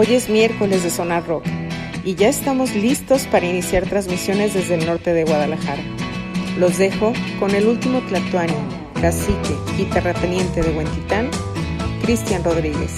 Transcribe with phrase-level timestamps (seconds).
[0.00, 1.44] Hoy es miércoles de Sonar Rock
[2.04, 5.82] y ya estamos listos para iniciar transmisiones desde el norte de Guadalajara.
[6.56, 8.54] Los dejo con el último Tlatuani,
[9.00, 11.28] cacique y terrateniente de Huentitán,
[12.02, 12.94] Cristian Rodríguez.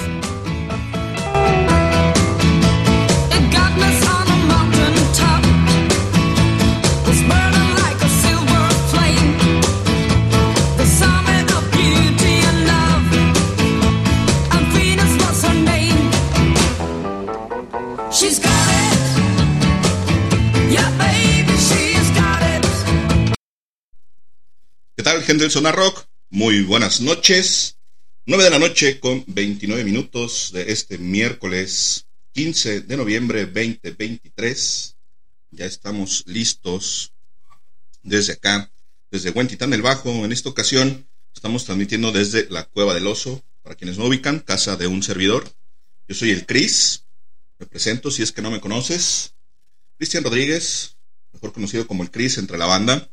[25.31, 26.07] ¿Qué tal, gente del Sonar Rock?
[26.31, 27.77] Muy buenas noches.
[28.27, 34.97] 9 de la noche con 29 minutos de este miércoles 15 de noviembre 2023.
[35.53, 37.13] Ya estamos listos
[38.03, 38.73] desde acá,
[39.13, 40.11] desde Huentitán el Bajo.
[40.25, 43.41] En esta ocasión estamos transmitiendo desde la Cueva del Oso.
[43.63, 45.49] Para quienes no ubican, casa de un servidor.
[46.09, 47.05] Yo soy el Cris.
[47.61, 49.35] Me presento si es que no me conoces.
[49.97, 50.97] Cristian Rodríguez,
[51.33, 53.09] mejor conocido como el Cris entre la banda.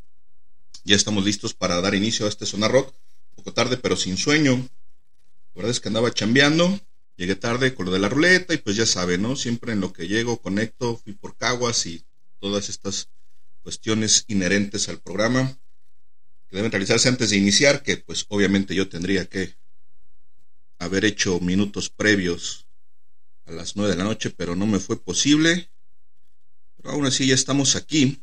[0.88, 2.96] Ya estamos listos para dar inicio a este Sonar Rock.
[3.32, 4.54] Un poco tarde, pero sin sueño.
[4.54, 6.80] La verdad es que andaba chambeando.
[7.18, 9.36] Llegué tarde con lo de la ruleta y pues ya sabe, ¿no?
[9.36, 12.06] Siempre en lo que llego, conecto, fui por caguas y
[12.40, 13.10] todas estas
[13.64, 15.60] cuestiones inherentes al programa
[16.48, 19.58] que deben realizarse antes de iniciar, que pues obviamente yo tendría que
[20.80, 22.66] haber hecho minutos previos
[23.44, 25.70] a las nueve de la noche, pero no me fue posible.
[26.78, 28.22] Pero aún así ya estamos aquí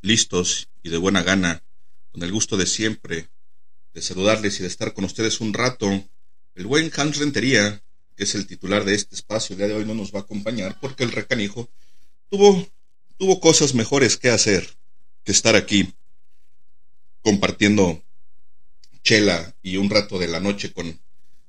[0.00, 1.62] listos y de buena gana,
[2.10, 3.28] con el gusto de siempre,
[3.94, 5.86] de saludarles y de estar con ustedes un rato.
[6.54, 7.82] El buen Hans Rentería,
[8.16, 10.22] que es el titular de este espacio, el día de hoy no nos va a
[10.22, 11.70] acompañar porque el recanijo
[12.28, 12.68] tuvo,
[13.16, 14.76] tuvo cosas mejores que hacer
[15.24, 15.92] que estar aquí
[17.22, 18.02] compartiendo
[19.02, 21.00] chela y un rato de la noche con,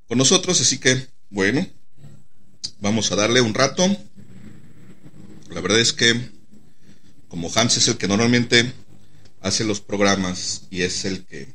[0.08, 0.62] con nosotros.
[0.62, 1.68] Así que, bueno,
[2.80, 3.86] vamos a darle un rato.
[5.50, 6.30] La verdad es que
[7.34, 8.72] como Hans es el que normalmente
[9.42, 11.52] hace los programas y es el que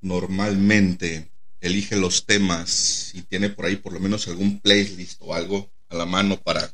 [0.00, 5.72] normalmente elige los temas y tiene por ahí por lo menos algún playlist o algo
[5.88, 6.72] a la mano para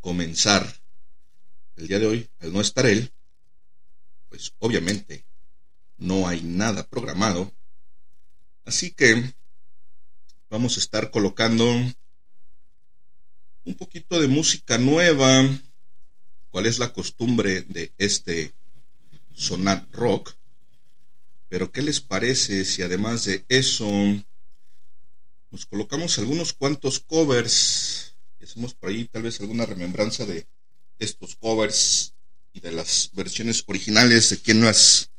[0.00, 0.74] comenzar
[1.76, 3.12] el día de hoy, al no estar él,
[4.30, 5.26] pues obviamente
[5.98, 7.52] no hay nada programado.
[8.64, 9.34] Así que
[10.48, 11.66] vamos a estar colocando
[13.66, 15.46] un poquito de música nueva
[16.50, 18.52] cuál es la costumbre de este
[19.34, 20.34] sonar rock.
[21.48, 23.88] Pero ¿qué les parece si además de eso
[25.50, 30.46] nos colocamos algunos cuantos covers y hacemos por ahí tal vez alguna remembranza de
[30.98, 32.14] estos covers
[32.52, 35.10] y de las versiones originales de quién las,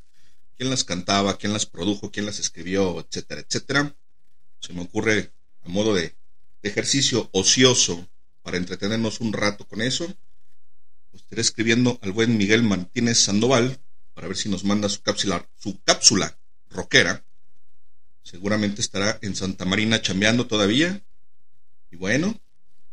[0.58, 3.96] quién las cantaba, quién las produjo, quién las escribió, etcétera, etcétera.
[4.60, 5.32] Se me ocurre
[5.64, 6.16] a modo de
[6.62, 8.08] ejercicio ocioso
[8.42, 10.14] para entretenernos un rato con eso
[11.14, 13.80] estaré escribiendo al buen Miguel Martínez Sandoval
[14.14, 16.38] para ver si nos manda su cápsula, su cápsula
[16.70, 17.24] rockera.
[18.24, 21.02] Seguramente estará en Santa Marina chambeando todavía.
[21.92, 22.40] Y bueno,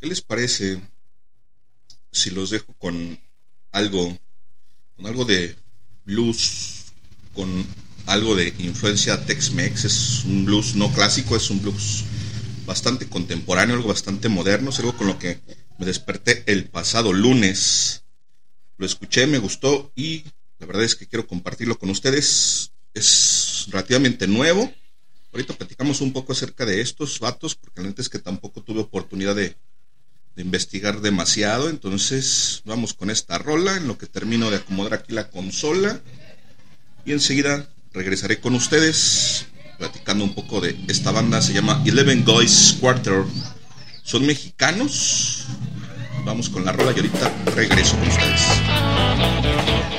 [0.00, 0.80] ¿qué les parece
[2.10, 3.20] si los dejo con
[3.72, 4.18] algo,
[4.96, 5.56] con algo de
[6.04, 6.86] blues,
[7.34, 7.66] con
[8.06, 9.84] algo de influencia Tex-Mex?
[9.84, 12.04] Es un blues no clásico, es un blues
[12.66, 15.40] bastante contemporáneo, algo bastante moderno, es algo con lo que
[15.78, 18.02] me desperté el pasado lunes
[18.78, 20.24] lo escuché, me gustó y
[20.58, 22.72] la verdad es que quiero compartirlo con ustedes.
[22.94, 24.72] Es relativamente nuevo.
[25.32, 29.36] Ahorita platicamos un poco acerca de estos vatos, porque la es que tampoco tuve oportunidad
[29.36, 29.56] de,
[30.34, 31.68] de investigar demasiado.
[31.68, 36.00] Entonces, vamos con esta rola en lo que termino de acomodar aquí la consola.
[37.04, 39.46] Y enseguida regresaré con ustedes
[39.78, 41.42] platicando un poco de esta banda.
[41.42, 43.24] Se llama Eleven Guys Quarter.
[44.02, 45.44] Son mexicanos
[46.28, 49.97] Vamos con la rola y ahorita regreso con ustedes.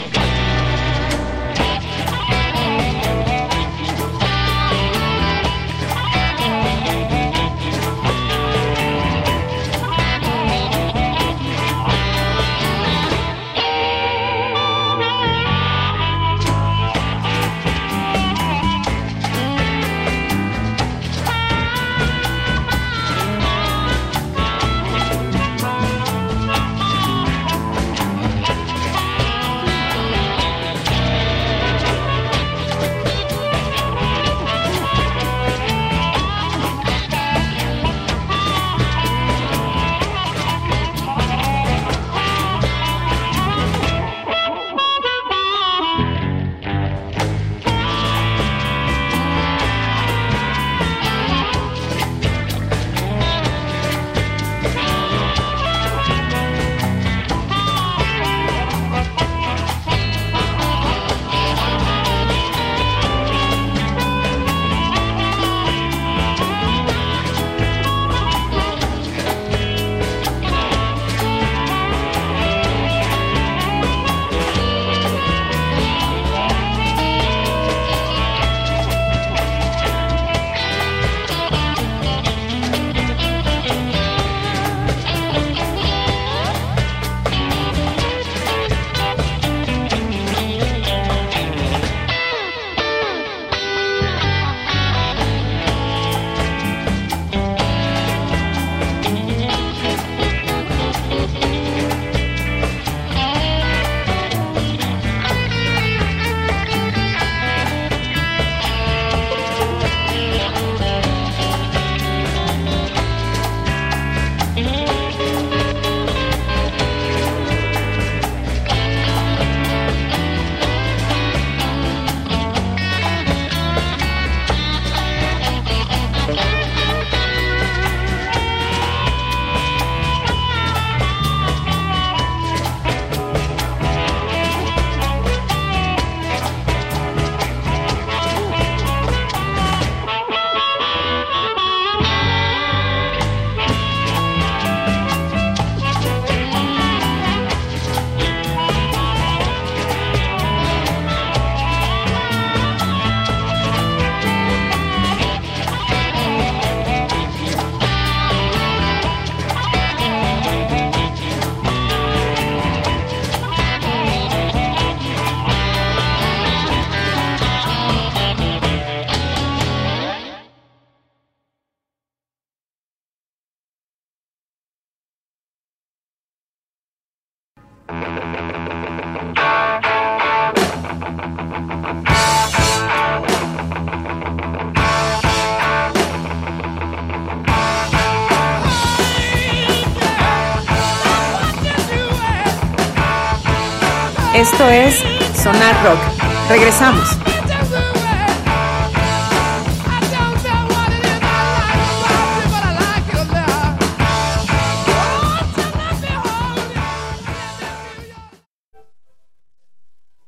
[194.60, 194.96] Esto es
[195.42, 196.50] Sonar Rock.
[196.50, 197.08] Regresamos.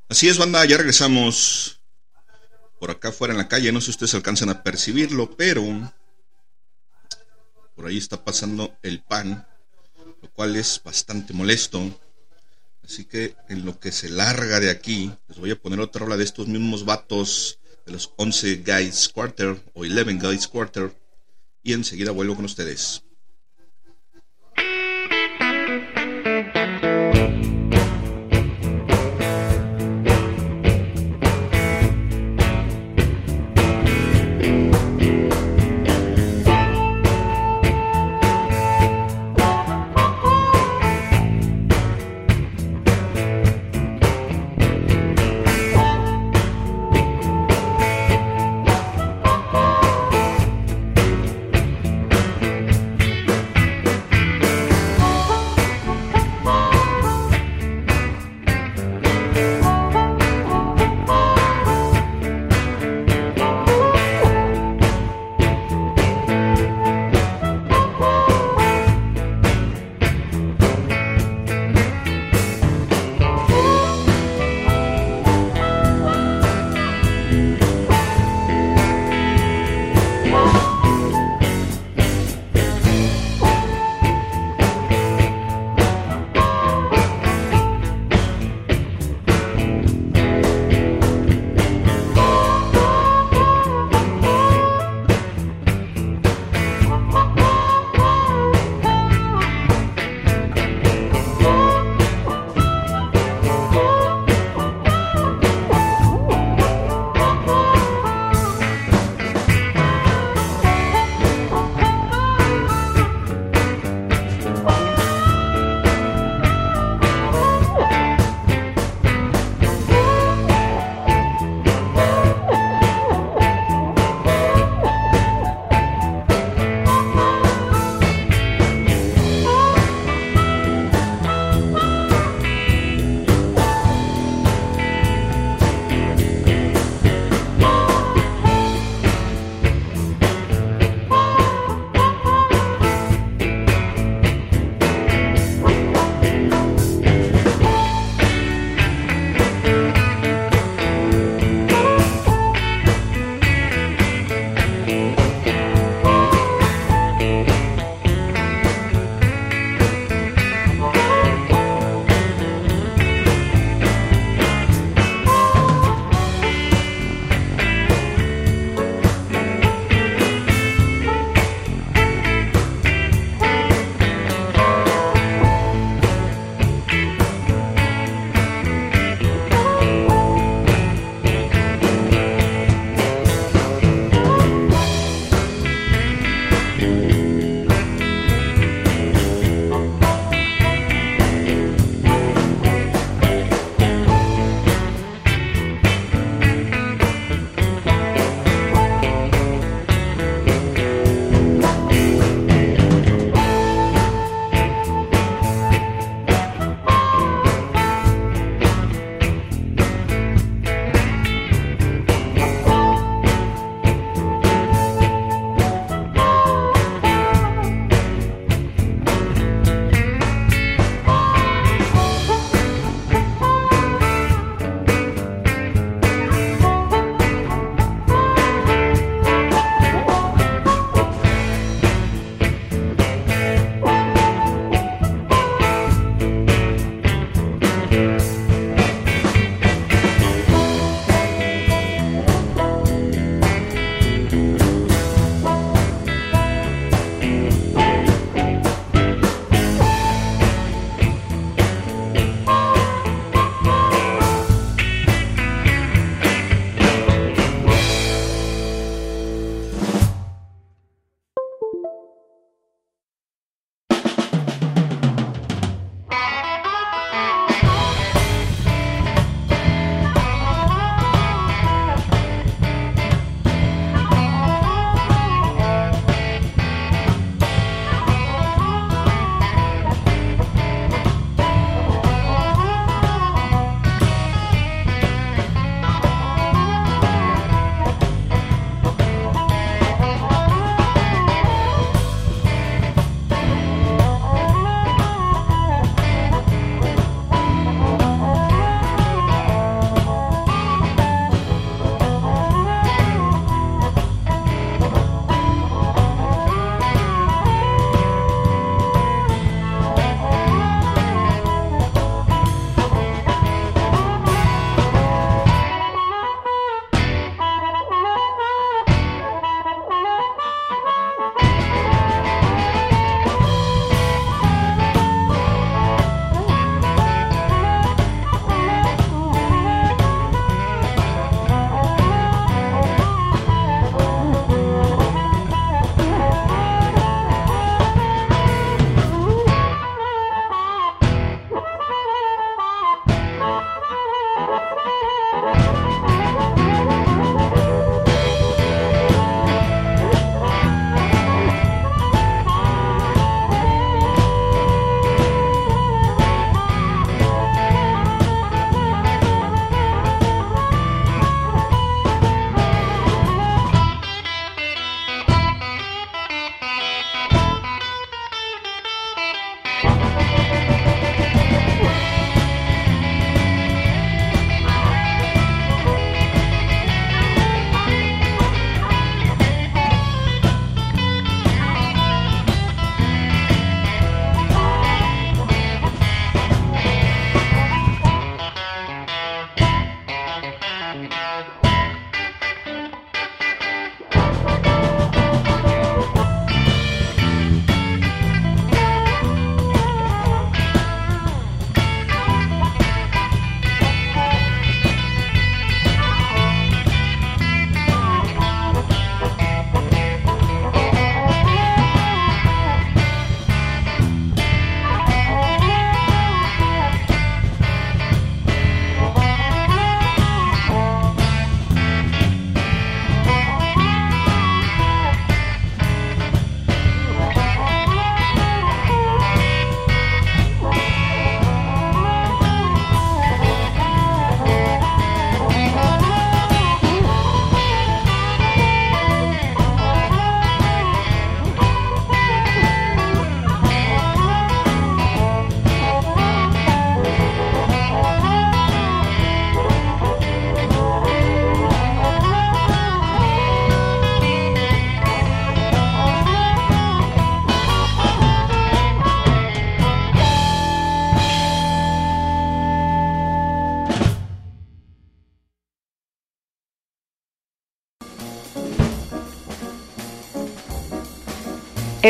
[0.08, 1.82] Así es, banda, ya regresamos
[2.80, 3.74] por acá fuera en la calle.
[3.74, 5.62] No sé si ustedes alcanzan a percibirlo, pero
[7.76, 9.46] por ahí está pasando el pan,
[10.22, 11.82] lo cual es bastante molesto.
[12.92, 16.18] Así que en lo que se larga de aquí, les voy a poner otra rola
[16.18, 20.94] de estos mismos vatos de los 11 Guys Quarter o 11 Guys Quarter.
[21.64, 23.02] Y enseguida vuelvo con ustedes.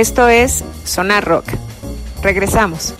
[0.02, 1.46] Esto es Sonar Rock.
[2.24, 2.96] Regresamos.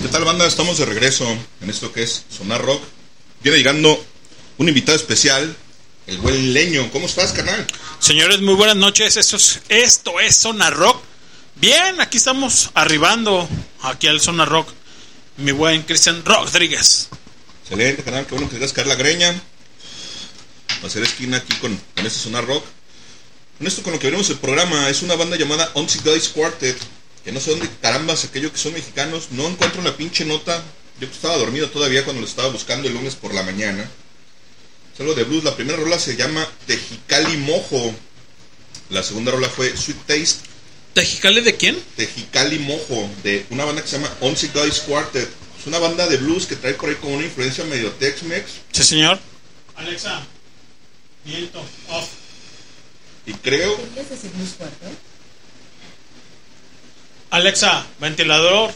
[0.00, 0.46] ¿Qué tal banda?
[0.46, 1.26] Estamos de regreso
[1.62, 2.80] en esto que es Sonar Rock.
[3.42, 4.00] Viene llegando
[4.58, 5.56] un invitado especial,
[6.06, 6.92] el buen Leño.
[6.92, 7.66] ¿Cómo estás, canal?
[8.02, 9.16] Señores, muy buenas noches.
[9.16, 11.00] Esto es, esto es Zona Rock.
[11.54, 13.48] Bien, aquí estamos arribando
[13.80, 14.68] aquí al Zona Rock.
[15.36, 17.10] Mi buen Cristian Rodríguez.
[17.62, 18.26] Excelente, canal.
[18.26, 19.30] Qué bueno que quieras caer la greña.
[19.30, 22.64] Va a hacer esquina aquí con, con este Sonar Rock.
[23.58, 26.76] Con esto, con lo que veremos el programa, es una banda llamada Once Guys Quartet.
[27.24, 29.28] Que no sé dónde carambas, aquellos que son mexicanos.
[29.30, 30.60] No encuentro la pinche nota.
[30.98, 33.88] Yo estaba dormido todavía cuando lo estaba buscando el lunes por la mañana.
[34.94, 35.44] Es algo de blues.
[35.44, 37.94] La primera rola se llama Tejicali Mojo.
[38.90, 40.52] La segunda rola fue Sweet Taste.
[40.94, 41.82] ¿Tejicali de quién?
[41.96, 45.28] Tejicali Mojo, de una banda que se llama Once Guys Quartet.
[45.58, 48.44] Es una banda de blues que trae por ahí como una influencia medio Tex-Mex.
[48.72, 49.18] Sí, señor.
[49.76, 50.22] Alexa,
[51.24, 52.08] viento, off.
[53.24, 53.78] Y creo,
[57.30, 58.74] Alexa, ventilador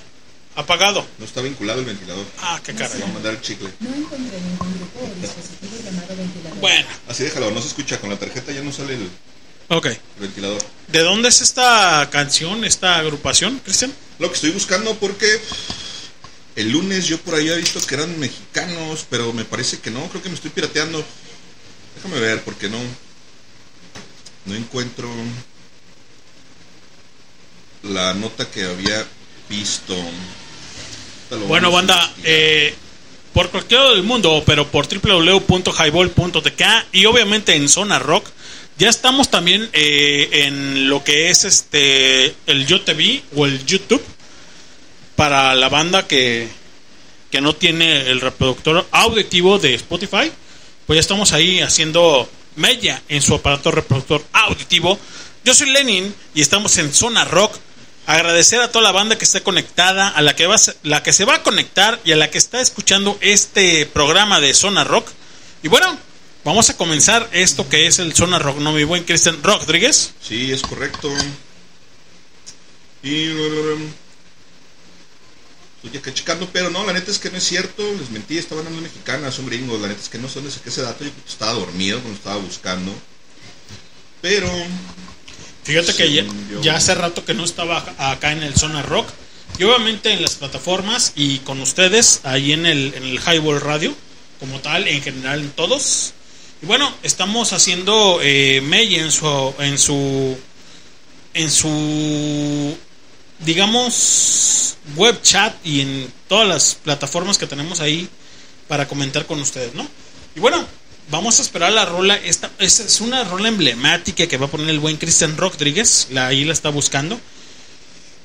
[0.56, 1.06] apagado.
[1.18, 2.24] no está vinculado el ventilador.
[2.40, 2.98] Ah, qué caray.
[3.00, 3.68] Vamos a mandar el chicle.
[3.80, 6.58] No encontré ningún grupo o dispositivo llamado ventilador.
[6.58, 8.00] Bueno, Así déjalo, no se escucha.
[8.00, 9.08] Con la tarjeta ya no sale el,
[9.68, 9.86] ok.
[9.86, 10.62] el ventilador.
[10.88, 13.92] ¿De dónde es esta canción, esta agrupación, Cristian?
[14.18, 15.40] Lo que estoy buscando porque
[16.56, 20.08] el lunes yo por ahí había visto que eran mexicanos, pero me parece que no,
[20.08, 21.04] creo que me estoy pirateando.
[21.96, 22.78] Déjame ver porque no
[24.46, 25.08] no encuentro
[27.82, 29.04] la nota que había
[29.48, 29.94] visto.
[31.48, 32.74] Bueno, banda, eh,
[33.32, 36.62] por cualquier lado del mundo, pero por www.highball.tk
[36.92, 38.26] y obviamente en Zona Rock,
[38.78, 44.02] ya estamos también eh, en lo que es este el YoTV o el YouTube
[45.16, 46.48] para la banda que,
[47.30, 50.30] que no tiene el reproductor auditivo de Spotify.
[50.86, 54.98] Pues ya estamos ahí haciendo media en su aparato reproductor auditivo.
[55.44, 57.56] Yo soy Lenin y estamos en Zona Rock.
[58.06, 61.24] Agradecer a toda la banda que está conectada, a la que, va, la que se
[61.24, 65.08] va a conectar y a la que está escuchando este programa de Zona Rock.
[65.64, 65.98] Y bueno,
[66.44, 68.72] vamos a comenzar esto que es el Zona Rock, ¿no?
[68.72, 70.12] Mi buen Cristian Rodríguez.
[70.22, 71.12] Sí, es correcto.
[73.02, 73.30] Y
[75.84, 77.82] estoy acá checando, pero no, la neta es que no es cierto.
[77.98, 79.80] Les mentí, estaban hablando mexicana, son gringos.
[79.80, 81.04] La neta es que no sé dónde ese dato.
[81.04, 82.92] Yo estaba dormido cuando estaba buscando.
[84.20, 84.48] Pero
[85.66, 86.24] Fíjate que ya,
[86.62, 89.08] ya hace rato que no estaba acá en el Zona Rock.
[89.58, 93.92] Y obviamente en las plataformas y con ustedes ahí en el, en el Highball Radio,
[94.38, 96.12] como tal, en general en todos.
[96.62, 100.38] Y bueno, estamos haciendo eh, May en su, en su,
[101.34, 102.78] en su,
[103.40, 108.08] digamos, web chat y en todas las plataformas que tenemos ahí
[108.68, 109.84] para comentar con ustedes, ¿no?
[110.36, 110.64] Y bueno,
[111.10, 112.16] vamos a esperar la rola.
[112.16, 116.08] Esta, esta es una rola emblemática que va a poner el buen Cristian Rodríguez.
[116.10, 117.20] La, ahí la está buscando.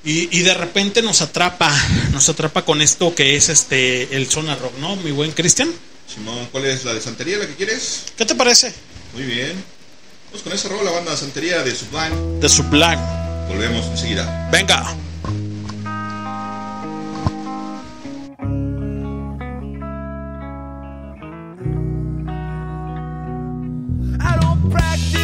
[0.03, 1.71] Y, y de repente nos atrapa,
[2.11, 4.95] nos atrapa con esto que es este el Zona Rock, ¿no?
[4.97, 5.71] Mi buen Cristian.
[6.13, 8.05] Simón, ¿cuál es la de Santería la que quieres?
[8.17, 8.73] ¿Qué te parece?
[9.13, 9.63] Muy bien.
[10.25, 12.39] Vamos con esa rola, banda Santería de Sublime.
[12.39, 13.01] De Sublime.
[13.47, 14.49] Volvemos enseguida.
[14.51, 14.95] Venga.
[24.71, 25.20] Practice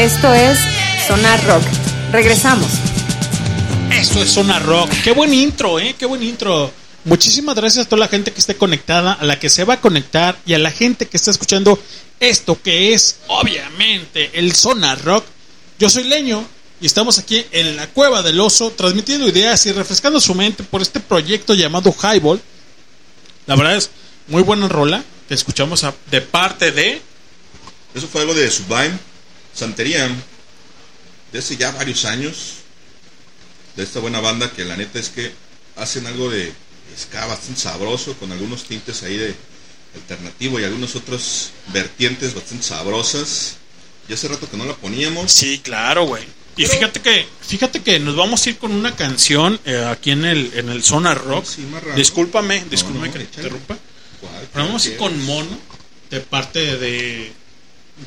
[0.00, 0.58] Esto es
[1.06, 1.62] Sonar Rock.
[2.10, 2.68] Regresamos.
[3.92, 4.90] Esto es Zona Rock.
[5.04, 5.94] Qué buen intro, ¿eh?
[5.98, 6.72] Qué buen intro.
[7.04, 9.80] Muchísimas gracias a toda la gente que esté conectada, a la que se va a
[9.80, 11.78] conectar y a la gente que está escuchando
[12.18, 15.24] esto que es, obviamente, el Zona Rock.
[15.78, 16.44] Yo soy Leño
[16.80, 20.80] y estamos aquí en la Cueva del Oso transmitiendo ideas y refrescando su mente por
[20.82, 22.40] este proyecto llamado Highball.
[23.46, 23.90] La verdad es
[24.28, 27.02] muy buena rola que escuchamos a- de parte de...
[27.94, 28.92] Eso fue algo de Sublime,
[29.54, 30.08] Santería,
[31.32, 32.54] de hace ya varios años,
[33.76, 35.32] de esta buena banda que la neta es que
[35.76, 36.52] hacen algo de
[36.98, 39.34] ska bastante sabroso, con algunos tintes ahí de
[39.94, 43.56] alternativo y algunos otros vertientes bastante sabrosas.
[44.08, 45.30] Y hace rato que no la poníamos.
[45.30, 46.24] Sí, claro, güey.
[46.56, 50.10] Y Pero- fíjate que fíjate que nos vamos a ir con una canción eh, aquí
[50.10, 51.44] en el en el Zona Rock.
[51.46, 51.94] Sí, más raro.
[51.96, 53.78] Discúlpame, No, discúlpame no, que te interrumpa.
[54.52, 55.56] Pero vamos a ir con Mono
[56.10, 57.32] de parte de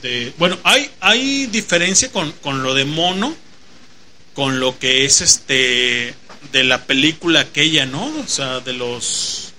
[0.02, 3.36] de bueno, hay hay diferencia con, con lo de Mono
[4.34, 6.16] con lo que es este
[6.52, 8.06] de la película aquella, ¿no?
[8.06, 9.54] O sea, de los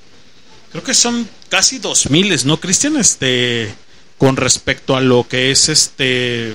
[0.71, 2.97] creo que son casi dos miles, ¿no, Cristian?
[2.97, 3.73] Este
[4.19, 6.55] con respecto a lo que es este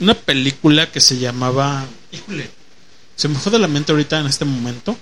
[0.00, 2.50] una película que se llamaba híjole
[3.14, 4.98] se me fue de la mente ahorita en este momento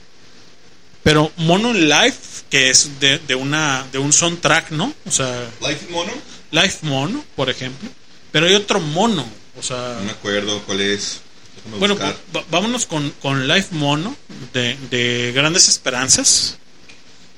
[1.03, 5.87] pero Mono Life que es de, de una de un soundtrack no o sea Life
[5.91, 6.13] Mono.
[6.53, 7.89] Life Mono por ejemplo
[8.31, 9.27] pero hay otro mono
[9.59, 11.21] o sea No me acuerdo cuál es.
[11.57, 14.15] Déjame bueno va- vámonos con, con Life Mono
[14.55, 16.57] de, de Grandes Esperanzas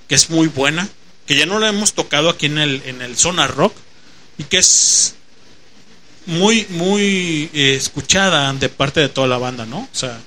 [0.09, 0.89] que es muy buena
[1.27, 3.75] que ya no la hemos tocado aquí en el en el Zona Rock
[4.39, 5.15] y que es
[6.27, 10.21] muy muy eh, escuchada de parte de toda la banda no o sea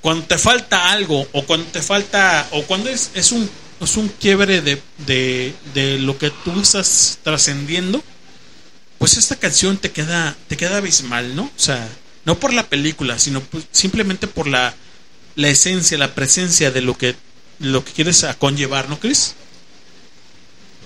[0.00, 4.08] cuando te falta algo o cuando te falta o cuando es, es un es un
[4.08, 8.02] quiebre de, de, de lo que tú estás trascendiendo
[8.98, 11.86] pues esta canción te queda te queda abismal no o sea
[12.24, 14.74] no por la película sino pues simplemente por la
[15.34, 17.14] la esencia la presencia de lo que
[17.58, 19.34] lo que quieres a conllevar no Chris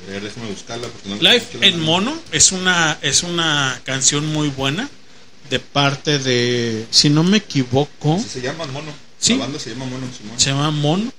[0.09, 4.27] A ver, déjame buscarla porque no Life en la- Mono es una es una canción
[4.27, 4.89] muy buena
[5.49, 8.93] de parte de si no me equivoco Sí, se llama Mono.
[9.19, 9.35] Sí.
[9.35, 10.07] La banda se llama Mono.
[10.37, 11.13] Se llama Mono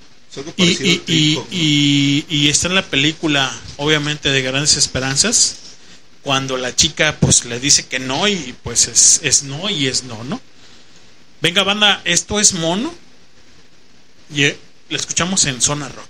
[1.07, 5.57] y, y- y está en la película obviamente de Grandes Esperanzas
[6.21, 10.03] cuando la chica pues le dice que no y pues es, es no y es
[10.03, 10.39] no no
[11.41, 12.93] venga banda esto es Mono
[14.33, 14.57] y eh,
[14.89, 16.09] la escuchamos en Zona Rock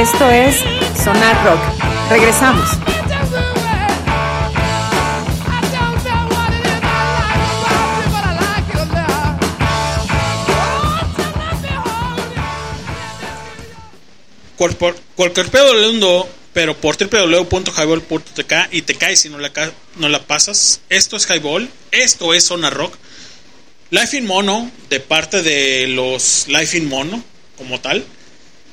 [0.00, 0.56] Esto es
[1.04, 1.60] Sonar Rock.
[2.08, 2.70] Regresamos.
[15.16, 19.52] Cualquier pedo mundo, pero por www.highball.tk y te caes si no la,
[19.96, 20.80] no la pasas.
[20.88, 22.96] Esto es Highball, esto es Zona Rock.
[23.90, 27.22] Life in Mono, de parte de los Life in Mono,
[27.58, 28.06] como tal.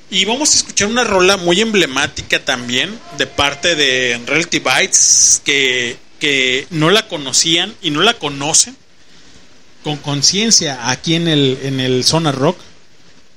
[0.09, 5.97] Y vamos a escuchar una rola muy emblemática también, de parte de Reality Bites, que,
[6.19, 8.75] que no la conocían y no la conocen
[9.83, 12.57] con conciencia aquí en el, en el Zona Rock.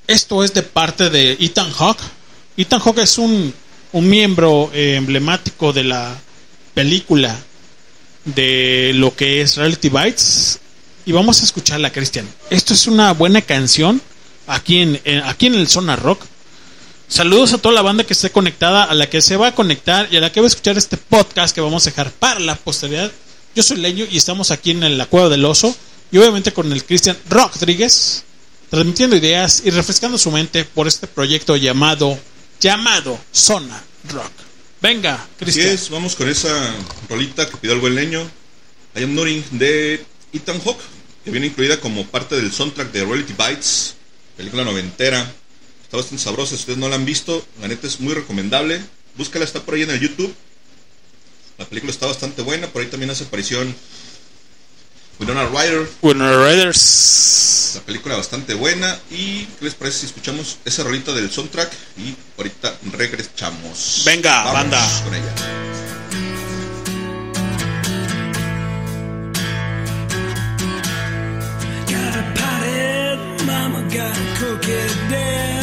[0.07, 2.01] Esto es de parte de Ethan Hawke.
[2.57, 3.53] Ethan Hawke es un,
[3.91, 6.17] un miembro eh, emblemático de la
[6.73, 7.37] película
[8.23, 10.59] de lo que es Reality Bites.
[11.05, 12.27] Y vamos a escucharla, Cristian.
[12.49, 14.01] Esto es una buena canción
[14.47, 16.23] aquí en- aquí en el Zona Rock.
[17.11, 20.07] Saludos a toda la banda que esté conectada, a la que se va a conectar
[20.13, 22.55] y a la que va a escuchar este podcast que vamos a dejar para la
[22.55, 23.11] posteridad.
[23.53, 25.75] Yo soy Leño y estamos aquí en la Cueva del Oso
[26.09, 28.23] y obviamente con el Cristian Rodríguez
[28.69, 32.17] transmitiendo ideas y refrescando su mente por este proyecto llamado
[32.61, 34.31] llamado Zona Rock.
[34.81, 35.67] Venga, Así Cristian.
[35.67, 36.73] es, vamos con esa
[37.09, 38.21] rolita que pidió el buen leño.
[38.95, 40.79] I am Nothing de Ethan Hawke,
[41.25, 43.95] que viene incluida como parte del soundtrack de Reality Bites,
[44.37, 45.29] película noventera.
[45.91, 48.81] Está bastante sabrosa, si ustedes no la han visto, la neta es muy recomendable.
[49.17, 50.33] Búscala, está por ahí en el YouTube.
[51.57, 53.75] La película está bastante buena, por ahí también hace aparición
[55.19, 55.89] Winona Ryder.
[56.01, 57.73] Winona Riders.
[57.75, 58.97] La película bastante buena.
[59.09, 61.69] ¿Y qué les parece si escuchamos esa rolita del soundtrack?
[61.97, 64.03] Y ahorita regresamos.
[64.05, 65.01] Venga, Vamos banda.
[65.03, 65.33] con ella.
[71.85, 75.60] Got a potted mama, got a crooked dad.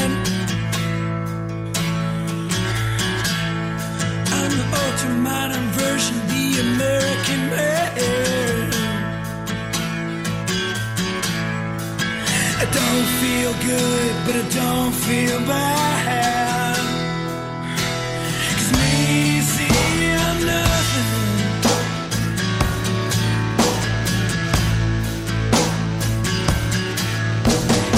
[5.01, 8.71] Ultra modern version, the American man.
[12.59, 16.79] I don't feel good, but I don't feel bad.
[18.55, 21.11] 'Cause me, see, I'm nothing.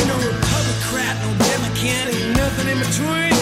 [0.08, 3.39] No Republican, no Democrat, ain't nothing in between.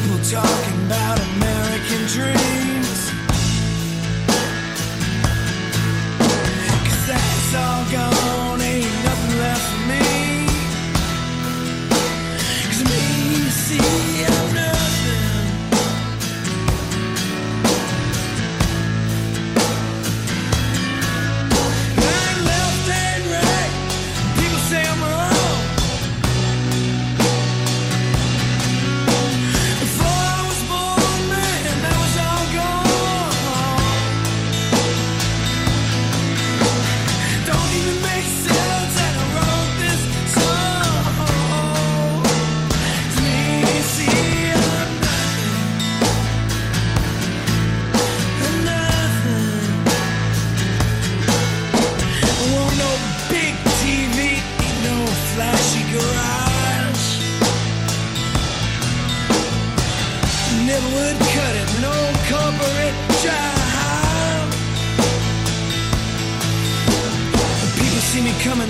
[0.00, 3.00] People talking about American dreams.
[6.86, 8.43] Cause that's all gone,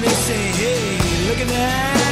[0.05, 2.04] me say, hey, look at that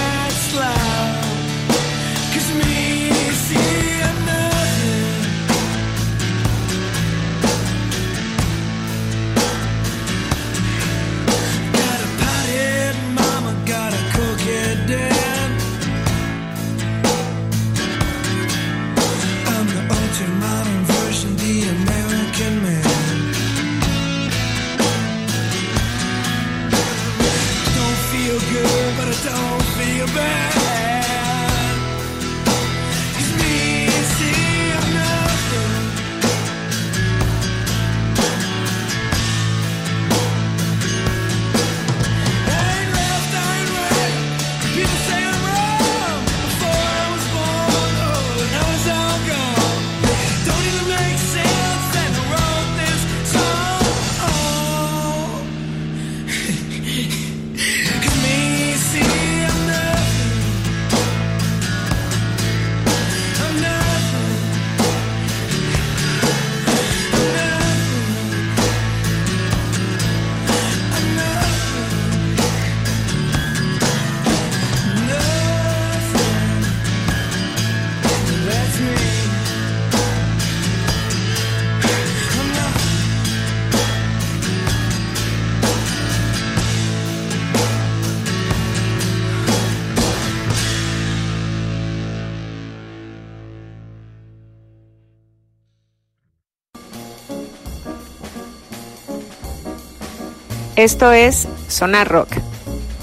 [100.83, 102.30] Esto es Sonar Rock.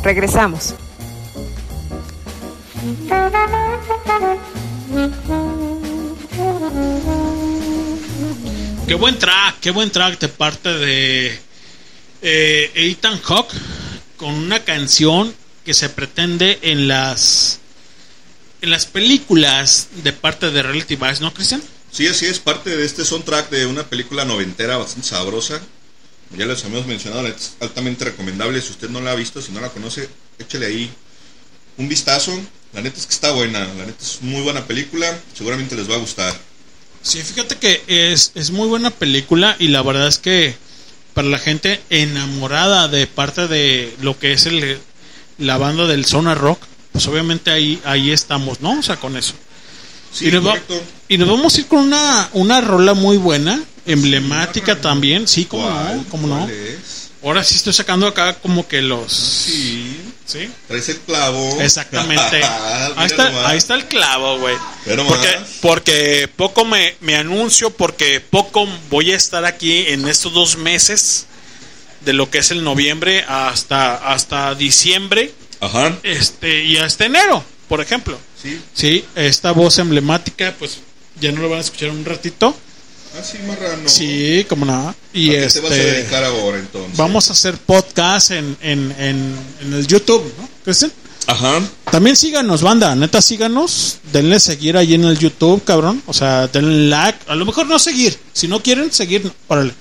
[0.03, 0.73] Regresamos.
[8.85, 11.39] Qué buen track, qué buen track de parte de
[12.21, 13.53] eh, Ethan Hawke
[14.17, 17.61] con una canción que se pretende en las
[18.61, 21.63] en las películas de parte de Eyes, ¿no, Cristian?
[21.93, 25.61] Sí, así es, parte de este soundtrack de una película noventera bastante sabrosa.
[26.37, 28.61] Ya les habíamos mencionado, la neta es altamente recomendable.
[28.61, 30.07] Si usted no la ha visto, si no la conoce,
[30.37, 30.91] échele ahí
[31.77, 32.31] un vistazo.
[32.73, 35.95] La neta es que está buena, la neta es muy buena película, seguramente les va
[35.95, 36.35] a gustar.
[37.01, 40.55] Sí, fíjate que es, es muy buena película y la verdad es que
[41.15, 44.77] para la gente enamorada de parte de lo que es el,
[45.39, 46.61] la banda del Zona Rock,
[46.91, 48.77] pues obviamente ahí, ahí estamos, ¿no?
[48.77, 49.33] O sea, con eso.
[50.13, 50.59] Sí, y, nos va-
[51.07, 55.69] y nos vamos a ir con una, una rola muy buena, emblemática también, sí, como
[55.69, 56.47] no, como no.
[57.21, 59.11] Ahora sí estoy sacando acá como que los...
[59.11, 60.49] Sí, ¿Sí?
[60.69, 61.59] traes el clavo.
[61.61, 62.23] Exactamente.
[62.37, 64.55] Mira ahí, está, ahí está el clavo, güey.
[64.85, 65.49] Pero Porque, más.
[65.61, 71.25] porque poco me, me anuncio, porque poco voy a estar aquí en estos dos meses
[72.05, 77.81] de lo que es el noviembre hasta, hasta diciembre Ajá, este y hasta enero, por
[77.81, 78.17] ejemplo.
[78.41, 78.61] sí.
[78.73, 80.77] Sí, esta voz emblemática, pues
[81.19, 82.55] ya no lo van a escuchar un ratito.
[83.19, 83.87] Así marrano.
[83.89, 84.95] Sí, como nada.
[85.13, 86.97] Y ¿A qué te vas a este, dedicar ahora entonces?
[86.97, 90.49] vamos a hacer podcast en, en, en, en el YouTube, ¿no?
[90.63, 90.91] Cristian?
[91.27, 91.61] Ajá.
[91.91, 96.01] También síganos, banda, neta, síganos, denle seguir ahí en el YouTube, cabrón.
[96.05, 97.19] O sea, denle like.
[97.27, 99.73] A lo mejor no seguir, si no quieren seguir, órale.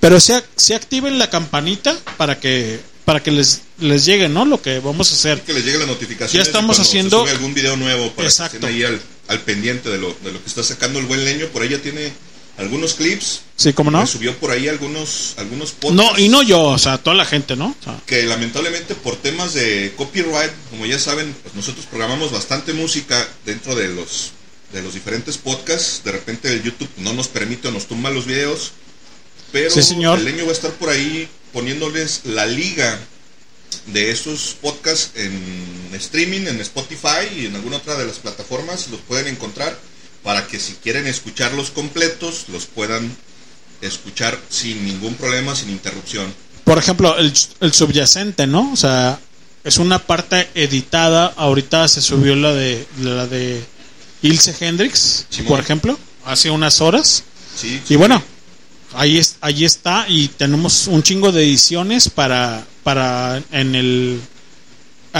[0.00, 4.44] Pero sí, sí activen la campanita para que para que les, les llegue, ¿no?
[4.44, 5.40] Lo que vamos a hacer.
[5.42, 6.42] Que les llegue la notificación.
[6.42, 8.58] Ya estamos haciendo- algún video nuevo para Exacto.
[8.58, 11.24] que estén ahí al, al pendiente de lo, de lo que está sacando el buen
[11.24, 11.46] leño.
[11.52, 12.12] Por ahí ya tiene
[12.58, 13.42] algunos clips.
[13.56, 14.06] Sí, ¿cómo no?
[14.06, 16.12] Subió por ahí algunos, algunos podcasts.
[16.14, 17.74] No, y no yo, o sea, toda la gente, ¿no?
[17.80, 22.72] O sea, que lamentablemente por temas de copyright, como ya saben, pues nosotros programamos bastante
[22.72, 24.32] música dentro de los
[24.72, 26.02] de los diferentes podcasts.
[26.04, 28.72] De repente el YouTube no nos permite o nos tumba los videos.
[29.52, 30.18] Pero Sí, señor.
[30.18, 32.98] el leño va a estar por ahí poniéndoles la liga
[33.86, 38.88] de esos podcasts en streaming, en Spotify y en alguna otra de las plataformas.
[38.88, 39.78] Los pueden encontrar
[40.26, 43.16] para que si quieren escucharlos completos, los puedan
[43.80, 46.34] escuchar sin ningún problema, sin interrupción.
[46.64, 48.72] por ejemplo, el, el subyacente, ¿no?
[48.72, 49.20] O sea,
[49.62, 51.32] es una parte editada.
[51.36, 53.62] Ahorita se subió la de la de
[54.22, 55.48] Ilse Hendrix, Simón.
[55.48, 57.22] por ejemplo, hace unas horas.
[57.56, 58.20] Sí, Y bueno,
[58.94, 64.20] ahí, es, ahí está y tenemos un chingo de ediciones para, para en el,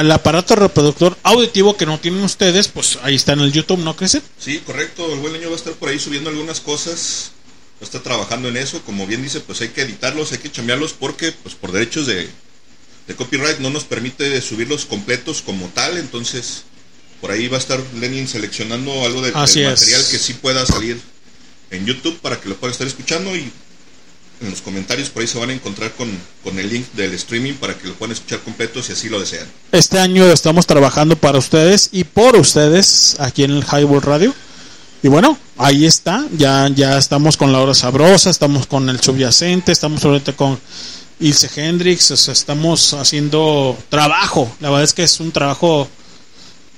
[0.01, 3.97] el aparato reproductor auditivo que no tienen ustedes, pues ahí está en el YouTube, ¿no
[3.97, 4.23] creen?
[4.39, 5.13] Sí, correcto.
[5.13, 7.33] El buen leño va a estar por ahí subiendo algunas cosas.
[7.79, 8.81] Va a estar trabajando en eso.
[8.83, 12.29] Como bien dice, pues hay que editarlos, hay que chambearlos porque, pues por derechos de,
[13.07, 15.97] de copyright no nos permite subirlos completos como tal.
[15.99, 16.63] Entonces,
[17.21, 21.01] por ahí va a estar Lenin seleccionando algo de- del material que sí pueda salir
[21.71, 23.51] en YouTube para que lo puedan estar escuchando y
[24.41, 26.09] en los comentarios por ahí se van a encontrar con,
[26.45, 29.47] con el link del streaming para que lo puedan escuchar completo si así lo desean.
[29.73, 34.35] Este año estamos trabajando para ustedes y por ustedes aquí en el Highball Radio.
[35.03, 39.71] Y bueno, ahí está, ya, ya estamos con la hora sabrosa, estamos con el subyacente,
[39.71, 40.59] estamos ahorita con
[41.21, 45.89] Ilse Hendrix, estamos haciendo trabajo, la verdad es que es un trabajo,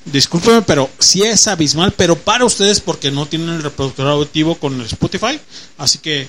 [0.04, 4.78] discúlpeme, pero sí es abismal, pero para ustedes porque no tienen el reproductor auditivo con
[4.78, 5.40] el Spotify,
[5.76, 6.28] así que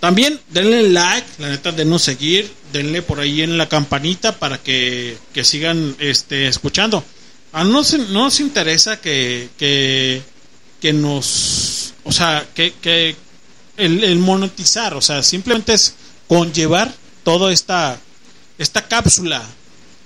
[0.00, 5.16] también denle like, la neta, denos seguir, denle por ahí en la campanita para que,
[5.32, 7.04] que sigan este, escuchando.
[7.52, 10.22] A no nos, no nos interesa que, que,
[10.80, 13.14] que nos, o sea, que, que
[13.76, 15.94] el, el monetizar, o sea, simplemente es
[16.28, 16.92] conllevar
[17.24, 17.98] toda esta,
[18.56, 19.42] esta cápsula,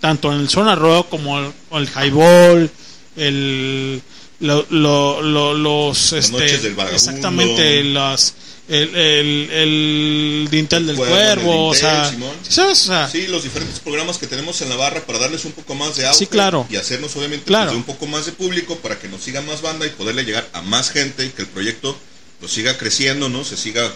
[0.00, 2.70] tanto en el Zona Rock como el, el Highball,
[3.16, 4.02] el,
[4.40, 8.34] lo- lo- lo- los, este, noches del exactamente, las,
[8.68, 12.10] el, el, el dintel del Cuervo, o sea.
[12.10, 12.16] ¿sí
[12.48, 12.82] ¿sabes?
[12.82, 15.74] O sea, Sí, los diferentes programas que tenemos en la barra para darles un poco
[15.74, 16.66] más de auge Sí, claro.
[16.70, 17.66] y hacernos obviamente Claro.
[17.72, 20.48] pues, un poco más de público para que nos siga más banda y poderle llegar
[20.52, 21.96] a más gente y que el proyecto
[22.40, 23.44] pues siga creciendo, ¿no?
[23.44, 23.92] Se siga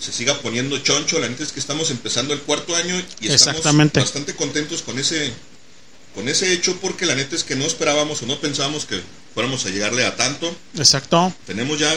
[0.00, 1.18] se siga poniendo choncho.
[1.20, 5.32] La neta es que estamos empezando el cuarto año y estamos bastante contentos con ese
[6.14, 9.00] con ese hecho porque la neta es que no esperábamos o no pensábamos que
[9.34, 10.54] fuéramos a llegarle a tanto.
[10.76, 11.32] exacto.
[11.46, 11.90] Tenemos ya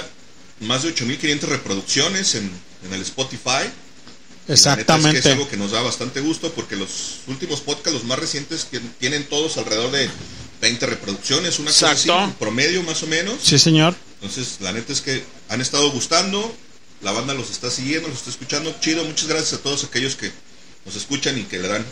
[0.62, 2.52] más de 8500 reproducciones en,
[2.86, 3.50] en el Spotify.
[3.50, 5.22] Neta es Exactamente.
[5.22, 8.66] que es algo que nos da bastante gusto porque los últimos podcasts, los más recientes,
[8.66, 10.08] que tienen todos alrededor de
[10.62, 13.36] 20 reproducciones, una cosa así, un promedio más o menos.
[13.42, 13.96] Sí, señor.
[14.22, 16.56] Entonces, la neta es que han estado gustando,
[17.02, 18.76] la banda los está siguiendo, los está escuchando.
[18.80, 20.32] Chido, muchas gracias a todos aquellos que,
[20.86, 21.86] nos escuchan y que le dan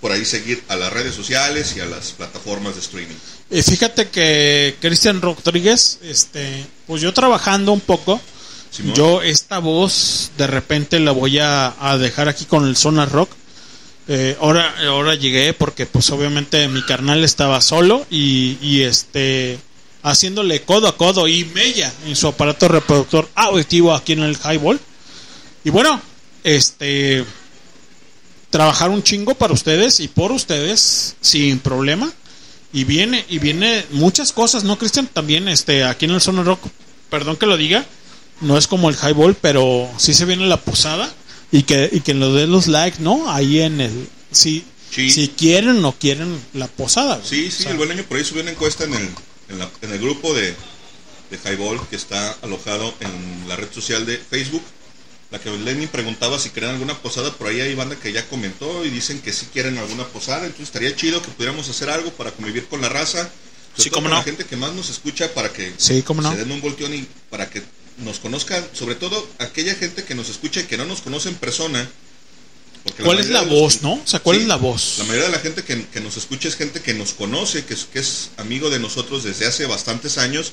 [0.00, 3.16] por ahí seguir a las redes sociales y a las plataformas de streaming.
[3.50, 8.20] Y fíjate que Cristian Rodríguez, este, pues yo trabajando un poco,
[8.70, 8.94] Simón.
[8.94, 13.30] yo esta voz de repente la voy a, a dejar aquí con el Zona Rock.
[14.06, 19.58] Eh, ahora, ahora llegué porque pues obviamente mi carnal estaba solo y, y este
[20.02, 24.80] haciéndole codo a codo y mella en su aparato reproductor auditivo aquí en el Highball.
[25.64, 26.00] Y bueno,
[26.44, 27.24] este
[28.50, 32.12] trabajar un chingo para ustedes y por ustedes sin problema
[32.72, 36.60] y viene y viene muchas cosas no Cristian también este aquí en el Zona Rock
[37.10, 37.84] perdón que lo diga
[38.40, 41.12] no es como el highball pero sí se viene la posada
[41.50, 45.10] y que y que nos den los likes no ahí en el si Sí.
[45.10, 47.20] si quieren o quieren la posada.
[47.22, 49.08] Sí, sí, O sea, el buen año por ahí subió una encuesta en el,
[49.50, 50.54] en la- en el grupo de,
[51.30, 54.62] de Highball que está alojado en la red social de Facebook.
[55.30, 58.84] La que Lenny preguntaba si querían alguna posada, por ahí hay banda que ya comentó
[58.86, 62.30] y dicen que sí quieren alguna posada, entonces estaría chido que pudiéramos hacer algo para
[62.32, 63.18] convivir con la raza,
[63.76, 64.16] sobre Sí, todo cómo con no.
[64.18, 66.30] la gente que más nos escucha para que Sí, cómo no.
[66.32, 67.62] se den un volteón y para que
[67.98, 71.34] nos conozcan, sobre todo aquella gente que nos escucha y que no nos conoce en
[71.34, 71.88] persona.
[72.84, 73.94] porque ¿Cuál es la los- voz, no?
[73.94, 74.94] O sea, ¿cuál es la voz?
[74.98, 77.76] La mayoría de la gente que, que nos escucha es gente que nos conoce, que
[77.92, 80.52] que es amigo de nosotros desde hace bastantes años,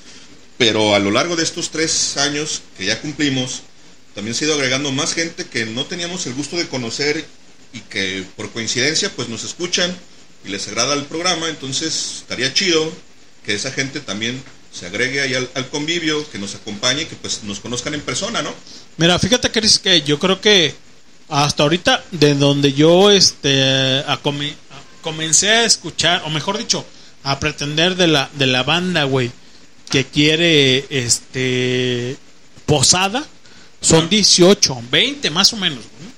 [0.58, 3.62] pero a lo largo de estos tres años que ya cumplimos,
[4.16, 7.26] también se ha ido agregando más gente que no teníamos el gusto de conocer
[7.74, 9.96] y que por coincidencia pues nos escuchan
[10.46, 12.92] y les agrada el programa, entonces estaría chido
[13.46, 14.42] que esa gente también
[14.72, 18.42] se agregue ahí al, convivio, que nos acompañe y que pues nos conozcan en persona,
[18.42, 18.54] ¿no?
[18.98, 20.74] Mira, fíjate Chris que yo creo que
[21.30, 26.86] hasta ahorita de donde yo este a come- a- comencé a escuchar o mejor dicho
[27.24, 29.32] a pretender de la de la banda güey
[29.90, 32.18] que quiere este
[32.66, 33.26] posada
[33.86, 36.12] son 18 20 más o menos güey.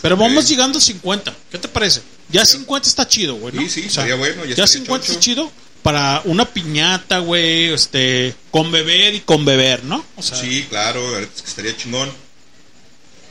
[0.00, 2.02] pero vamos llegando a 50 ¿qué te parece?
[2.28, 3.62] ya 50 está chido güey ¿no?
[3.62, 5.50] Sí, sí, estaría bueno, ya ya estaría 50 está chido
[5.82, 10.04] para una piñata güey este con beber y con beber ¿no?
[10.16, 12.10] o sea, Sí, claro, estaría chingón.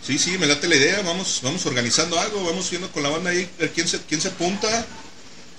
[0.06, 3.30] Sí, sí, me late la idea, vamos, vamos organizando algo, vamos viendo con la banda
[3.30, 4.86] ahí, ver quién se, quién se apunta.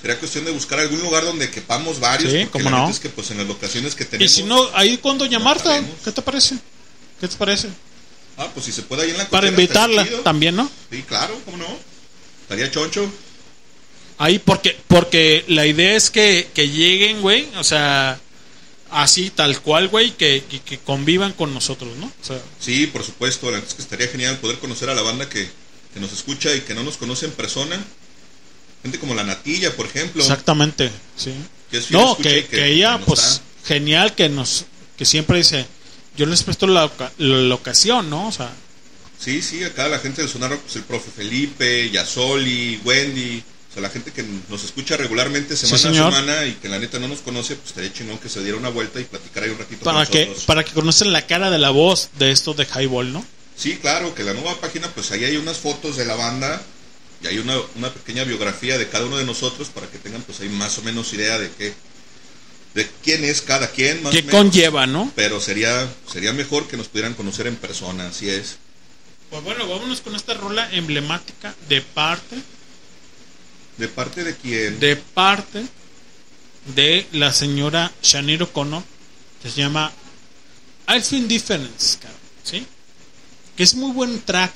[0.01, 2.91] Sería cuestión de buscar algún lugar donde quepamos varios, Sí, la no.
[2.91, 4.33] es que pues en las locaciones que Y tenemos...
[4.33, 5.81] si no, ahí con Doña Marta.
[6.05, 6.57] ¿qué te parece?
[7.21, 7.69] ¿Qué te parece?
[8.37, 10.71] Ah, pues si se puede ahí en la Para invitarla también, ¿no?
[10.91, 11.67] Sí, claro, cómo no.
[12.43, 13.11] Estaría choncho.
[14.19, 18.21] Ahí porque porque la idea es que, que lleguen, güey, o sea,
[18.91, 22.07] así tal cual, güey, que, que, que convivan con nosotros, ¿no?
[22.07, 25.29] O sea, Sí, por supuesto, la es que estaría genial poder conocer a la banda
[25.29, 25.49] que,
[25.93, 27.83] que nos escucha y que no nos conoce en persona.
[28.83, 30.23] Gente como la Natilla, por ejemplo.
[30.23, 31.33] exactamente, sí.
[31.71, 34.67] Que es fiel No, que, ella, pues, genial que nos,
[34.97, 35.67] que siempre dice,
[36.17, 38.29] yo les presto la, la ocasión, ¿no?
[38.29, 38.51] O sea,
[39.23, 43.41] Sí, sí, acá la gente del Sonar pues el profe Felipe, Yasoli, Wendy,
[43.71, 46.99] o sea, la gente que nos escucha regularmente semana a semana y que la neta
[46.99, 49.59] no nos conoce, pues estaría chingón que se diera una vuelta y platicara ahí un
[49.59, 50.45] ratito para con que, nosotros.
[50.45, 53.25] para que conozcan la cara de la voz de esto de Highball, ¿no?
[53.57, 56.61] Sí, claro, que la nueva página, pues ahí hay unas fotos de la banda
[57.23, 60.41] y hay una, una pequeña biografía de cada uno de nosotros para que tengan pues
[60.41, 61.73] ahí más o menos idea de qué,
[62.75, 64.35] de quién es cada quien, más Que o menos.
[64.41, 65.13] conlleva, ¿no?
[65.15, 68.57] Pero sería, sería mejor que nos pudieran conocer en persona, así es.
[69.31, 72.37] Pues bueno, vámonos con esta rola emblemática de parte,
[73.79, 74.79] ¿De parte de quién?
[74.81, 75.65] de parte
[76.75, 78.83] de la señora Shaniro O'Connor,
[79.43, 79.91] que se llama
[80.89, 81.99] I Feel Difference,
[82.45, 82.67] ¿sí?
[83.57, 84.53] Que es muy buen track,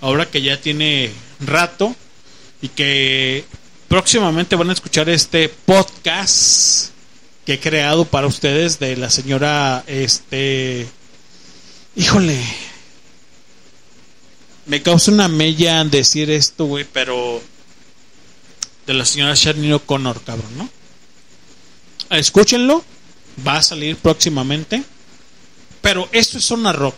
[0.00, 1.94] ahora que ya tiene rato
[2.62, 3.44] y que
[3.88, 6.90] próximamente van a escuchar este podcast
[7.46, 10.88] que he creado para ustedes de la señora, este,
[11.94, 12.42] híjole,
[14.66, 17.40] me causa una mella decir esto, güey, pero
[18.84, 20.68] de la señora Shannon O'Connor, cabrón, ¿no?
[22.10, 22.84] Escúchenlo,
[23.46, 24.82] va a salir próximamente.
[25.80, 26.96] Pero esto es zona rock.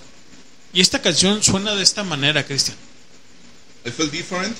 [0.73, 2.77] Y esta canción suena de esta manera, Cristian.
[3.85, 4.57] I feel different.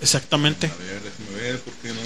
[0.00, 0.68] Exactamente.
[0.68, 2.00] A ver, déjame ver, porque no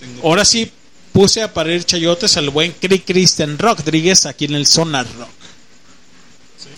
[0.00, 0.28] tengo...
[0.28, 0.70] Ahora sí
[1.16, 5.30] puse a parir chayotes al buen Cri Cristian Rodríguez aquí en el Zona Rock.
[6.58, 6.68] Sí.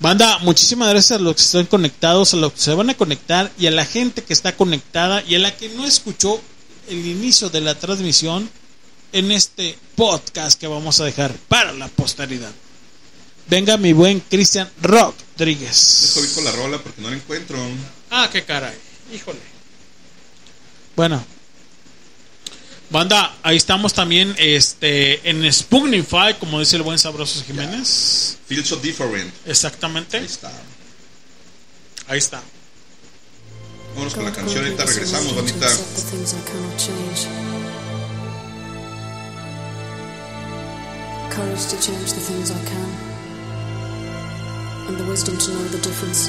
[0.00, 3.52] Banda, muchísimas gracias a los que están conectados, a los que se van a conectar
[3.56, 6.40] y a la gente que está conectada y a la que no escuchó
[6.88, 8.50] el inicio de la transmisión
[9.12, 12.50] en este podcast que vamos a dejar para la posteridad.
[13.46, 16.12] Venga mi buen Cristian Rodríguez.
[16.16, 17.58] Dejo ir con la rola porque no la encuentro.
[18.10, 18.74] Ah, qué caray.
[19.14, 19.38] Híjole.
[20.96, 21.24] Bueno.
[22.90, 28.36] Banda, ahí estamos también este, en Spugnify, como dice el buen Sabroso Jiménez.
[28.48, 28.56] Yeah.
[28.56, 29.32] Feels so different.
[29.46, 30.18] Exactamente.
[30.18, 30.52] Ahí está.
[32.08, 32.42] Ahí está.
[33.94, 35.66] Vámonos con la canción, ahorita regresamos, bandita.
[41.30, 42.90] Courage to change the things I can,
[44.88, 46.28] and the wisdom to know the difference.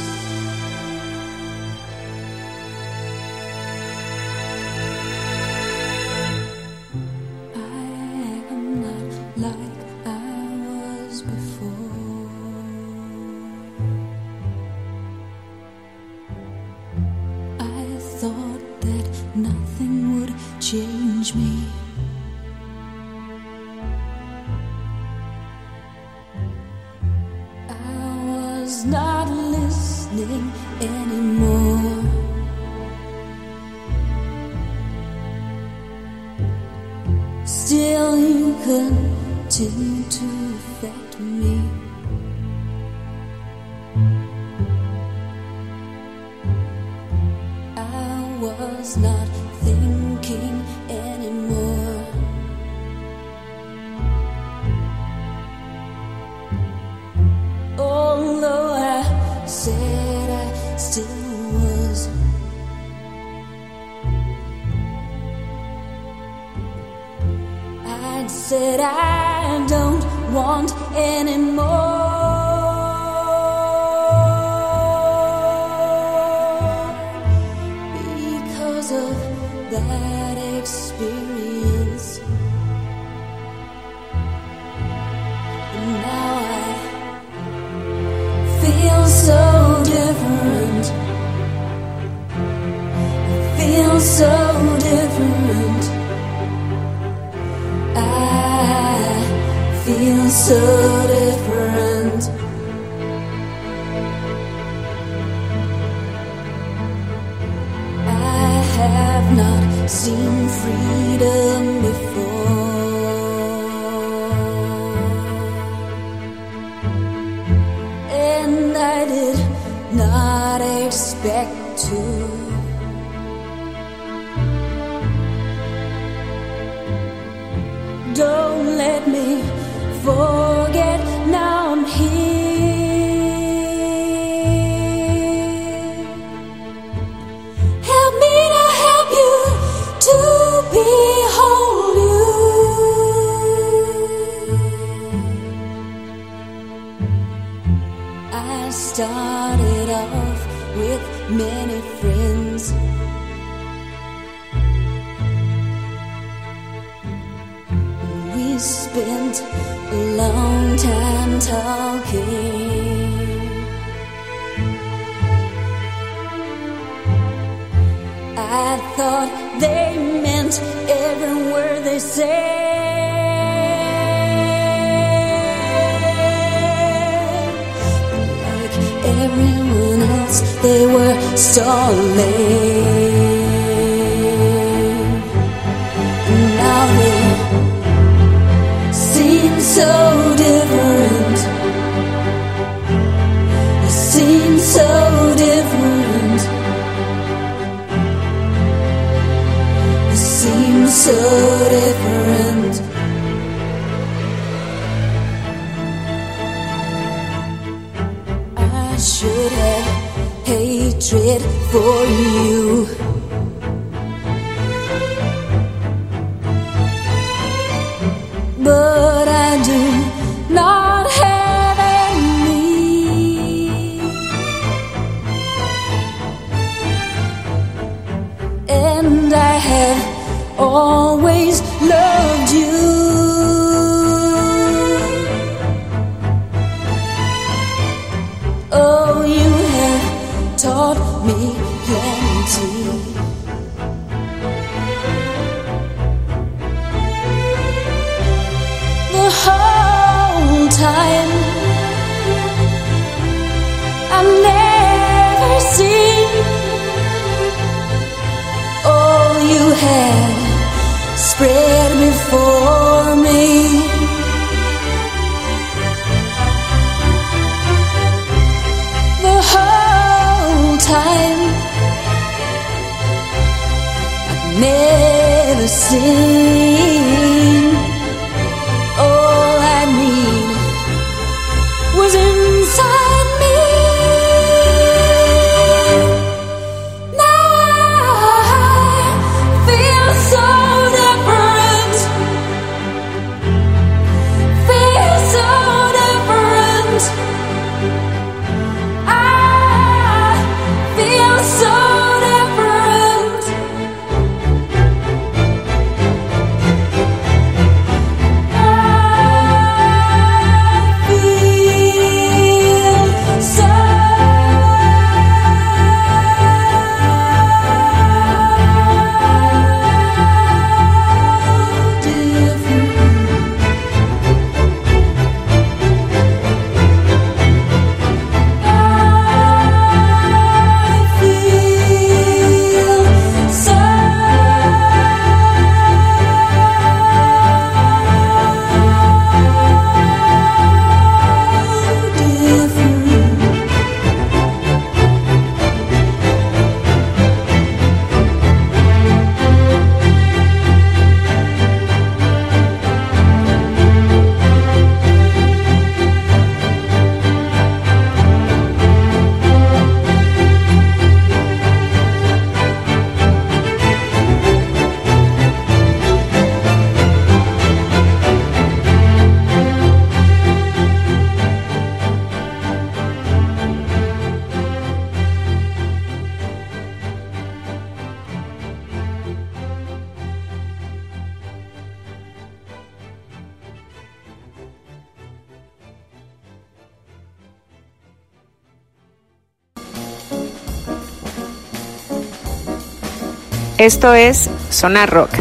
[393.81, 395.31] Esto es Sonar Rock.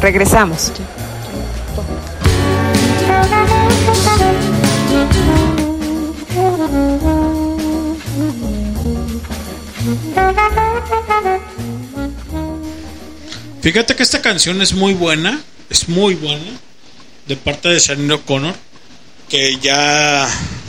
[0.00, 0.70] Regresamos.
[13.60, 16.52] Fíjate que esta canción es muy buena, es muy buena,
[17.26, 18.54] de parte de Shannon O'Connor,
[19.28, 20.28] que ya,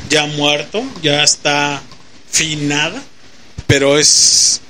[0.10, 1.84] ya muerto, ya está
[2.32, 2.99] finada,
[3.68, 4.62] pero es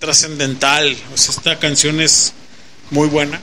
[0.00, 0.96] trascendental.
[1.14, 2.32] O sea, esta canción es
[2.90, 3.40] muy buena.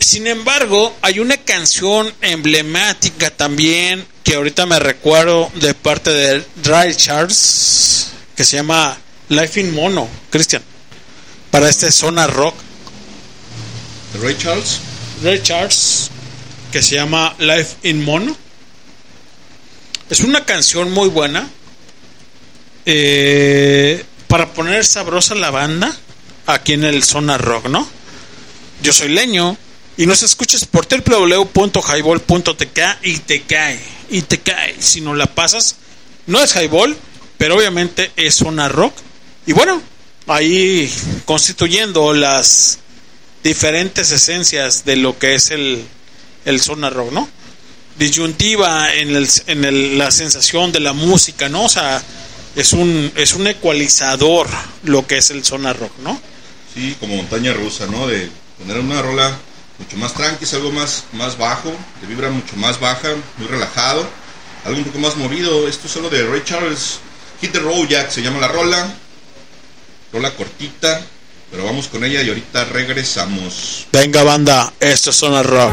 [0.00, 6.94] Sin embargo, hay una canción emblemática también que ahorita me recuerdo de parte de Ray
[6.94, 10.62] Charles que se llama Life in Mono, Cristian,
[11.50, 12.54] para este zona rock.
[14.12, 14.80] ¿De Ray Charles?
[15.22, 16.10] Ray Charles
[16.72, 18.36] que se llama Life in Mono.
[20.10, 21.48] Es una canción muy buena
[22.84, 24.04] eh,
[24.36, 25.96] para poner sabrosa la banda
[26.44, 27.88] aquí en el zona rock, ¿no?
[28.82, 29.56] Yo soy Leño
[29.96, 33.80] y nos escuchas por www.highball.tk y te cae,
[34.10, 34.76] y te cae.
[34.78, 35.76] Si no la pasas,
[36.26, 36.94] no es highball,
[37.38, 38.92] pero obviamente es zona rock.
[39.46, 39.80] Y bueno,
[40.26, 40.92] ahí
[41.24, 42.80] constituyendo las
[43.42, 45.82] diferentes esencias de lo que es el,
[46.44, 47.26] el zona rock, ¿no?
[47.98, 51.64] Disyuntiva en, el, en el- la sensación de la música, ¿no?
[51.64, 52.02] O sea,
[52.56, 54.48] es un, es un ecualizador
[54.82, 56.20] lo que es el zona rock, ¿no?
[56.74, 58.06] Sí, como montaña rusa, ¿no?
[58.06, 58.28] De
[58.58, 59.36] poner una rola
[59.78, 64.08] mucho más tranqui, algo más, más bajo, de vibra mucho más baja, muy relajado,
[64.64, 65.68] algo un poco más movido.
[65.68, 66.98] Esto es solo de Ray Charles.
[67.42, 68.94] Hit the Road Jack se llama la rola.
[70.12, 71.04] Rola cortita,
[71.50, 73.86] pero vamos con ella y ahorita regresamos.
[73.92, 75.72] Venga banda, esto es zona rock.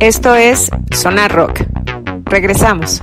[0.00, 1.60] Esto es Sonar Rock.
[2.24, 3.02] Regresamos.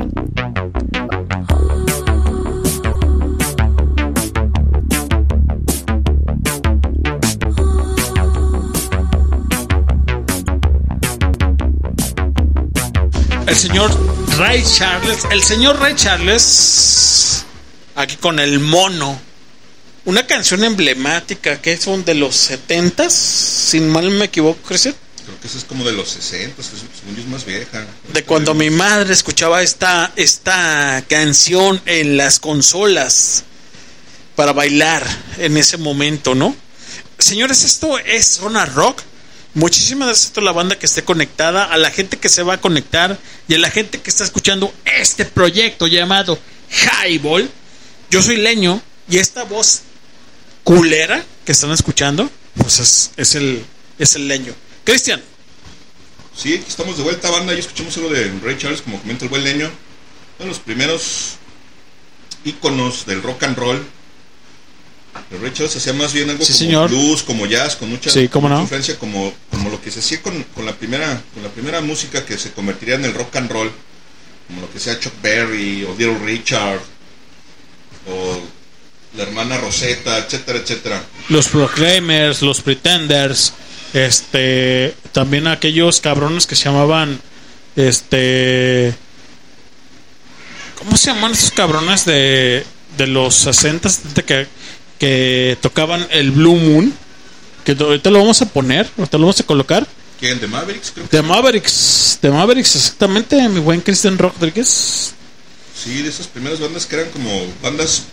[13.46, 13.92] El señor
[14.40, 17.46] Ray Charles, el señor Ray Charles,
[17.94, 19.20] aquí con el mono,
[20.06, 24.96] una canción emblemática que son de los 70 sin mal me equivoco, Cristian.
[25.28, 27.86] Creo que eso es como de los 60, según yo es más vieja.
[28.14, 33.44] De cuando mi madre escuchaba esta, esta canción en las consolas
[34.38, 35.06] para bailar
[35.38, 36.56] en ese momento, ¿no?
[37.20, 39.02] Señores, esto es Zona Rock.
[39.54, 42.54] Muchísimas gracias a toda la banda que esté conectada, a la gente que se va
[42.54, 43.20] a conectar
[43.50, 46.40] y a la gente que está escuchando este proyecto llamado
[47.04, 47.52] Highball.
[48.10, 49.82] Yo soy Leño y esta voz
[50.64, 53.66] culera que están escuchando, pues es, es el,
[54.00, 54.56] es el Leño.
[54.88, 55.22] Cristian,
[56.34, 57.54] Sí, aquí estamos de vuelta, banda.
[57.54, 59.66] Y escuchamos algo de Ray Charles, como comenta el buen leño.
[59.66, 59.74] Uno
[60.40, 61.34] de los primeros
[62.46, 63.84] íconos del rock and roll.
[65.30, 66.90] El Ray Charles hacía más bien algo Sí, como señor.
[66.90, 68.62] blues, como jazz, con mucha, Sí, cómo mucha no.
[68.62, 72.24] influencia, como, como lo que se hacía con, con la primera con la primera música
[72.24, 73.70] que se convertiría en el rock and roll,
[74.48, 76.80] como lo que sea Chuck Berry o Little Richard
[78.08, 78.40] o
[79.18, 81.04] la hermana Rosetta, etcétera, etcétera.
[81.30, 83.54] Los Proclaimers, los Pretenders,
[84.06, 87.20] este, también aquellos cabrones que se llamaban,
[87.76, 88.94] este,
[90.78, 92.66] ¿cómo se llaman esos cabrones de,
[92.98, 94.48] de los 60 70 que,
[95.00, 96.94] que tocaban el Blue Moon?
[97.66, 99.88] Que ahorita lo vamos a poner, ahorita lo vamos a colocar.
[100.20, 100.40] ¿Quién?
[100.40, 100.92] ¿De Mavericks?
[100.92, 105.14] Creo que De Mavericks, de Mavericks, exactamente, mi buen Cristian Rodríguez.
[105.76, 107.30] sí, de esas primeras bandas que eran como
[107.62, 108.04] bandas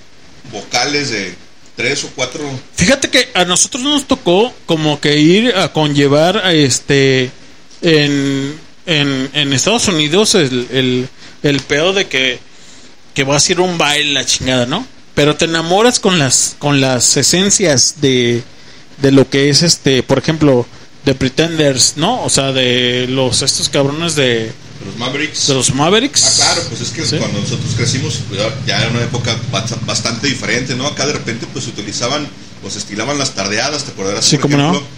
[0.52, 1.34] vocales de
[1.76, 2.42] tres o cuatro
[2.76, 7.30] Fíjate que a nosotros nos tocó como que ir a conllevar a este
[7.82, 11.08] en, en, en Estados Unidos el, el,
[11.42, 12.38] el pedo de que,
[13.14, 14.86] que vas a a un baile la chingada, ¿no?
[15.14, 18.42] Pero te enamoras con las con las esencias de,
[18.98, 20.66] de lo que es este, por ejemplo,
[21.04, 22.22] de Pretenders, ¿no?
[22.24, 24.52] O sea, de los estos cabrones de
[24.84, 25.46] los Mavericks.
[25.46, 26.24] de los Mavericks.
[26.24, 27.16] Ah, claro, pues es que Sí.
[27.18, 28.20] cuando nosotros crecimos,
[28.66, 30.86] ya- era una época bast- bastante diferente, ¿no?
[30.86, 32.28] Acá de repente, pues utilizaban,
[32.62, 34.24] pues estilaban las tardeadas, ¿te acordarás?
[34.24, 34.70] Sí, por cómo no.
[34.70, 34.88] ejemplo?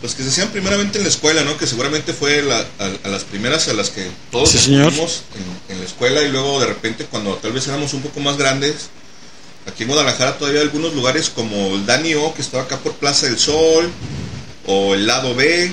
[0.00, 1.56] Pues que se hacían primeramente en la escuela, ¿no?
[1.56, 5.78] Que seguramente fue la- a, a las primeras a las que todos Sí, en, en
[5.80, 8.74] la escuela y luego de repente cuando tal vez éramos un poco más grandes,
[9.66, 12.92] aquí en Guadalajara todavía hay algunos lugares como el Dani O, que estaba acá por
[12.94, 13.90] Plaza del Sol,
[14.66, 15.72] o el lado B,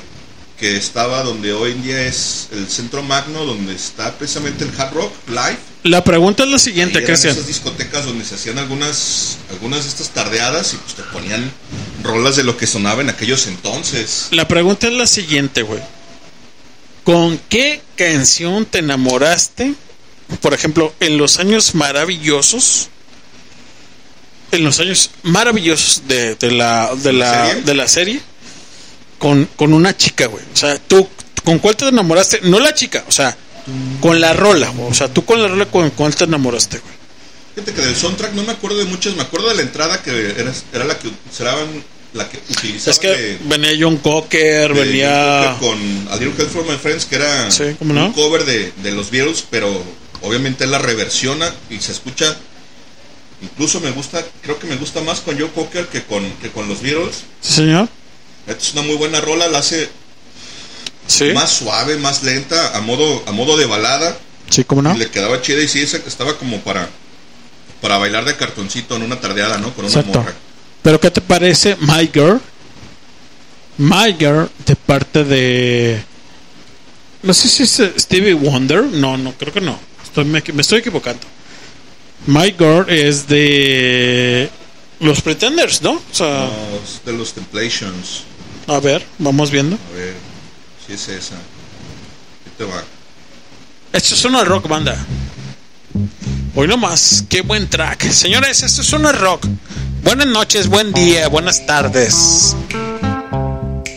[0.64, 4.94] que estaba donde hoy en día es el Centro Magno, donde está precisamente el Hard
[4.94, 5.58] Rock Live.
[5.84, 7.34] La pregunta es la siguiente, eran Cristian.
[7.34, 11.52] esas discotecas donde se hacían algunas algunas de estas tardeadas y pues te ponían
[12.02, 14.30] rolas de lo que sonaba en aquellos entonces.
[14.32, 15.82] La pregunta es la siguiente, güey.
[17.04, 19.74] ¿Con qué canción te enamoraste?
[20.40, 22.88] Por ejemplo, en los años maravillosos.
[24.54, 27.62] En los años maravillosos de, de la, de, ¿De la la, serie?
[27.64, 28.22] de la serie.
[29.24, 30.44] Con, con una chica, güey.
[30.54, 31.08] O sea, tú,
[31.46, 32.42] ¿con cuál te enamoraste?
[32.44, 33.36] No la chica, o sea,
[34.02, 34.68] con la rola.
[34.68, 34.92] güey.
[34.92, 36.94] O sea, tú con la rola, ¿con cuál te enamoraste, güey?
[37.56, 40.12] Fíjate que del soundtrack no me acuerdo de muchas, me acuerdo de la entrada que
[40.38, 41.68] era, era la que utilizaban
[42.14, 45.56] la que utilizaban Es que de- venía John Cocker, venía...
[45.60, 48.08] John Cocker con A Little Help from My Friends que era Sí, ¿cómo no?
[48.08, 49.82] un cover de, de los Beatles, pero
[50.22, 52.36] obviamente él la reversiona y se escucha
[53.42, 56.68] incluso me gusta, creo que me gusta más con Joe Cocker que con que con
[56.68, 57.24] los Beatles.
[57.42, 57.88] Sí, señor.
[58.48, 59.90] Es una muy buena rola, la hace
[61.08, 64.18] Sí, más suave, más lenta, a modo, a modo de balada.
[64.50, 64.96] sí, ¿cómo no?
[64.96, 66.90] Y le quedaba chida y sí, estaba como para,
[67.82, 69.74] para bailar de cartoncito en una tardeada, ¿no?
[69.74, 70.20] Con una Exacto.
[70.20, 70.34] morra.
[70.82, 72.40] Pero ¿qué te parece My Girl?
[73.78, 76.04] My Girl de parte de...
[77.22, 78.84] No sé si es Stevie Wonder.
[78.84, 79.78] No, no, creo que no.
[80.04, 81.22] Estoy, me, me estoy equivocando.
[82.28, 84.50] My Girl es de...
[85.00, 85.94] Los Pretenders, ¿no?
[85.94, 88.24] O sea, No, es de los Templations.
[88.68, 89.76] A ver, vamos viendo.
[89.76, 90.16] A ver,
[90.86, 91.36] si es esa.
[92.58, 92.84] Te va.
[93.92, 94.98] Esto es una rock banda.
[96.56, 98.10] Hoy nomás, qué buen track.
[98.12, 99.46] Señores, esto es una rock.
[100.04, 102.56] Buenas noches, buen día, buenas tardes.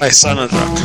[0.01, 0.79] Es Rock.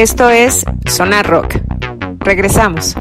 [0.00, 1.56] Esto es Sonar Rock.
[2.20, 2.94] Regresamos.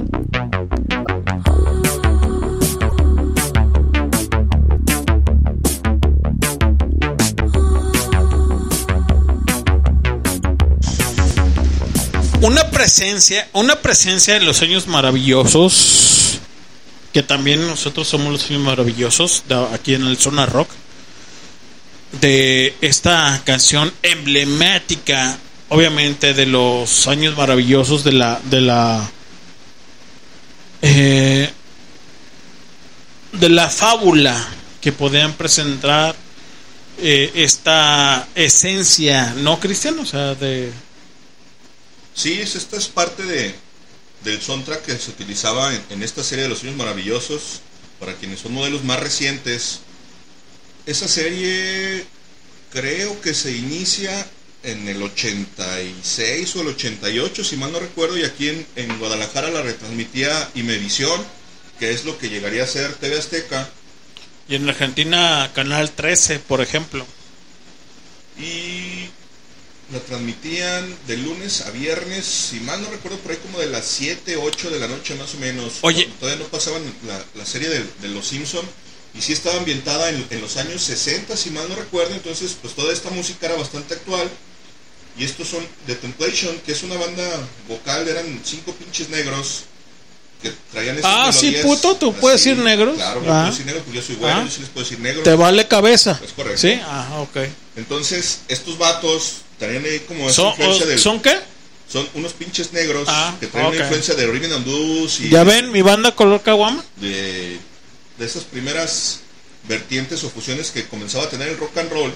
[12.41, 16.39] Una presencia, una presencia en los años maravillosos,
[17.11, 20.69] que también nosotros somos los años maravillosos, de- aquí en el Zona Rock,
[22.21, 25.37] de esta canción emblemática,
[25.69, 29.09] obviamente de los años maravillosos de la, de la,
[30.81, 31.49] eh,
[33.33, 34.47] de la fábula
[34.81, 36.15] que podían presentar
[36.97, 39.97] eh, esta esencia, ¿no, Cristian?
[39.99, 40.71] O sea, de...
[42.13, 43.55] Sí, es- esta es parte de,
[44.23, 47.61] del soundtrack que se utilizaba en, en esta serie de los años maravillosos.
[47.99, 49.81] Para quienes son modelos más recientes,
[50.85, 52.05] esa serie
[52.71, 54.25] creo que se inicia
[54.63, 59.49] en el 86 o el 88, si mal no recuerdo, y aquí en, en Guadalajara
[59.49, 61.25] la retransmitía Imevisión,
[61.79, 63.69] que es lo que llegaría a ser TV Azteca.
[64.47, 67.05] Y en Argentina, Canal 13, por ejemplo.
[68.37, 69.09] y
[69.91, 73.85] la transmitían de lunes a viernes, si mal no recuerdo, por ahí como de las
[73.85, 75.79] 7, 8 de la noche más o menos.
[75.81, 76.07] Oye.
[76.19, 78.65] Todavía no pasaban la, la serie de, de Los Simpson
[79.13, 82.75] y sí estaba ambientada en, en los años 60, si mal no recuerdo, entonces pues
[82.75, 84.29] toda esta música era bastante actual.
[85.17, 87.23] Y estos son The Temptation, que es una banda
[87.67, 89.63] vocal, eran cinco pinches negros
[90.41, 92.17] que traían esas Ah, sí, puto, ¿tú así.
[92.21, 92.95] puedes decir negros?
[92.95, 93.39] Claro, yo Ah.
[93.41, 94.43] puedo decir negros porque yo soy güero, Ah.
[94.45, 95.23] yo sí les puedo decir negros.
[95.25, 96.19] Te vale cabeza.
[96.23, 96.61] Es correcto.
[96.61, 97.37] Sí, ah, ok.
[97.75, 100.99] Entonces, estos vatos traían ahí como esa ¿Son, influencia o- del...
[100.99, 101.37] ¿Son qué?
[101.91, 103.73] Son unos pinches negros Ah, que traen ok.
[103.73, 106.85] una influencia de Rhythm and Blues y ¿Ya ven mi banda color caguama?
[106.97, 107.57] de,
[108.17, 109.19] de esas primeras
[109.67, 112.13] vertientes o fusiones que comenzaba a tener el rock and roll.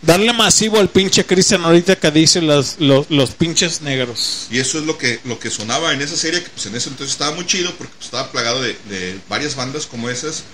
[0.00, 4.46] Darle masivo al pinche Cristian ahorita que dice los, los, los pinches negros.
[4.50, 6.88] Y eso es lo que, lo que sonaba en esa serie, que pues en ese
[6.90, 10.44] entonces estaba muy chido porque pues, estaba plagado de, de varias bandas como esas.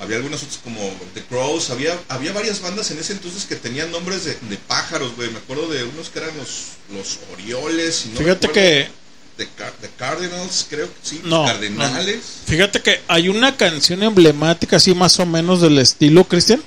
[0.00, 0.80] Había algunas otras como
[1.14, 5.14] The Crows, había, había varias bandas en ese entonces que tenían nombres de, de pájaros,
[5.14, 5.30] güey.
[5.30, 6.48] Me acuerdo de unos que eran los,
[6.92, 8.06] los Orioles.
[8.06, 8.88] Y no Fíjate que,
[9.36, 11.20] The, Car- The Cardinals, creo que sí.
[11.24, 12.16] no, Cardenales.
[12.16, 12.52] no.
[12.52, 16.60] fíjate que hay una canción emblemática así más o menos del estilo, Cristian,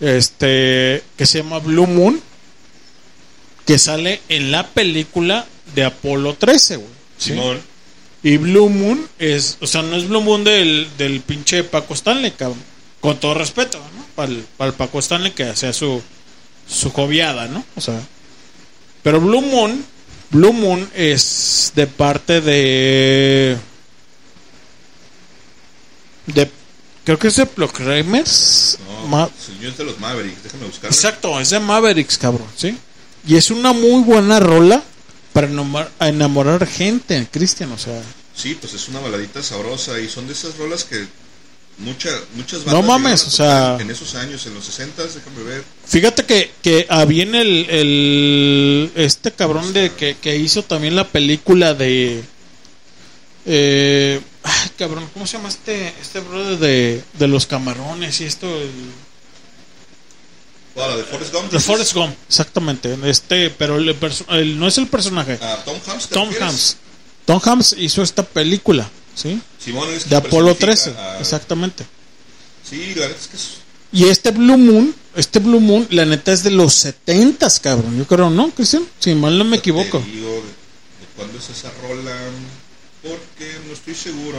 [0.00, 2.20] este, que se llama Blue Moon,
[3.66, 6.88] que sale en la película de Apolo 13, güey.
[7.18, 7.30] ¿sí?
[7.30, 7.60] Simón.
[8.22, 12.32] Y Blue Moon es, o sea, no es Blue Moon del, del pinche Paco Stanley,
[12.32, 12.62] cabrón.
[13.00, 14.04] Con todo respeto, ¿no?
[14.14, 16.02] Para el, para el Paco Stanley que hacía su,
[16.68, 17.64] su joviada, ¿no?
[17.76, 18.00] O sea.
[19.02, 19.84] Pero Blue Moon,
[20.30, 23.56] Blue Moon es de parte de.
[26.26, 26.50] De.
[27.10, 28.78] Creo que es de Proclaimers.
[28.86, 30.92] No, Ma- señor de los Mavericks, déjame buscar.
[30.92, 32.76] Exacto, es de Mavericks, cabrón, ¿sí?
[33.26, 34.80] Y es una muy buena rola
[35.32, 38.00] para enamorar, a enamorar gente, Cristian, o sea.
[38.32, 41.04] Sí, pues es una baladita sabrosa y son de esas rolas que
[41.78, 45.02] mucha, muchas No bandas mames, llegaron a o sea- en esos años, en los 60,
[45.02, 45.64] déjame ver.
[45.84, 51.08] Fíjate que, que había en el, el- este cabrón de que, que hizo también la
[51.08, 52.22] película de
[53.46, 58.46] eh, ay, cabrón, ¿cómo se llama este este brother de, de los camarones y esto
[58.46, 58.70] el,
[60.76, 61.50] Ah, la de Forrest Gump.
[61.50, 61.58] de?
[61.60, 63.94] Forrest Gump, exactamente, este, pero el,
[64.28, 66.08] el- no es el personaje, Ah, Tom Hanks.
[66.08, 66.28] ¿te Tom?
[66.40, 66.76] Hanks.
[67.26, 69.40] Tom Hanks hizo esta película, ¿sí?
[69.62, 71.86] Simón es que De Apolo 13, personifica a- exactamente.
[72.68, 73.48] Sí, la verdad es que es
[73.92, 77.98] Y este Blue Moon, este Blue Moon, la neta es de los 70 cabrón.
[77.98, 78.86] Yo creo, ¿no, Cristian?
[79.00, 79.98] Si mal no me equivoco.
[80.00, 82.16] Digo de cuándo es esa rola,
[83.02, 84.38] porque no estoy seguro.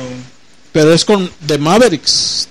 [0.72, 2.48] Pero es con The Mavericks.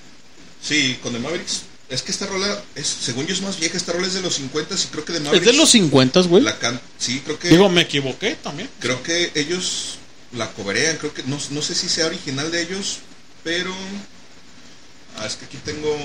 [0.62, 1.62] Sí, con The Mavericks.
[1.88, 4.34] Es que esta rola, es, según yo es más vieja, esta rola es de los
[4.36, 5.46] 50 y creo que The Es Mavericks...
[5.46, 6.44] de los 50, güey.
[6.98, 7.48] Sí, creo que...
[7.48, 8.68] Digo, me equivoqué también.
[8.78, 9.96] Creo que ellos
[10.32, 12.98] la coberean, creo que no, no sé si sea original de ellos,
[13.42, 13.74] pero
[15.18, 15.96] ah, es que aquí tengo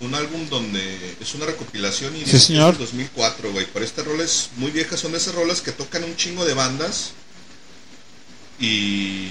[0.00, 2.72] un álbum donde es una recopilación y Sí, es señor.
[2.76, 3.66] del 2004, güey.
[3.72, 6.54] Pero esta rola es muy vieja, son de esas rolas que tocan un chingo de
[6.54, 7.12] bandas
[8.60, 9.28] y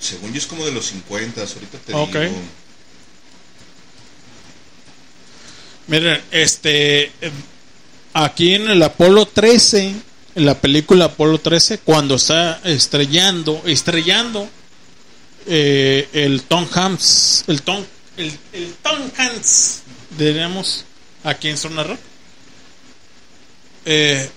[0.00, 2.12] según yo es como de los 50, ahorita te Ok.
[2.16, 2.42] digo.
[5.86, 7.04] Miren, este.
[7.20, 7.30] eh,
[8.12, 9.94] Aquí en el Apolo 13,
[10.34, 14.48] en la película Apolo 13, cuando está estrellando, estrellando
[15.46, 17.84] eh, el Tom Hanks, el Tom,
[18.16, 19.82] el, el Tom Hanks,
[20.18, 20.84] diríamos
[21.22, 22.00] aquí en Zona Rock.
[23.84, 24.28] Eh,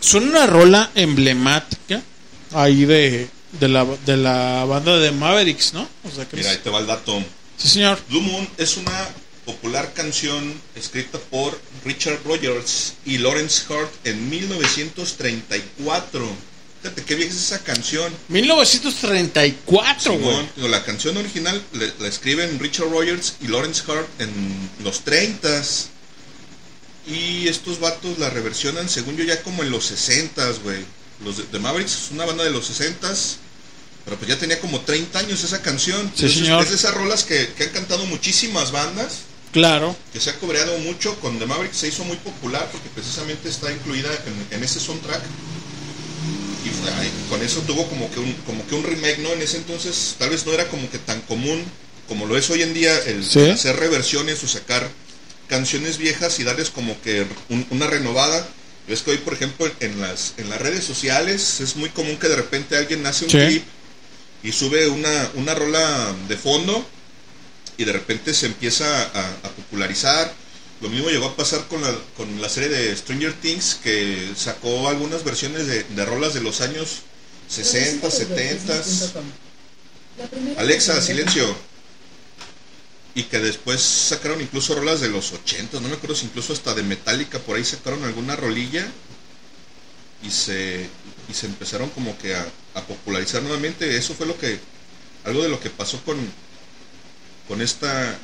[0.00, 2.00] son una rola emblemática
[2.54, 3.28] ahí de,
[3.60, 5.88] de, la, de la banda de Mavericks, ¿no?
[6.04, 7.22] O sea, que Mira, ahí te va el dato.
[7.56, 7.98] sí, señor.
[8.08, 9.08] Blue Moon es una
[9.44, 16.26] popular canción escrita por Richard Rogers y Lawrence Hart en 1934.
[16.82, 18.12] Fíjate qué vieja es esa canción.
[18.28, 20.48] 1934, güey.
[20.56, 21.62] La canción original
[21.98, 24.30] la escriben Richard Rogers y Lawrence Hart en
[24.82, 25.86] los 30s.
[27.06, 30.84] Y estos vatos la reversionan, según yo, ya como en los 60s, güey.
[31.24, 33.36] Los de, The Mavericks es una banda de los 60s.
[34.04, 36.00] Pero pues ya tenía como 30 años esa canción.
[36.14, 36.62] Sí, Entonces, señor.
[36.62, 39.20] Es de esas rolas que, que han cantado muchísimas bandas.
[39.52, 39.96] Claro.
[40.12, 41.18] Que se ha cobreado mucho.
[41.20, 45.22] Con The Mavericks se hizo muy popular porque precisamente está incluida en, en ese soundtrack.
[46.64, 49.30] Y fue- ay, con eso tuvo como que, un, como que un remake, ¿no?
[49.32, 51.64] En ese entonces tal vez no era como que tan común
[52.08, 53.48] como lo es hoy en día el Sí.
[53.48, 54.90] hacer reversiones o sacar
[55.48, 58.46] canciones viejas y darles como que un- una renovada.
[58.86, 62.28] Ves que hoy, por ejemplo, en las, en las redes sociales es muy común que
[62.28, 63.38] de repente alguien hace un Sí.
[63.38, 63.64] clip
[64.42, 66.86] y sube una, una rola de fondo
[67.78, 70.32] y de repente se empieza a, a popularizar.
[70.82, 74.86] Lo mismo llegó a pasar con la, con la serie de Stranger Things, que sacó
[74.88, 77.02] algunas versiones de, de rolas de los años
[77.48, 78.82] 60, 70.
[80.58, 81.56] Alexa, silencio.
[83.14, 86.74] Y que después sacaron incluso rolas de los 80, no me acuerdo si incluso hasta
[86.74, 88.86] de Metallica por ahí sacaron alguna rolilla
[90.24, 90.88] y se,
[91.28, 93.96] y se empezaron como que a, a popularizar nuevamente.
[93.96, 94.58] Eso fue lo que,
[95.24, 96.16] algo de lo que pasó con,
[97.46, 98.18] con esta,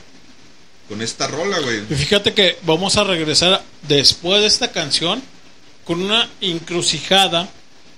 [0.88, 1.82] con esta rola, güey.
[1.88, 5.22] Y fíjate que vamos a regresar después de esta canción
[5.84, 7.48] con una encrucijada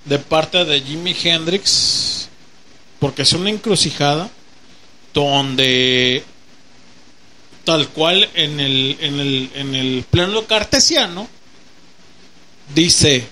[0.05, 2.29] de parte de Jimi Hendrix,
[2.99, 4.31] porque es una encrucijada
[5.15, 6.25] donde
[7.65, 11.29] tal cual en el, en el, en el plano cartesiano
[12.75, 13.27] dice,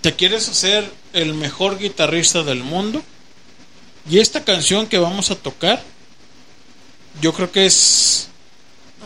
[0.00, 3.02] ¿te quieres hacer el mejor guitarrista del mundo?
[4.08, 5.82] Y esta canción que vamos a tocar,
[7.20, 8.28] yo creo que es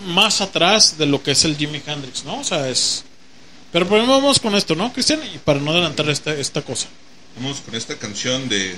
[0.07, 2.41] más atrás de lo que es el Jimi Hendrix, ¿no?
[2.41, 3.05] O sea, es...
[3.73, 5.21] Pero primero vamos con esto, ¿no, Cristian?
[5.35, 6.87] Y para no adelantar esta, esta cosa.
[7.37, 8.77] Vamos con esta canción de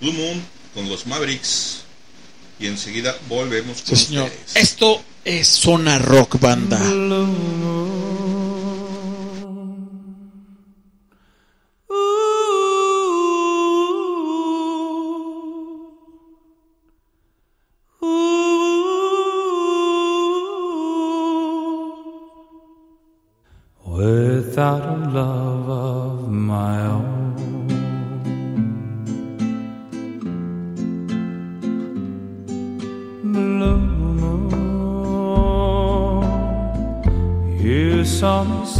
[0.00, 0.42] Blue Moon
[0.72, 1.82] con los Mavericks
[2.60, 4.24] y enseguida volvemos con Sí, señor.
[4.28, 4.56] ustedes.
[4.56, 6.78] Esto es Zona Rock Banda.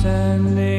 [0.05, 0.74] Saw me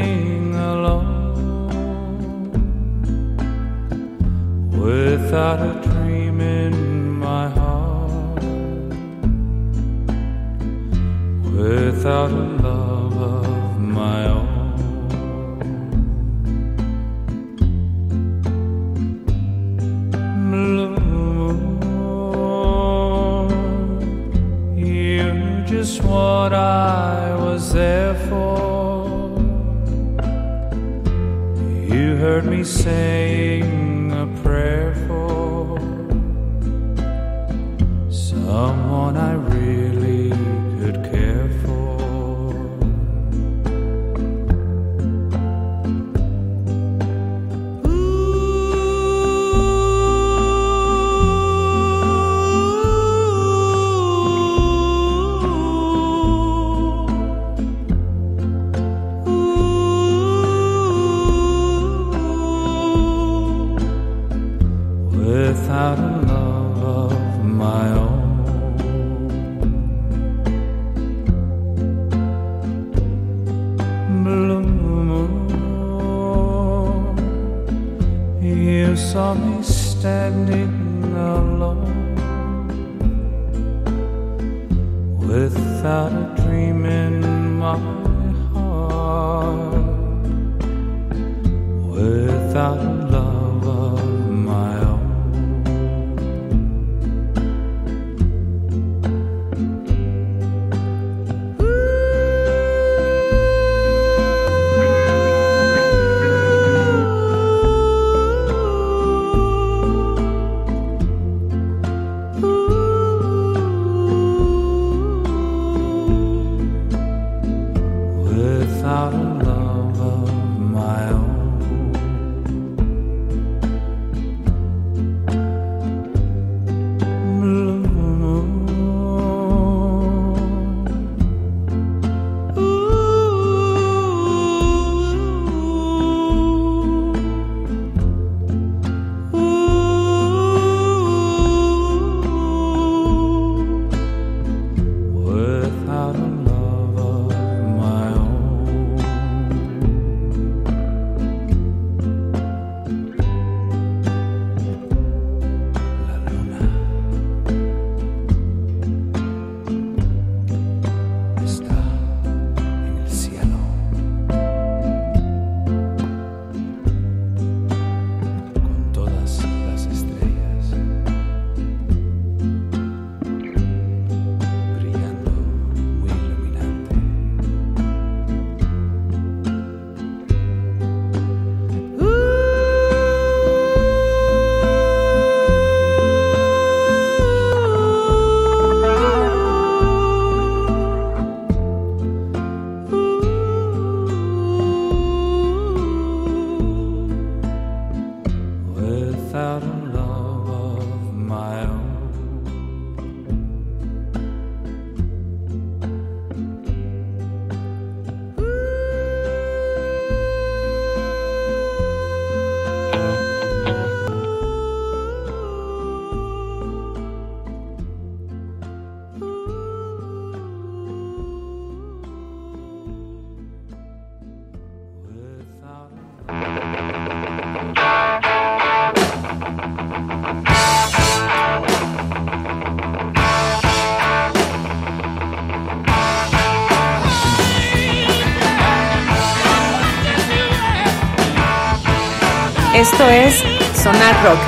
[243.05, 244.39] Esto es Sonar Rock.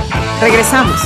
[0.42, 1.00] Regresamos.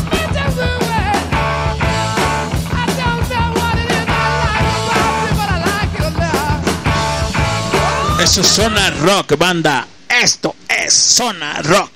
[8.24, 9.86] Eso es Zona Rock, banda.
[10.08, 11.92] Esto es Zona Rock.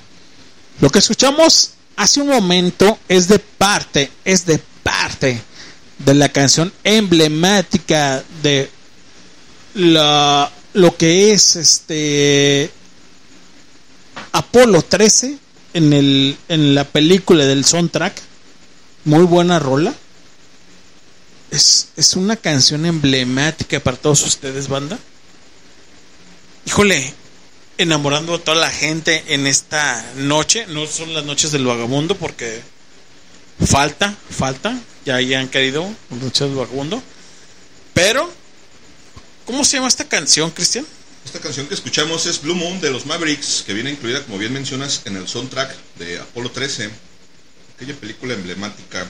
[0.81, 5.41] Lo que escuchamos hace un momento es de parte, es de parte
[5.99, 8.69] de la canción emblemática de
[9.75, 12.69] la, lo que es este
[14.33, 15.44] Apolo 13
[15.75, 18.19] en, el, en la película del soundtrack.
[19.03, 19.93] Muy buena rola.
[21.51, 24.97] Es, es una canción emblemática para todos ustedes, banda.
[26.65, 27.13] Híjole,
[27.77, 30.65] enamorando a toda la gente en esta noche.
[30.67, 32.61] No son las noches del vagabundo porque
[33.63, 34.79] falta, falta.
[35.05, 37.03] Ya, ya han querido noches del vagabundo.
[37.93, 38.31] Pero,
[39.45, 40.85] ¿cómo se llama esta canción, Cristian?
[41.25, 44.53] Esta canción que escuchamos es Blue Moon de los Mavericks, que viene incluida, como bien
[44.53, 46.89] mencionas, en el soundtrack de Apolo 13,
[47.75, 49.07] aquella película emblemática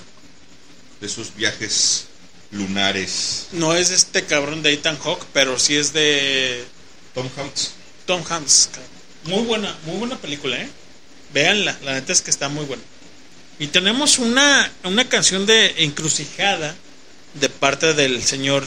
[1.02, 2.06] de esos viajes
[2.52, 3.48] lunares.
[3.52, 6.64] No es este cabrón de Ethan Hawke, pero sí es de
[7.14, 7.74] Tom Hanks.
[8.06, 8.70] Tom Hanks.
[9.26, 10.70] Muy buena, muy buena película, ¿eh?
[11.34, 12.84] Véanla, la neta es que está muy buena.
[13.60, 16.76] Y tenemos una, una canción de encrucijada
[17.34, 18.66] de parte del señor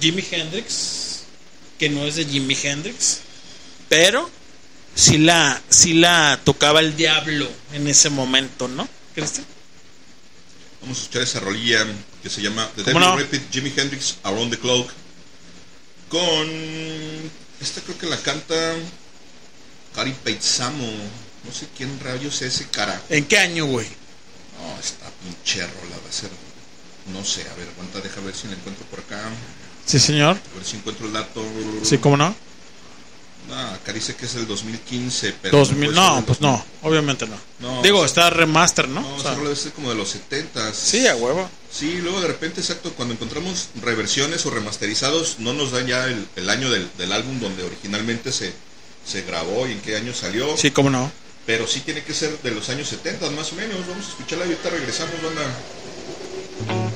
[0.00, 1.05] Jimi Hendrix,
[1.78, 3.20] que no es de Jimi Hendrix,
[3.88, 4.30] pero
[4.94, 8.88] sí la, sí la tocaba el diablo en ese momento, ¿no?
[9.14, 9.46] Cristian?
[10.80, 11.86] Vamos a escuchar esa rolilla
[12.22, 13.16] que se llama The ¿Cómo Devil no?
[13.16, 14.90] Repeat Jimi Hendrix Around the Clock.
[16.08, 16.48] Con.
[17.60, 18.74] Esta creo que la canta.
[19.94, 20.86] Cari Peitzamo.
[21.44, 23.04] No sé quién rayos es ese carajo.
[23.08, 23.86] ¿En qué año, güey?
[23.86, 26.30] No, esta pinche rola va a ser.
[27.12, 29.22] No sé, a ver, aguanta, deja ver si la encuentro por acá.
[29.86, 30.36] A Sí, señor.
[30.54, 31.44] ver si encuentro el dato.
[31.82, 32.34] Sí, ¿cómo no?
[33.48, 35.58] No, acá dice que es el 2015, pero.
[35.58, 36.50] 2000, puede ser no, pues 2000.
[36.50, 37.36] no, obviamente no.
[37.60, 39.00] No, Digo, o está remaster, ¿no?
[39.02, 41.48] No, O sea, ser como de los 70 sí, a huevo.
[41.70, 46.26] Sí, luego de repente, exacto, cuando encontramos reversiones o remasterizados, no nos dan ya el,
[46.34, 48.52] el año del, del álbum donde originalmente se,
[49.06, 50.56] se grabó y en qué año salió.
[50.56, 51.12] Sí, cómo no.
[51.46, 53.76] Pero sí tiene que ser de los años 70 más o menos.
[53.86, 56.95] Vamos a escucharla y ahorita regresamos, banda.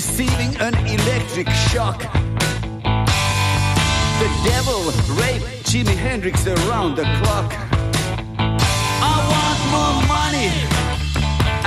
[0.00, 2.00] Receiving an electric shock.
[4.22, 4.80] The devil
[5.20, 7.52] raped Jimi Hendrix around the clock.
[9.12, 10.48] I want more money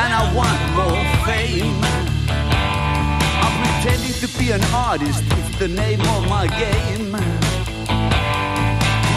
[0.01, 1.77] and I want more fame.
[3.43, 7.11] I'm pretending to be an artist, it's the name of my game.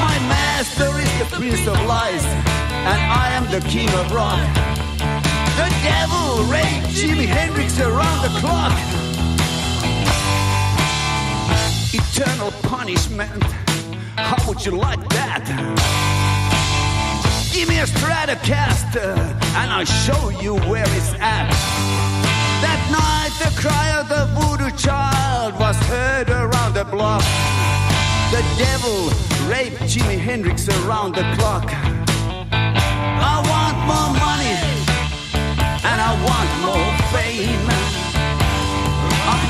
[0.05, 2.27] My master is the prince of lies,
[2.93, 4.45] and I am the king of rock.
[5.57, 9.06] The devil raped Jimi Hendrix around the clock.
[11.97, 13.43] Eternal punishment,
[14.17, 15.45] how would you like that?
[17.55, 19.17] Give me a Stratocaster,
[19.57, 21.49] and I'll show you where it's at.
[22.61, 27.25] That night, the cry of the voodoo child was heard around the block.
[28.31, 29.09] The devil
[29.49, 31.65] raped Jimi Hendrix around the clock.
[32.53, 34.57] I want more money
[35.89, 38.06] and I want more fame.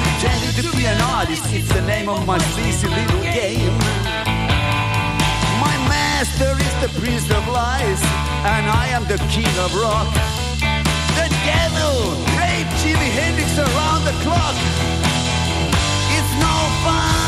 [0.02, 3.76] Pretending to be an artist, it's the name of my sleazy little game.
[5.60, 8.02] My master is the prince of lies,
[8.52, 10.08] and I am the king of rock.
[11.18, 11.94] The devil
[12.38, 14.56] raped Jimi Hendrix around the clock.
[16.16, 16.54] It's no
[16.84, 17.25] fun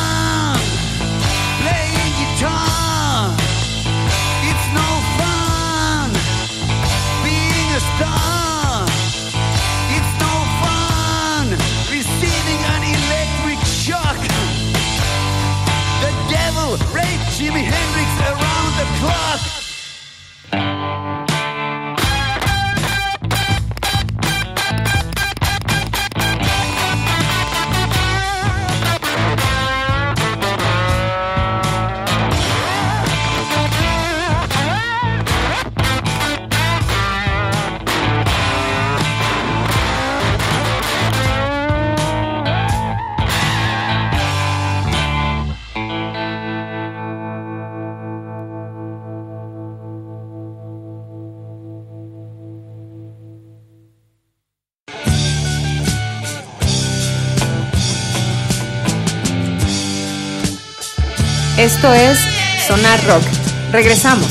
[61.69, 62.19] Esto es
[62.67, 63.23] Sonar Rock.
[63.71, 64.27] Regresamos.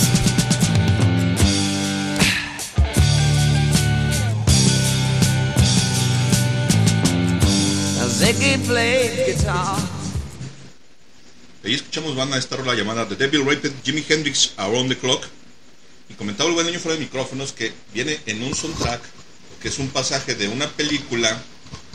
[11.63, 15.23] Ahí escuchamos banda esta rola llamada The Devil Raped Jimi Hendrix Around the Clock.
[16.09, 19.01] Y comentaba el buen niño fuera de micrófonos que viene en un soundtrack,
[19.61, 21.39] que es un pasaje de una película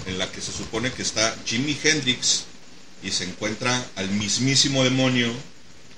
[0.06, 2.44] en la que se supone que está Jimi Hendrix
[3.02, 5.32] y se encuentra al mismísimo demonio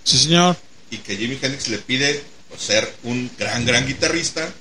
[0.04, 0.56] Sí, señor.
[0.90, 4.52] y que Jimi Hendrix le pide pues, ser un gran, gran guitarrista.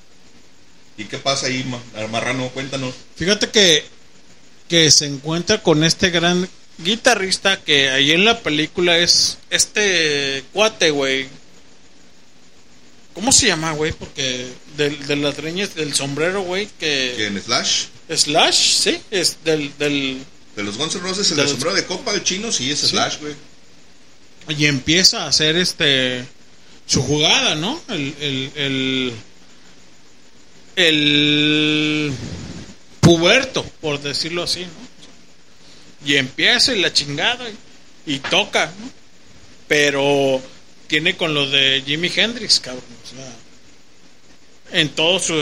[0.98, 2.50] ¿Y qué pasa ahí, Ma- Marrano?
[2.50, 2.94] Cuéntanos.
[3.16, 3.84] Fíjate que,
[4.70, 6.48] que se encuentra con este gran
[6.78, 11.28] guitarrista que ahí en la película es este cuate, güey.
[13.14, 13.92] ¿Cómo se llama, güey?
[13.92, 17.28] Porque del, de las greñas, del sombrero, güey, que...
[17.28, 19.72] En Slash, Slash, sí, es del...
[19.78, 20.24] del
[20.56, 22.70] de los Guns N' Roses, el De del los- sombrero de copa, el chino, sí,
[22.72, 23.34] es Slash, güey.
[24.50, 26.26] y empieza a hacer este
[26.86, 27.82] su jugada, ¿no?
[27.90, 29.14] El el el,
[30.76, 32.14] el
[33.00, 36.08] puberto, por decirlo así, ¿no?
[36.08, 37.48] Y empieza y la chingada
[38.06, 38.92] y, y toca, ¿no?
[39.68, 40.42] Pero
[40.88, 45.34] tiene con lo de Jimi Hendrix, cabrón, o sea, en todo su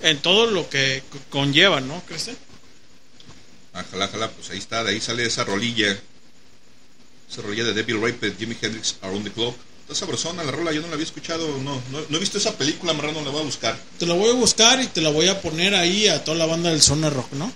[0.00, 2.36] en todo lo que conlleva, ¿no, Cristian?
[3.72, 5.98] Ajala, ajala, pues ahí está, de ahí sale esa rolilla.
[7.30, 9.56] Esa rolilla de Devil Raped, Jimi Hendrix Around the Clock.
[9.82, 12.56] Está sabrosona la rola, yo no la había escuchado, no, no, no he visto esa
[12.56, 13.78] película, Marrano, la voy a buscar.
[13.98, 16.46] Te la voy a buscar y te la voy a poner ahí a toda la
[16.46, 17.52] banda del Zona Rock, ¿no?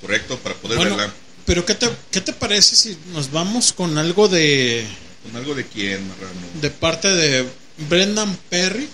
[0.00, 1.14] Correcto, para poder Bueno, verla.
[1.46, 4.86] pero ¿qué te, ¿qué te parece si nos vamos con algo de,
[5.24, 6.34] ¿Con algo de quién, Marrano?
[6.60, 7.48] de parte de
[7.88, 8.88] Brendan Perry?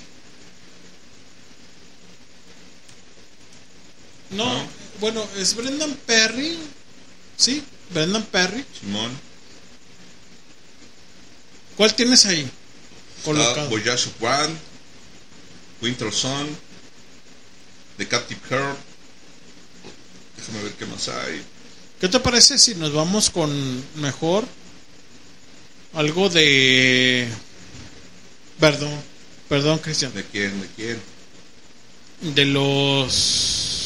[4.30, 4.81] No, No.
[5.02, 6.56] Bueno, es Brendan Perry,
[7.36, 7.60] sí,
[7.90, 8.64] Brendan Perry.
[8.80, 9.10] Simón.
[11.76, 12.48] ¿Cuál tienes ahí?
[13.24, 13.68] Colocado.
[13.68, 14.54] Voyage of One,
[15.82, 16.56] Winter Sun,
[17.98, 18.78] The Captive Heart.
[20.36, 21.42] Déjame ver qué más hay.
[22.00, 24.44] ¿Qué te parece si nos vamos con mejor
[25.94, 27.28] algo de...
[28.60, 29.02] Perdón,
[29.48, 30.14] perdón, Cristian.
[30.14, 30.60] ¿De quién?
[30.60, 31.00] ¿De quién?
[32.34, 33.81] De los...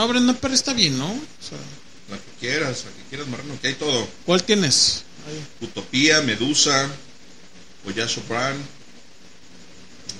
[0.00, 1.08] No, Brendan Perry está bien, ¿no?
[1.10, 1.12] O
[1.46, 1.58] sea,
[2.10, 4.08] La que quieras, la que quieras, Marrano, que hay todo.
[4.24, 5.04] ¿Cuál tienes?
[5.28, 5.44] Ahí.
[5.66, 6.88] Utopía, Medusa,
[7.84, 8.56] of One.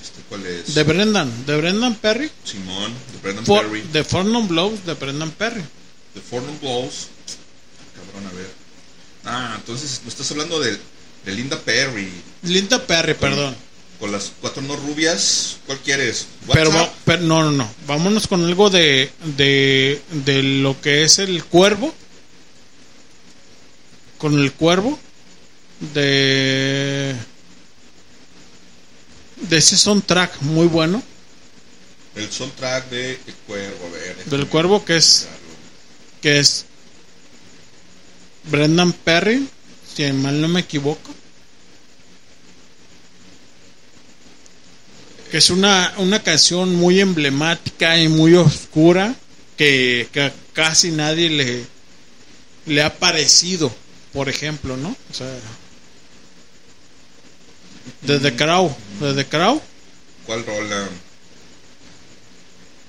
[0.03, 0.75] Este, ¿Cuál es?
[0.75, 2.31] De Brendan, de Brendan Perry.
[2.45, 3.81] Simón, de Brendan For- Perry.
[3.91, 5.63] de Fornum Blows de Brendan Perry.
[6.13, 7.09] The Fornum Blows.
[7.97, 8.51] Cabrón, a ver.
[9.25, 10.79] Ah, entonces me estás hablando de,
[11.25, 12.11] de Linda Perry.
[12.43, 13.57] Linda Perry, perdón.
[14.01, 15.59] Con las cuatro no rubias.
[15.67, 16.27] ¿Cuál quieres?
[16.53, 16.89] Pero, WhatsApp.
[16.89, 17.71] va- pero no, no, no.
[17.87, 21.95] Vámonos con algo de, de, de lo que es el cuervo.
[24.19, 24.99] Con el cuervo.
[25.95, 27.15] De.
[29.49, 31.03] De ese soundtrack muy bueno.
[32.15, 34.25] El soundtrack de El Cuervo, a ver.
[34.27, 35.27] Del Cuervo, que es-.
[36.21, 36.67] Que es.
[38.51, 39.47] Brendan Perry.
[39.95, 41.15] Si mal no me equivoco.
[45.31, 49.15] Que es una, una canción muy emblemática y muy oscura.
[49.57, 51.65] Que, que a casi nadie le,
[52.67, 53.73] le ha parecido.
[54.13, 54.89] Por ejemplo, ¿no?
[55.11, 55.33] O sea.
[58.03, 58.75] De The Crow.
[59.01, 59.61] De The Crow.
[60.27, 60.89] ¿Cuál rola?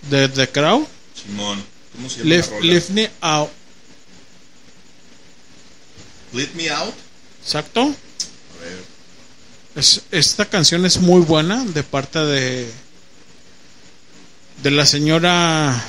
[0.09, 0.87] De The Crow.
[1.13, 1.63] Simón.
[1.95, 2.73] ¿Cómo se llama Lift, la rola?
[2.73, 3.49] lift me out.
[6.33, 6.93] Let Me Out.
[7.43, 7.93] Exacto.
[9.75, 12.71] Es- esta canción es muy buena de parte de
[14.63, 15.83] de la señora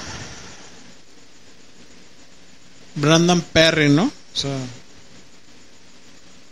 [2.95, 4.05] Brandon Perry, ¿no?
[4.05, 4.57] O sea,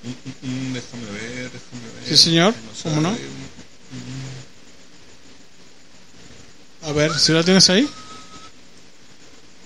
[0.02, 0.08] Mm,
[0.46, 2.08] mm, déjame ver, déjame ver.
[2.08, 2.54] Sí, señor.
[2.54, 3.16] No ¿Cómo no?
[6.82, 7.86] a ver, si la tienes ahí?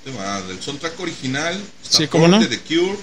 [0.05, 1.61] Del soundtrack original.
[1.85, 2.41] Está Sí, ¿cómo no?
[2.41, 2.99] de The Cure.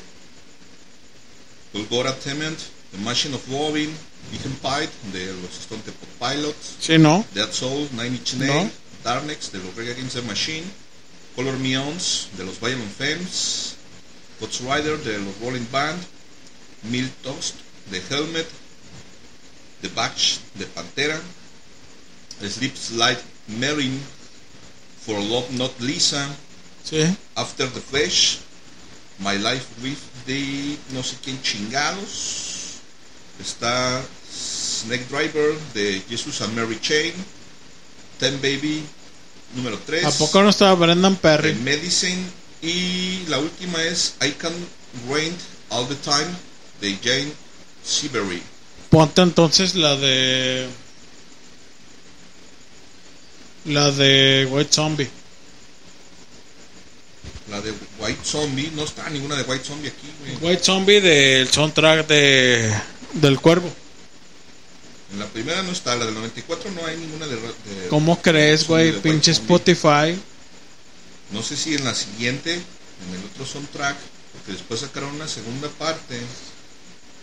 [1.74, 2.60] Golgotha Tement,
[2.92, 3.90] The Machine of Robin,
[4.30, 7.26] Beacon Pite, de los Stone Temple Pilots, Sí, ¿no?
[7.34, 8.46] Dead Soul, Nine Inch No.
[8.46, 8.72] Nails,
[9.04, 10.64] Darknex, de los Rage Against the Machine,
[11.36, 13.76] Color Meons, de los Violent Femmes,
[14.40, 16.00] Ghost Rider, de los Rolling Band,
[16.84, 17.56] Mil Toast,
[17.90, 18.48] de Helmet,
[19.82, 21.20] The Batch, de Pantera,
[22.48, 24.00] Sleep Slide Marine,
[25.06, 26.28] For Love Not Lisa,
[26.84, 27.16] Sí.
[27.36, 28.40] After the Flesh,
[29.20, 32.51] My Life with the no sé quién chingados.
[33.40, 34.02] Está
[34.32, 37.14] Snake Driver de Jesus and Mary Chain.
[38.20, 38.84] Ten Baby
[39.56, 40.06] número 3.
[40.06, 41.54] ¿A poco no estaba Brendan Perry?
[41.56, 42.24] Medicine.
[42.62, 44.54] Y la última es I Can
[45.10, 45.36] Rain
[45.70, 46.30] All the Time
[46.80, 47.32] de Jane
[47.84, 48.42] Seabury.
[48.90, 50.68] Ponte entonces la de.
[53.66, 55.10] La de White Zombie.
[57.50, 58.72] La de White Zombie.
[58.76, 60.38] No está ninguna de White Zombie aquí, güey.
[60.42, 62.74] White Zombie del soundtrack de.
[63.14, 63.72] Del cuervo.
[65.14, 65.96] En la primera no está.
[65.96, 67.36] La del 94 no hay ninguna de.
[67.36, 69.00] de ¿Cómo crees, güey?
[69.02, 69.32] Pinche.
[69.32, 70.18] Spotify.
[71.32, 73.98] No sé si en la siguiente, en el otro soundtrack,
[74.34, 76.20] porque después sacaron una segunda parte.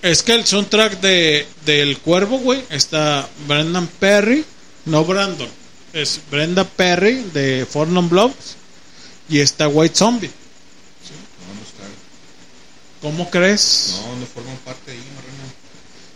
[0.03, 4.45] Es que el soundtrack de del cuervo, güey, está Brendan Perry.
[4.85, 5.49] No Brandon.
[5.93, 8.57] Es Brenda Perry de Four Non Blobs.
[9.29, 10.29] Y está White Zombie.
[10.29, 11.85] No, no está.
[13.03, 14.01] ¿Cómo crees?
[14.01, 15.28] No, no forman parte ahí, Marrano.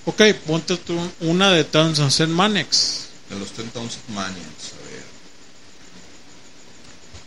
[0.05, 3.07] Ok, ponte tú una de Townsend Manex.
[3.31, 5.03] De los Ten Townsend Maniacs, a ver.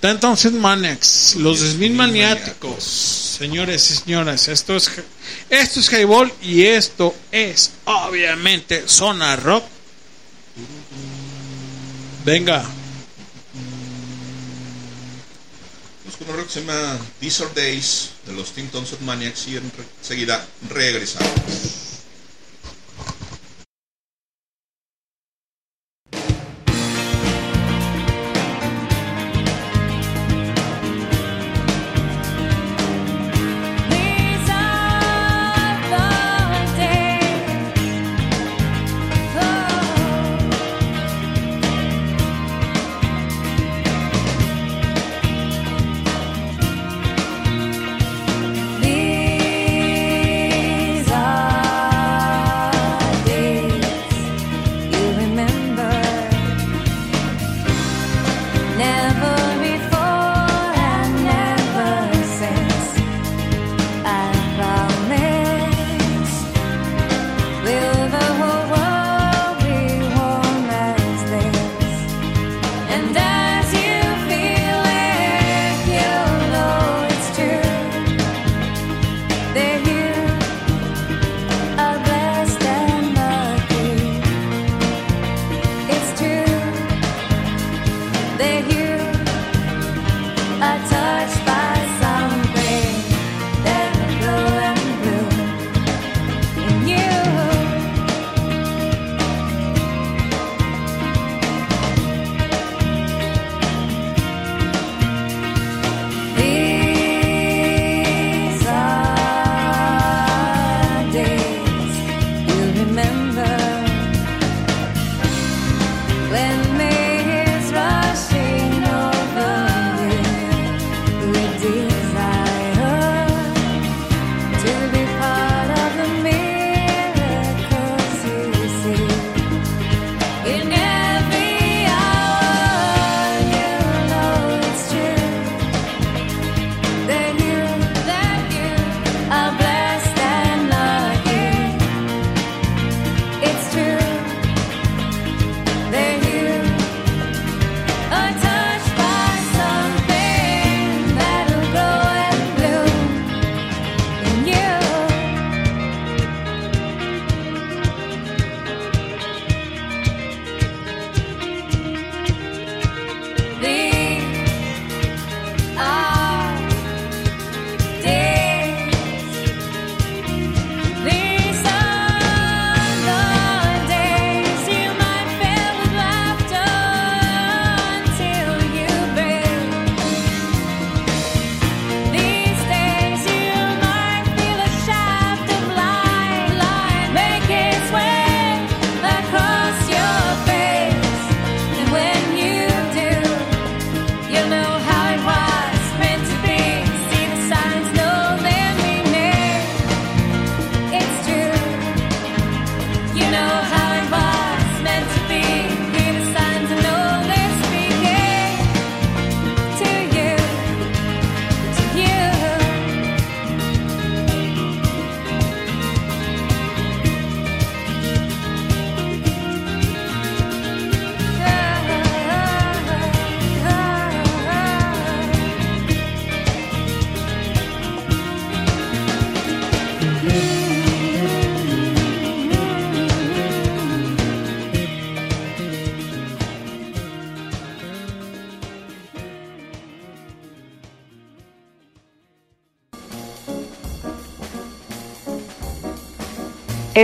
[0.01, 2.83] Ten Townsend Manex, los Los Smith Smith maniáticos.
[2.83, 4.91] Señores y señoras, esto es
[5.49, 9.63] esto es Highball y esto es obviamente Zona Rock.
[12.25, 12.65] Venga,
[16.03, 19.57] Vamos con un rock se llama These Are Days, de los Ten Townsend Maniacs, y
[19.57, 21.84] enseguida regresamos.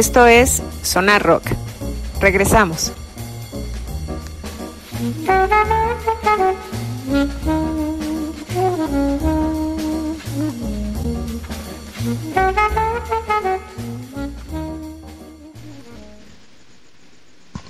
[0.01, 1.43] Esto es Sonar Rock.
[2.19, 2.91] Regresamos.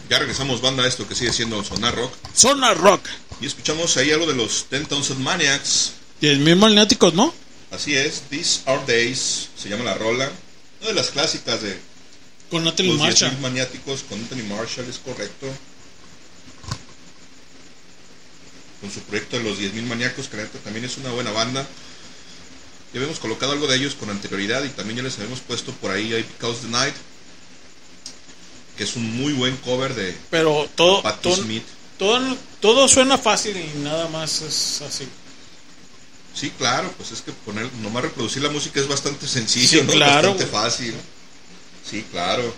[0.10, 2.14] Ya regresamos, banda, a esto que sigue siendo Sonar Rock.
[2.34, 3.02] Sonar Rock.
[3.42, 5.96] Y escuchamos ahí algo de los 10,000 Maniacs.
[6.22, 7.34] Y el mismo Maniáticos, ¿no?
[7.72, 10.32] Así es, These Are Days, se llama la rola.
[10.80, 11.91] Una de las clásicas de
[12.52, 13.32] Con Natalie los Marshall.
[13.32, 15.48] 10,000 Maniáticos con Anthony Marshall, es correcto.
[18.82, 21.66] Con su proyecto de los 10.000 Maníacos, que también es una buena banda.
[22.94, 25.92] Ya habíamos colocado algo de ellos con anterioridad y también ya les habíamos puesto por
[25.92, 26.94] ahí I Because the Night,
[28.76, 31.64] que es un muy buen cover de Pero todo, Patti todo, Smith.
[31.98, 35.08] todo, todo suena fácil y nada más es así.
[36.36, 39.94] Sí, claro, pues es que poner, nomás reproducir la música es bastante sencillo, Sí, ¿no?
[39.94, 40.96] claro, Bastante fácil.
[41.90, 42.54] Sí, claro.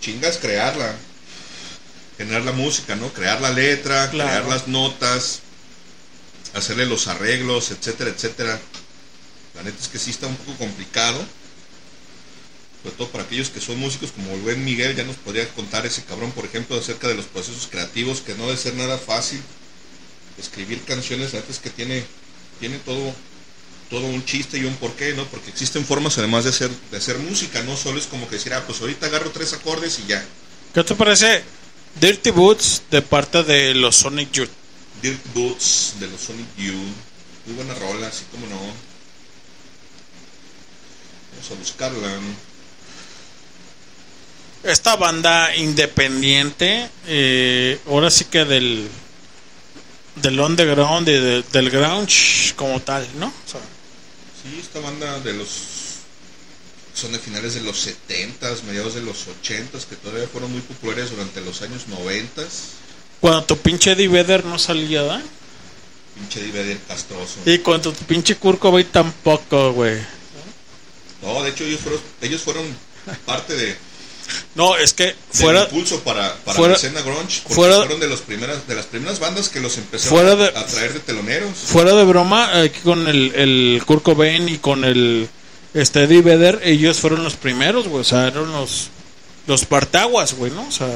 [0.00, 0.94] Chingas crearla.
[2.16, 3.12] Generar la música, ¿no?
[3.12, 4.30] Crear la letra, Claro.
[4.30, 5.40] crear las notas,
[6.54, 8.58] hacerle los arreglos, etcétera, etcétera.
[9.54, 11.22] La neta es que sí está un poco complicado.
[12.82, 15.84] Sobre todo para aquellos que son músicos como el buen Miguel, ya nos podría contar
[15.84, 19.42] ese cabrón, por ejemplo, acerca de los procesos creativos, que no debe ser nada fácil
[20.38, 22.04] escribir canciones, la neta es que tiene,
[22.60, 23.14] tiene todo,
[23.90, 25.24] todo un chiste y un porqué, ¿no?
[25.26, 28.52] Porque existen formas además de hacer, de hacer música, no solo es como que decir,
[28.54, 30.24] ah, pues ahorita agarro tres acordes y ya.
[30.74, 31.42] ¿Qué te parece
[32.00, 34.50] Dirty Boots de parte de los Sonic Youth?
[35.02, 36.74] Dirt Boots de los Sonic Youth,
[37.46, 38.56] muy buena rola, así como no.
[41.32, 42.08] Vamos a buscarla.
[44.64, 48.88] Esta banda independiente, eh, ahora sí que del
[50.16, 53.26] del underground y de- del grunge como tal, ¿no?
[53.26, 53.60] O sea,
[54.50, 55.48] Sí, esta banda de los
[56.94, 61.10] son de finales de los 70s, mediados de los 80s, que todavía fueron muy populares
[61.10, 62.72] durante los años 90s.
[63.20, 65.22] cuando tu pinche Eddie Vedder no salía, ¿da?
[66.14, 67.40] Pinche Divider castroso.
[67.44, 69.98] Y cuando tu pinche Kurt Cobain tampoco, güey.
[71.20, 72.64] No, de hecho ellos fueron, ellos fueron
[73.26, 73.76] parte de,
[74.54, 78.00] No, es que del fuera impulso para, para fuera- la escena grunge, porque fuera- fueron
[78.00, 81.00] de los primeras, de las primeras bandas que los empezaron Fuera de- a traer de
[81.00, 81.50] teloneros.
[81.56, 85.28] fuera de broma, aquí con el, el Kurt Cobain y con el
[85.74, 88.00] este Eddie Vedder, ellos fueron los primeros, güey.
[88.00, 88.88] O sea, eran los
[89.46, 90.66] los partaguas, güey, ¿no?
[90.66, 90.88] O sea,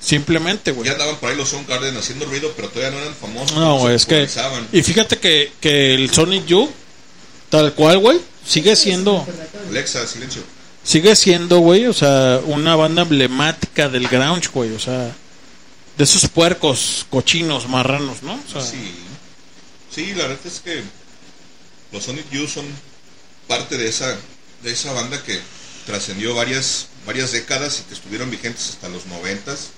[0.00, 0.86] simplemente, güey.
[0.86, 3.56] Ya andaban por ahí los Soundgarden haciendo ruido, pero todavía no eran famosos.
[3.56, 4.28] No, güey, es que.
[4.72, 6.70] Y fíjate que, que el Sonic Youth,
[7.50, 9.26] tal cual, güey, sigue siendo.
[9.70, 10.42] Alexa, silencio.
[10.88, 15.14] Sigue siendo, güey, o sea, una banda emblemática del grunge, güey, o sea,
[15.98, 18.32] de esos puercos, cochinos, marranos, ¿no?
[18.32, 18.94] O sea, Sí,
[19.94, 20.82] sí, la verdad es que
[21.92, 22.64] los Sonic Youth son
[23.46, 24.16] parte de esa,
[24.62, 25.38] de esa banda que
[25.84, 29.68] trascendió varias, varias décadas y que estuvieron vigentes hasta los noventas.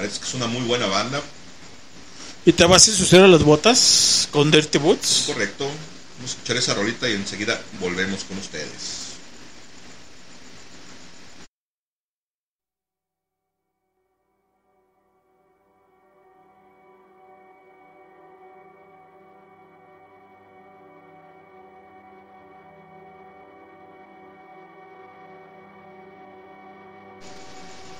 [0.00, 1.20] Es que es una muy buena banda,
[2.44, 5.24] ¿Y te vas a ensuciar las botas con Dirty Boots?
[5.26, 5.64] correcto.
[5.64, 9.01] Vamos a escuchar esa rolita y enseguida volvemos con ustedes.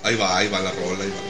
[0.03, 1.22] Ahí va, ahí va la rola, ahí va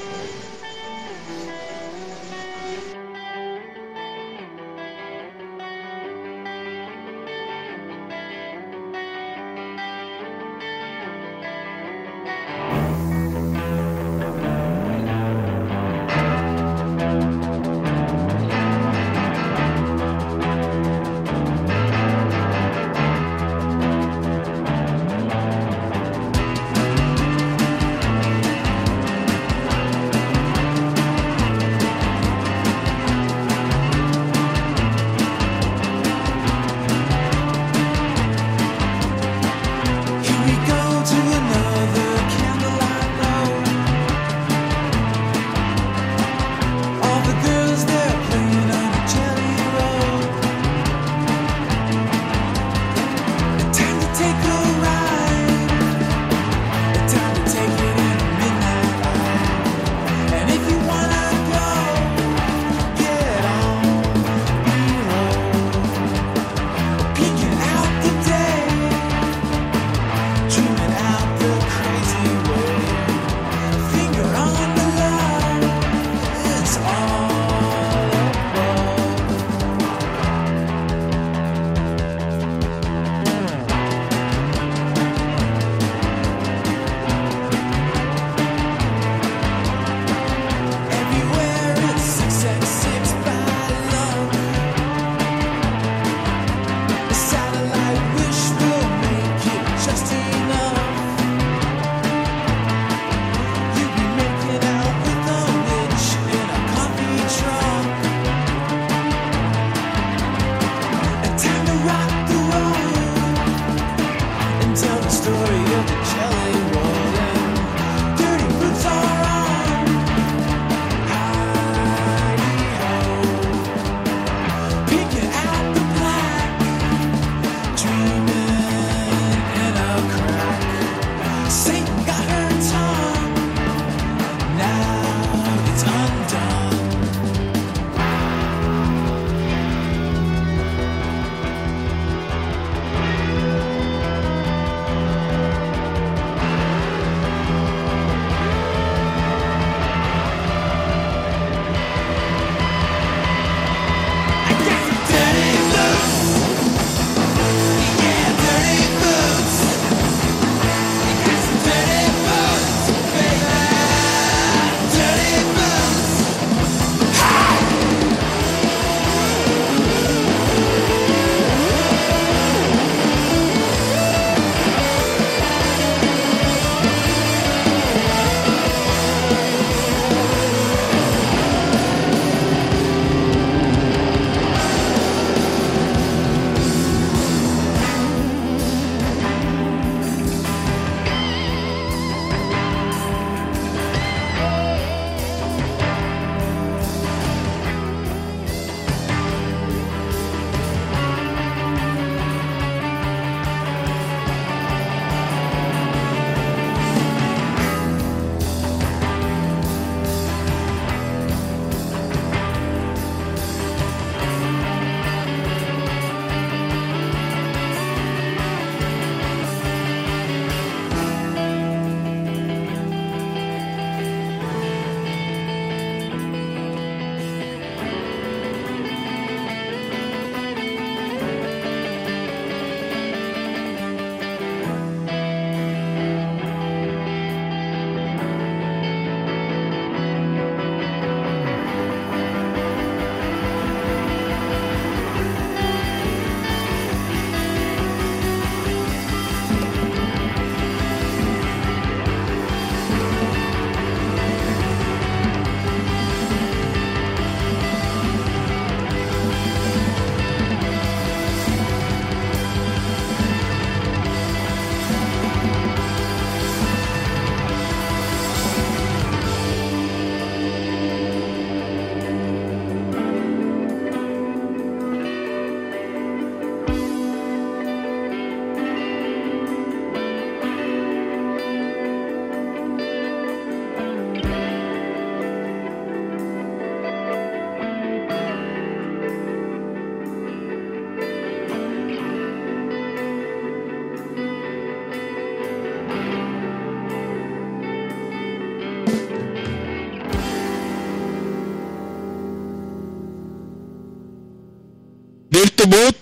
[305.63, 305.97] Dirty Boot.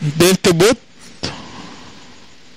[0.00, 0.78] Dirty Boot.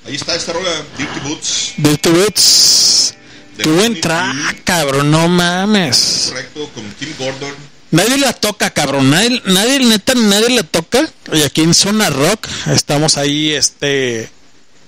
[0.05, 1.73] Ahí está esta rola, Dirty Boots.
[1.77, 3.13] Dirty Boots.
[3.57, 6.27] de Qué buen track, cabrón, no mames.
[6.29, 7.53] Correcto, con Kim Gordon.
[7.91, 9.09] Nadie la toca, cabrón.
[9.09, 11.09] Nadie, nadie, neta, nadie la toca.
[11.33, 14.29] Y aquí en Zona Rock estamos ahí, este,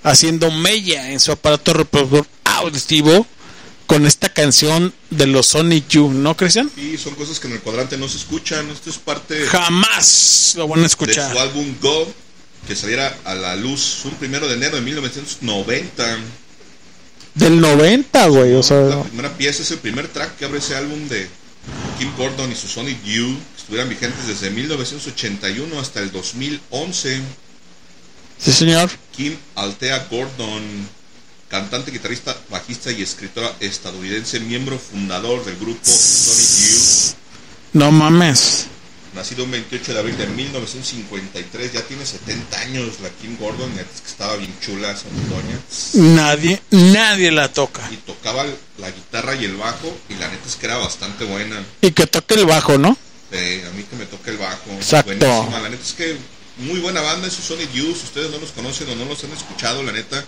[0.04, 3.26] haciendo mella en su aparato reproductor auditivo
[3.88, 6.70] con esta canción de los Sonic Youth, ¿no, Cristian?
[6.78, 8.70] Y son cosas que en el cuadrante no se escuchan.
[8.70, 11.32] Esto es parte Jamás lo van a de escuchar.
[11.32, 12.14] su álbum Go,
[12.68, 16.18] que saliera a la luz un primero de enero de 1990.
[17.36, 20.76] Del 90, güey, o La sea, primera pieza es el primer track que abre ese
[20.76, 21.28] álbum de
[22.00, 27.22] Kim Gordon y su Sonic Youth, que estuvieran vigentes desde 1981 hasta el 2011.
[28.40, 28.90] sí, señor.
[29.16, 30.62] Kim Altea Gordon,
[31.50, 37.16] cantante, guitarrista, bajista y escritora estadounidense, miembro fundador del grupo Sonic Youth,
[37.74, 38.66] No mames.
[39.16, 43.86] nacido el 28 de abril de 1953, ya tiene 70 años la Kim Gordon, que
[44.08, 47.88] estaba bien chula esa doña, Nadie, nadie la toca.
[47.92, 48.46] y tocaba
[48.78, 51.64] la guitarra y el bajo, y la neta es que era bastante buena.
[51.82, 52.98] Y que toque el bajo, ¿no?
[53.32, 54.70] Eh, a mí que me toca el bajo.
[54.72, 55.14] Exacto.
[55.18, 55.60] Buenísima.
[55.60, 56.16] La neta es que
[56.60, 58.04] muy buena banda, esos Sonic Youth.
[58.04, 60.24] Ustedes no los conocen o no los han escuchado, la neta.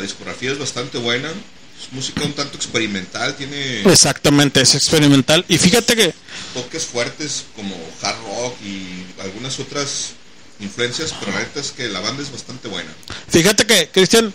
[0.00, 1.28] La discografía es bastante buena.
[1.28, 5.44] Es música un tanto experimental, tiene Exactamente, es experimental.
[5.46, 6.14] Y fíjate que
[6.54, 10.12] toques fuertes como hard rock y algunas otras
[10.58, 12.90] influencias, pero la neta es que la banda es bastante buena.
[13.28, 14.32] Fíjate que, Cristian,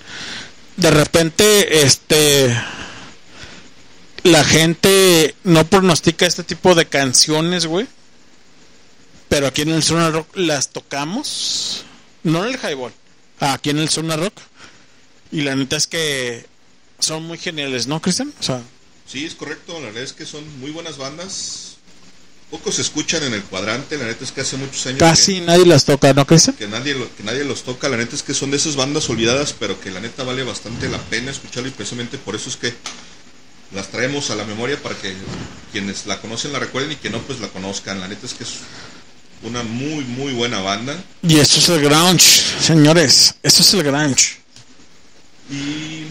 [0.78, 2.56] de repente, este,
[4.22, 7.88] la gente no pronostica este tipo de canciones, güey.
[9.30, 11.86] Pero aquí en el Zona Rock las tocamos.
[12.22, 12.94] No en el Highball.
[13.40, 14.36] Aquí en el Zona Rock.
[15.36, 16.46] Y la neta es que
[16.98, 18.32] son muy geniales, ¿no, Cristian?
[18.40, 18.62] O sea,
[19.06, 21.76] Sí, es correcto, la verdad es que son muy buenas bandas.
[22.50, 25.42] Pocos se escuchan en el cuadrante, la neta es que hace muchos años que- casi
[25.42, 26.56] nadie las toca, ¿no, Cristian?
[26.56, 29.10] que nadie lo- que nadie los toca la neta es que son de esas bandas
[29.10, 32.56] olvidadas pero que la neta vale bastante la pena escucharlo y precisamente por eso es
[32.56, 32.74] que
[33.74, 35.14] las traemos a la memoria para que
[35.72, 38.44] quienes la conocen la recuerden y que no pues la conozcan la neta es que
[38.46, 38.52] es
[39.44, 40.96] una muy muy buena banda
[41.28, 43.36] Y esto es el grunge, señores.
[43.44, 44.38] Esto es el grunge.
[45.50, 46.06] Y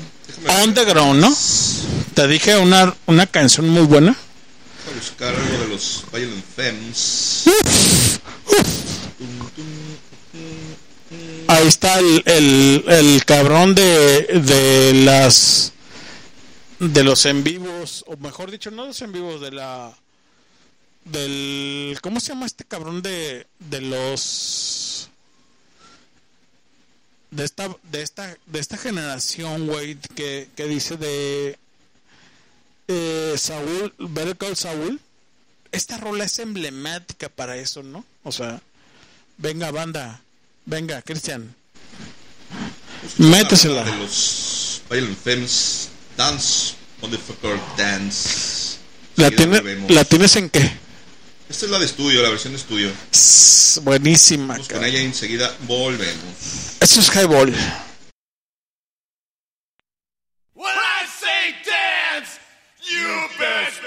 [0.65, 1.37] Underground, ¿no?
[2.15, 4.17] Te dije una, una canción muy buena.
[4.85, 7.45] déjame buscar algo de los Violent Femmes
[11.47, 15.73] Ahí está el, el, el cabrón de, de las
[16.81, 19.93] de los en vivos, o mejor dicho, no los en vivos, de la
[21.05, 24.21] del ¿cómo se llama este cabrón de de los
[27.35, 31.59] de esta de esta de esta generación, güey, que, que dice de
[32.89, 35.01] eh, Saúl, Better Call Saúl?
[35.73, 38.05] Esta rola es emblemática para eso, ¿no?
[38.23, 38.63] O sea,
[39.39, 40.21] venga banda,
[40.65, 41.55] venga, Cristian.
[43.19, 43.85] Métesela.
[43.85, 48.79] de los Violent Femmes Dance Motherfucker Dance
[49.17, 49.61] ¿La, tiene.
[49.89, 50.84] ¿La tienes en qué?
[51.55, 52.91] Esta es la de estudio la versión de estudio
[53.83, 54.55] buenísima.
[54.55, 56.79] Vamos con ella y enseguida volvemos.
[56.81, 57.55] Eso es highball.
[60.55, 62.41] When I say dance,
[62.83, 63.07] you
[63.39, 63.84] best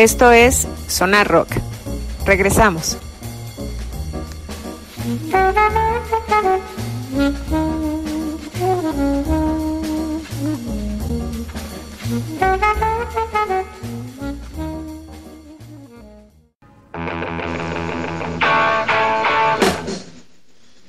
[0.00, 1.50] Esto es Sonar Rock.
[2.24, 2.96] Regresamos.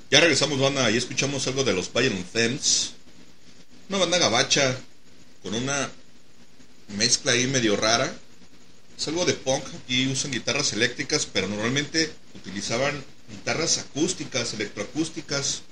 [0.09, 2.93] Ya regresamos, banda, y escuchamos algo de los Violent Femmes.
[3.89, 4.77] Una banda gabacha
[5.43, 5.89] con una
[6.95, 8.09] mezcla ahí medio rara.
[9.01, 15.63] Es algo de punk y usan guitarras eléctricas, pero normalmente utilizaban guitarras acústicas, electroacústicas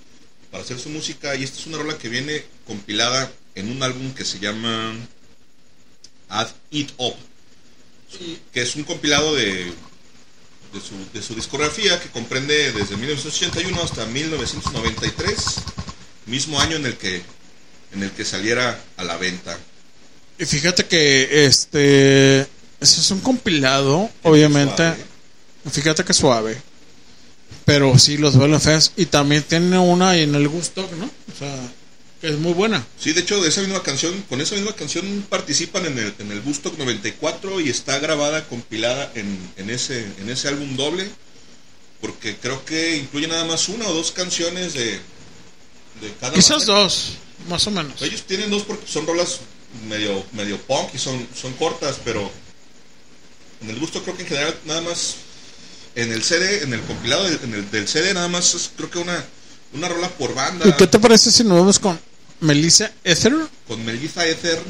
[0.49, 1.35] para hacer su música.
[1.35, 4.95] Y esta es una rola que viene compilada en un álbum que se llama
[6.29, 7.13] Add It Up,
[8.51, 9.65] que es un compilado de,
[10.73, 15.37] de su, de su discografía que comprende desde 1981 hasta 1993,
[16.25, 17.21] mismo año en el que
[17.93, 19.55] en el que saliera a la venta.
[20.39, 22.47] Y fíjate que este
[22.79, 24.83] ese es un compilado, obviamente.
[24.83, 24.97] suave.
[25.71, 26.61] Fíjate que suave.
[27.65, 28.91] Pero sí, los Violent Femmes.
[28.95, 31.05] Y también tiene una en el Gusto, ¿no?
[31.05, 31.55] O sea,
[32.21, 32.85] que es muy buena.
[32.99, 36.31] Sí, de hecho, de esa misma canción, con esa misma canción participan en el, en
[36.31, 41.09] el Bustock 94 y está grabada, compilada en, en ese, en ese álbum doble,
[42.01, 47.13] porque creo que incluye nada más una o dos canciones de, de cada Quizás dos,
[47.47, 48.01] más o menos.
[48.01, 49.39] Ellos tienen dos porque son rolas
[49.87, 52.29] medio, medio punk y son, son cortas, pero
[53.61, 55.15] en el gusto creo que en general nada más
[55.95, 58.89] en el CD, en el compilado del, en el, del CD nada más es creo
[58.89, 59.23] que una,
[59.73, 61.99] una rola por banda ¿Y qué te parece si nos vamos con
[62.41, 63.33] Melissa Ether?
[63.67, 64.61] con Melissa Ether.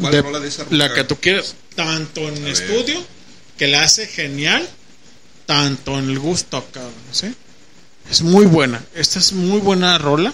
[0.00, 0.94] ¿Cuál De- rola de esa la rola?
[0.94, 1.54] que tú quieres.
[1.76, 2.48] Tanto en A ver.
[2.52, 3.04] estudio,
[3.58, 4.68] que la hace genial,
[5.46, 7.32] tanto en el gusto, cabrón, ¿sí?
[8.10, 8.84] Es muy buena.
[8.94, 10.32] Esta es muy buena rola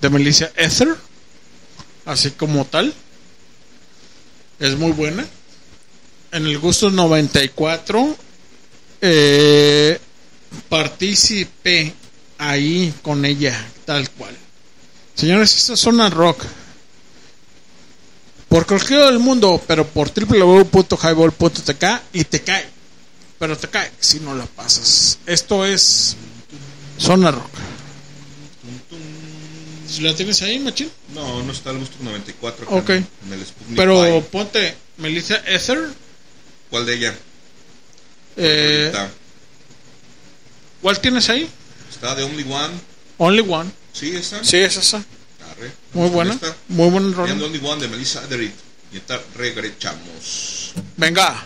[0.00, 0.96] de Melissa Ether,
[2.06, 2.94] así como tal.
[4.60, 5.26] Es muy buena.
[6.34, 8.16] En el gusto 94,
[9.00, 10.00] eh,
[10.68, 11.94] participé
[12.38, 14.36] ahí con ella, tal cual.
[15.14, 16.42] Señores, esta es zona rock.
[18.48, 21.84] Por cualquier lado del mundo, pero por www.highball.tk
[22.14, 22.66] y te cae.
[23.38, 25.20] Pero te cae si no la pasas.
[25.26, 26.16] Esto es
[26.98, 27.50] Zona Rock.
[30.00, 30.90] ¿La tienes ahí, machín?
[31.14, 32.90] No, no está el gusto 94 acá Ok.
[32.90, 35.90] en, en el Sputnik Pero ponte Melissa Ether.
[36.70, 37.14] ¿Cuál de ella?
[38.36, 38.92] Eh,
[40.82, 41.48] ¿Cuál tienes ahí?
[41.90, 42.74] está de Only One.
[43.18, 43.70] Only One.
[43.92, 44.42] Sí, esa.
[44.42, 44.98] Sí, es esa.
[44.98, 45.72] Arre.
[45.92, 46.34] Muy buena.
[46.34, 46.54] Esta.
[46.68, 47.32] Muy buena And rola.
[47.32, 48.54] Only One de Melissa Etheridge.
[48.92, 50.74] Y está regresamos.
[50.96, 51.44] Venga.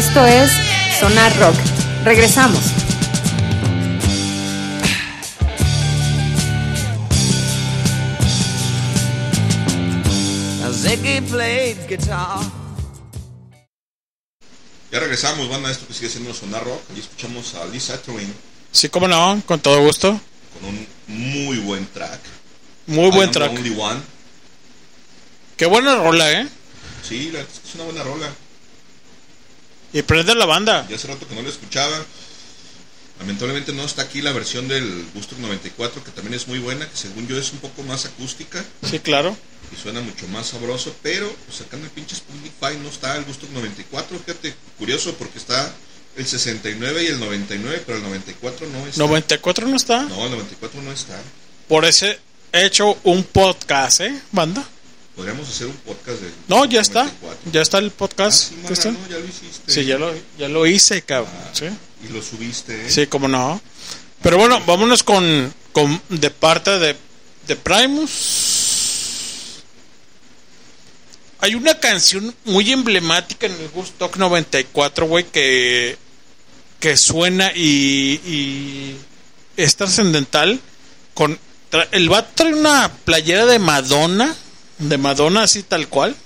[0.00, 0.50] Esto es
[0.98, 1.56] Sonar Rock.
[2.04, 2.62] Regresamos.
[14.92, 16.80] Ya regresamos, banda, esto que sigue siendo Sonar Rock.
[16.96, 18.32] Y escuchamos a Lisa Turing
[18.72, 20.20] Sí, cómo no, con todo gusto.
[20.54, 22.20] con un muy buen track.
[22.86, 23.50] Muy I buen track.
[23.52, 24.00] Only One.
[25.56, 26.48] Qué buena rola, ¿eh?
[27.08, 28.28] Sí, la- es una buena rola.
[29.92, 30.86] Y prende la banda.
[30.88, 32.04] Ya hace rato que no la escuchaba.
[33.18, 36.96] Lamentablemente no está aquí la versión del Gusto 94, que también es muy buena, que
[36.96, 39.36] según yo es un poco más acústica Sí, claro.
[39.70, 43.46] y suena mucho más sabroso, pero pues, sacando el pinche Spotify no está el Gusto
[43.52, 45.70] 94, fíjate, curioso porque está
[46.16, 48.98] el 69 y el 99, pero el 94 no está.
[48.98, 50.02] 94 no está.
[50.04, 51.20] No, el 94 no está.
[51.68, 52.18] Por ese
[52.52, 54.66] he hecho un podcast, ¿eh, banda?
[55.20, 57.04] Podríamos hacer un podcast de No, ya está.
[57.04, 57.52] 94.
[57.52, 58.42] Ya está el podcast.
[58.42, 58.90] Ah, sí, ¿Ya mana, está?
[58.92, 59.70] no, ya lo hiciste.
[59.70, 61.30] Sí, ya lo, ya lo hice, cabrón.
[61.44, 61.66] Ah, Sí.
[62.08, 62.90] Y lo subiste, ¿eh?
[62.90, 63.60] Sí, cómo no.
[64.22, 66.96] Pero bueno, vámonos con, con de parte de,
[67.46, 69.60] de Primus.
[71.40, 75.98] Hay una canción muy emblemática en el Gustock 94, güey, que,
[76.78, 78.96] que suena y, y
[79.58, 80.58] es trascendental.
[81.12, 81.38] Con,
[81.92, 84.34] el vato trae una playera de Madonna,
[84.80, 86.16] de Madonna así tal cual.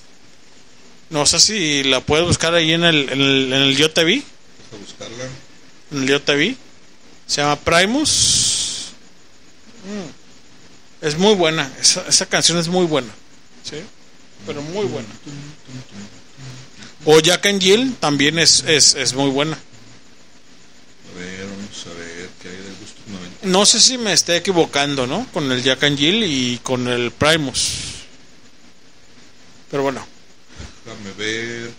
[1.10, 4.04] No sé si la puedes buscar ahí en el, en el, en el Yo Te
[4.04, 4.24] Vi
[4.72, 5.24] a buscarla.
[5.92, 6.56] en el Yo Te Vi.
[7.26, 8.88] Se llama Primus.
[9.84, 11.06] Mm.
[11.06, 11.70] Es muy buena.
[11.80, 13.12] Esa, esa canción es muy buena.
[13.62, 13.76] Sí.
[14.46, 15.08] Pero muy buena.
[17.04, 19.52] O Jack and Jill también es, es, es muy buena.
[21.14, 23.50] A ver, vamos a ver qué hay del Gusto 94.
[23.50, 25.26] No sé si me esté equivocando, ¿no?
[25.32, 27.83] Con el Jack and Jill y con el Primus.
[29.74, 30.06] Pero bueno.
[30.84, 31.72] Déjame ver.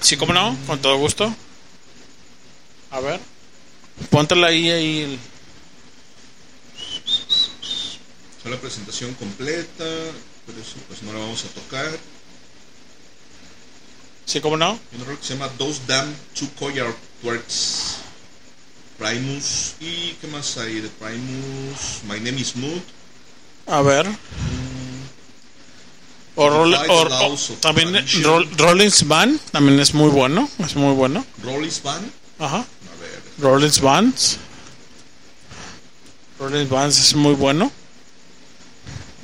[0.00, 1.32] Sí, cómo no, con todo gusto.
[2.90, 3.20] A ver.
[4.10, 4.98] Póntela ahí, ahí.
[5.02, 5.18] el-
[8.36, 9.84] Está la presentación completa,
[10.44, 11.96] pero eso pues no la vamos a tocar.
[14.24, 14.70] Sí, cómo no.
[14.70, 17.98] Hay una rola que se llama Those Damn Two Coyard Twerks.
[18.98, 19.74] Primus.
[19.78, 22.02] ¿Y qué más hay de Primus?
[22.08, 22.80] My Name is Mood.
[23.68, 24.04] A ver.
[26.38, 27.94] O, Roll- o- también.
[28.22, 31.24] Roll- Rollins Band también es muy bueno, es muy bueno.
[31.42, 32.10] Rollis Band.
[32.38, 32.58] Ajá.
[32.58, 33.22] A ver.
[33.38, 34.36] Rollins Bands.
[36.38, 37.72] Rollins Bands es muy bueno.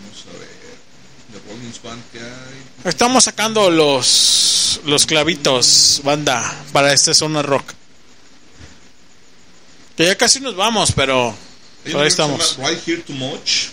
[0.02, 0.48] Vamos a ver.
[1.44, 2.62] De Rollins Band que hay.
[2.90, 7.74] Estamos sacando los los clavitos, banda, para este zona rock.
[9.96, 11.34] Que ya casi nos vamos, pero
[11.84, 12.56] pero ahí estamos.
[12.56, 13.68] Right Here Too Much.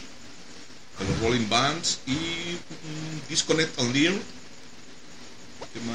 [0.99, 1.99] De los Rolling Bands.
[2.07, 4.13] Y mm, Disconnect on Lear.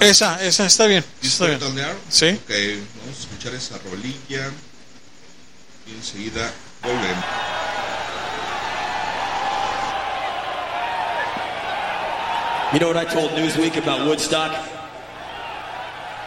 [0.01, 1.71] Esa, esa está bien, está Disconnect bien.
[1.71, 1.97] on Lear.
[2.09, 2.27] Sí.
[2.29, 2.51] Ok,
[3.03, 4.51] vamos a escuchar esa rolilla.
[5.87, 6.51] Y enseguida
[6.83, 7.25] volvemos.
[12.73, 14.51] You know what I told Newsweek about Woodstock?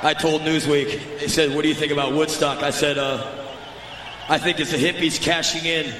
[0.01, 2.63] I told Newsweek, they said, What do you think about Woodstock?
[2.63, 3.25] I said, uh,
[4.29, 5.93] I think it's the hippies cashing in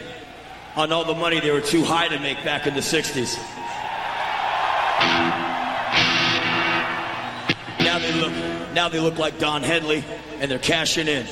[0.77, 3.35] on all the money they were too high to make back in the 60s.
[7.79, 8.33] Now they look
[8.73, 10.03] now they look like Don Henley
[10.39, 11.25] and they're cashing in.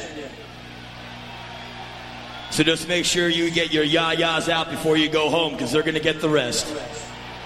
[2.49, 5.83] So just make sure you get your yah-yahs out before you go home because they're
[5.83, 6.73] going to get the rest.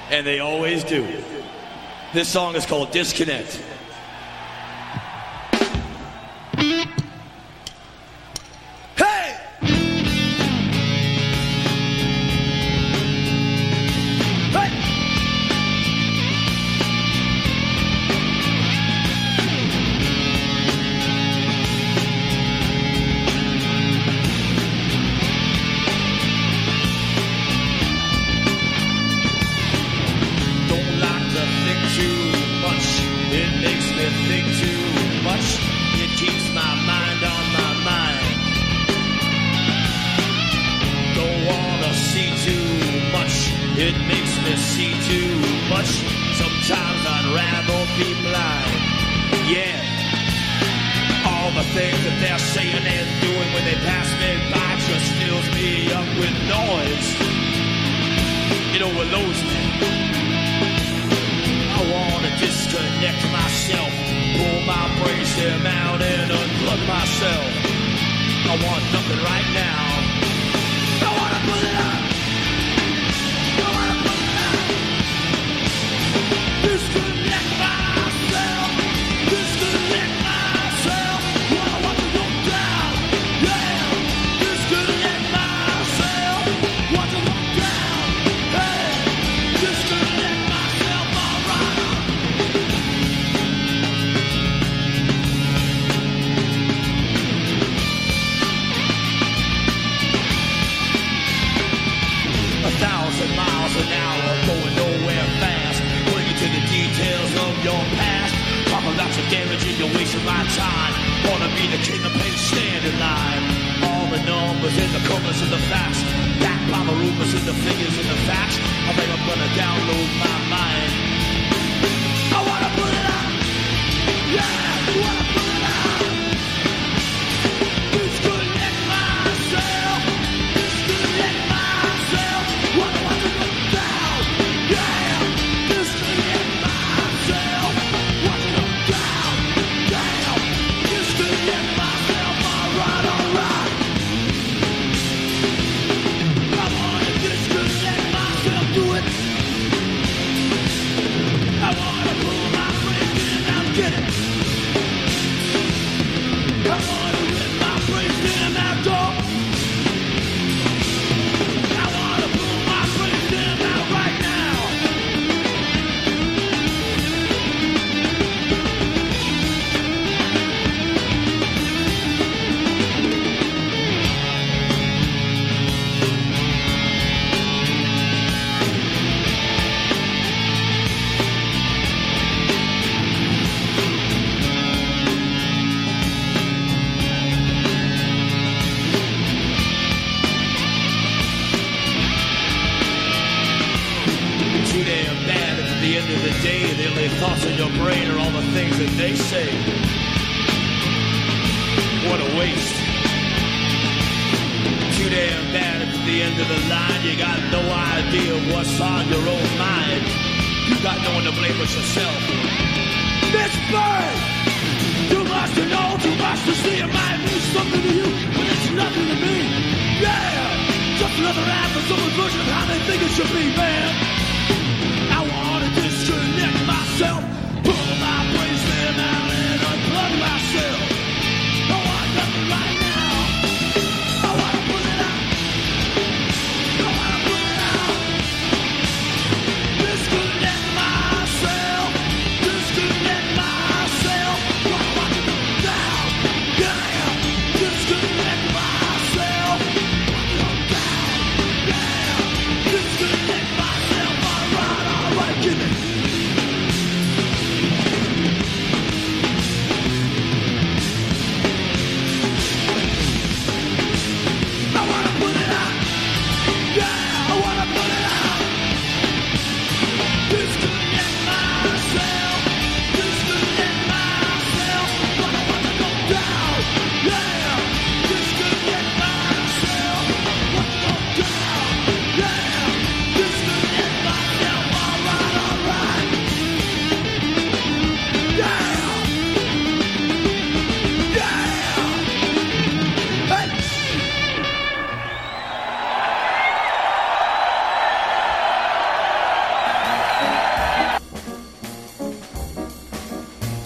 [0.09, 1.05] And they always do.
[2.13, 3.61] This song is called Disconnect.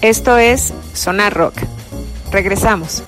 [0.03, 1.55] Esto es Sonar Rock.
[2.29, 3.03] Regresamos.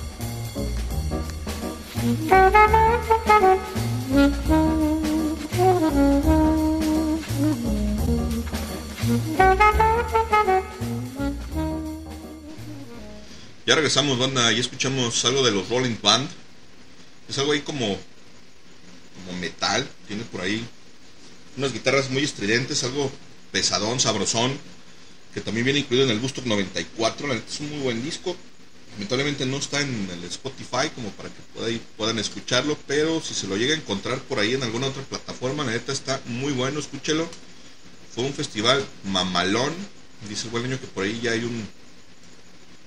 [13.65, 16.29] Ya regresamos, banda, y escuchamos algo de los Rolling Band.
[17.27, 20.65] Es algo ahí como, como metal, tiene por ahí
[21.57, 23.11] unas guitarras muy estridentes, algo
[23.51, 24.57] pesadón, sabrosón,
[25.35, 27.27] que también viene incluido en el Gusto 94.
[27.27, 28.37] La neta es un muy buen disco.
[28.93, 33.57] Lamentablemente no está en el Spotify como para que puedan escucharlo, pero si se lo
[33.57, 37.27] llega a encontrar por ahí en alguna otra plataforma, la neta está muy bueno, escúchelo.
[38.15, 39.73] Fue un festival mamalón.
[40.29, 41.67] Dice el buen niño que por ahí ya hay un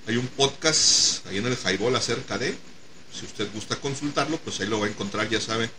[0.07, 2.55] hay un podcast ahí en el Highball acerca de.
[3.13, 5.69] Si usted gusta consultarlo, pues ahí lo va a encontrar, ya sabe.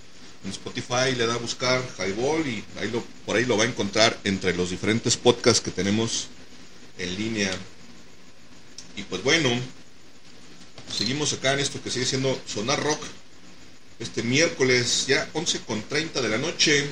[0.44, 2.92] En Spotify le da a buscar Highball y ahí
[3.26, 6.28] por ahí lo va a encontrar entre los diferentes podcasts que tenemos
[7.01, 7.51] en línea.
[8.97, 9.51] Y pues bueno,
[10.93, 13.02] seguimos acá en esto que sigue siendo Sonar Rock.
[13.98, 16.86] Este miércoles ya 11 con 30 de la noche.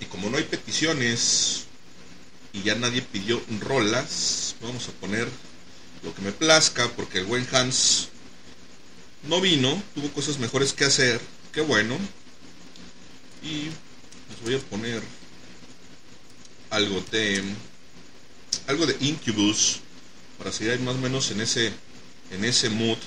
[0.00, 1.64] Y como no hay peticiones
[2.52, 5.28] y ya nadie pidió rolas, vamos a poner
[6.02, 8.08] lo que me plazca porque el buen Hans
[9.24, 11.20] no vino, tuvo cosas mejores que hacer,
[11.52, 11.98] qué bueno.
[13.42, 13.64] Y
[14.30, 15.02] les voy a poner
[16.70, 17.42] algo de
[18.66, 19.80] algo de Incubus
[20.38, 21.72] para seguir más o menos en ese
[22.30, 22.98] en ese mood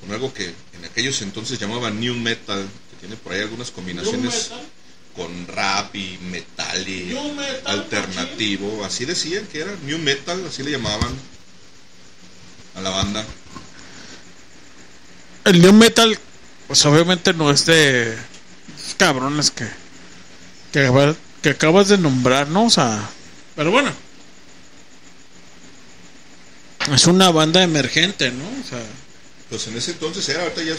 [0.00, 4.50] con algo que en aquellos entonces llamaban new metal, que tiene por ahí algunas combinaciones
[5.14, 10.72] con rap y metal y metal, alternativo, así decían que era new metal, así le
[10.72, 11.12] llamaban.
[12.74, 13.24] a la banda.
[15.44, 16.18] El new metal,
[16.66, 18.16] pues obviamente no es de
[18.96, 19.68] cabrones que,
[20.72, 22.66] que, que acabas de nombrar, ¿no?
[22.66, 23.08] O sea,
[23.56, 23.92] pero bueno.
[26.92, 28.44] Es una banda emergente, ¿no?
[28.44, 28.82] O sea,
[29.48, 30.74] Pues en ese entonces era, ahorita ya,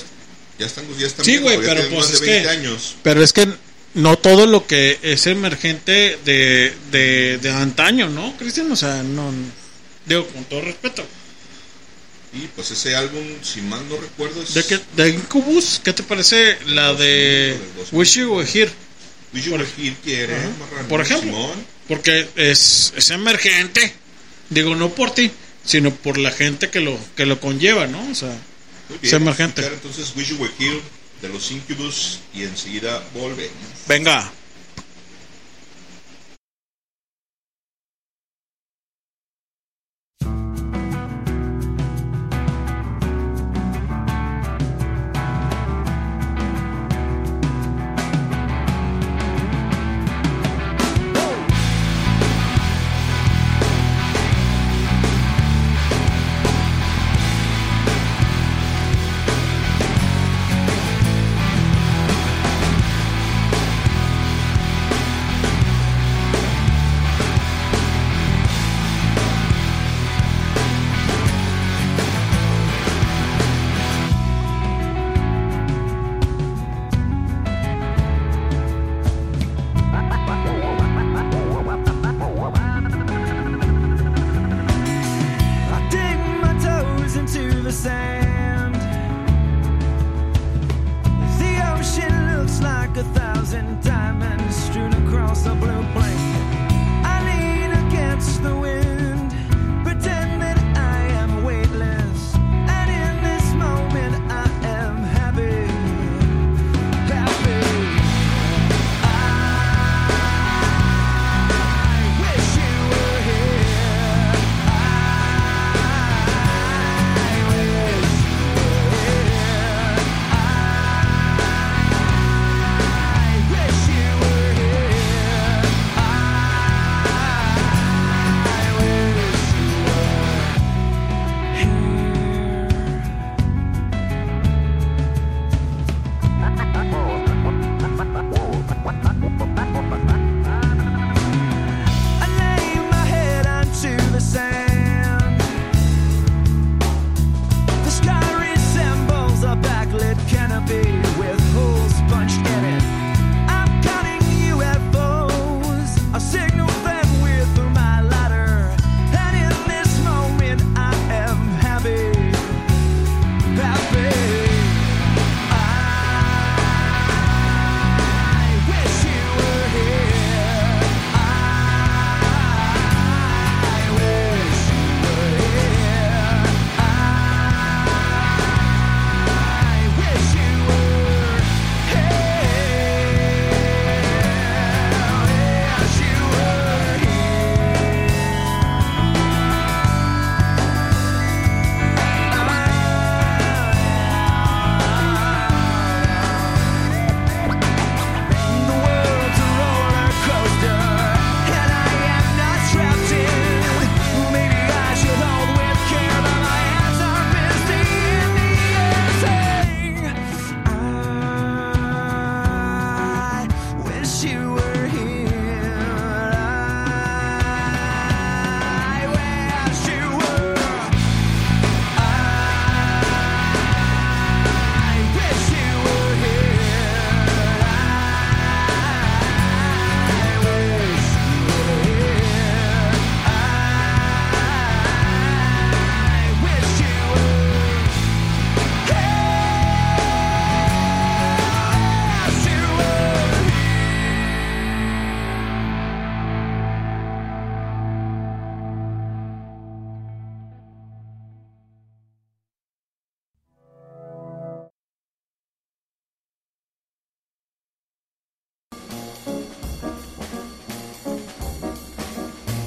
[0.60, 2.96] ya están, ya están Sí, güey, pero pues es de 20 que- años.
[3.04, 3.48] pero es que
[3.94, 8.72] no todo lo que es emergente de, de, de antaño, ¿no, Cristian?
[8.72, 9.32] O sea, no.
[10.06, 11.06] Digo, con todo respeto.
[12.34, 15.82] Y pues ese álbum, si mal no recuerdo, es ¿De, qué, de Incubus?
[15.84, 17.58] ¿Qué te parece la de
[17.92, 18.72] Wish You Were Here?
[19.34, 19.66] Wish You Were
[20.06, 20.50] Here, Ajá.
[20.60, 21.30] Marrano, Por ejemplo.
[21.30, 21.66] Simón.
[21.90, 23.94] Porque es, es emergente.
[24.50, 25.30] Digo, no por ti,
[25.64, 28.10] sino por la gente que lo, que lo conlleva, ¿no?
[28.10, 28.36] O sea,
[29.02, 29.62] bien, emergente.
[29.62, 30.82] escuchar entonces Wish You Were Here
[31.22, 33.54] de los Incubus y enseguida volvemos.
[33.88, 34.32] Venga.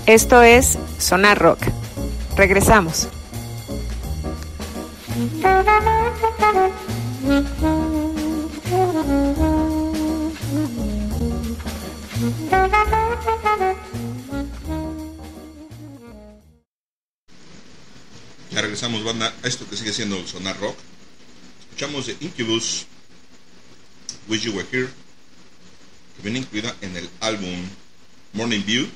[0.07, 1.61] Esto es Sonar Rock.
[2.37, 3.09] Regresamos.
[18.51, 20.77] Ya regresamos, a esto que sigue siendo Sonar Rock.
[21.61, 22.85] Escuchamos de Incubus,
[24.29, 24.89] Wish You Were Here,
[26.17, 27.57] que viene incluida en el álbum
[28.35, 28.87] Morning View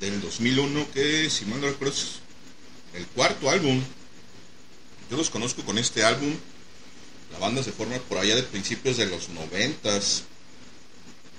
[0.00, 2.20] del 2001, que si mal no recuerdo es
[2.94, 3.82] el cuarto álbum.
[5.10, 6.34] Yo los conozco con este álbum.
[7.32, 10.24] La banda se forma por allá de principios de los noventas.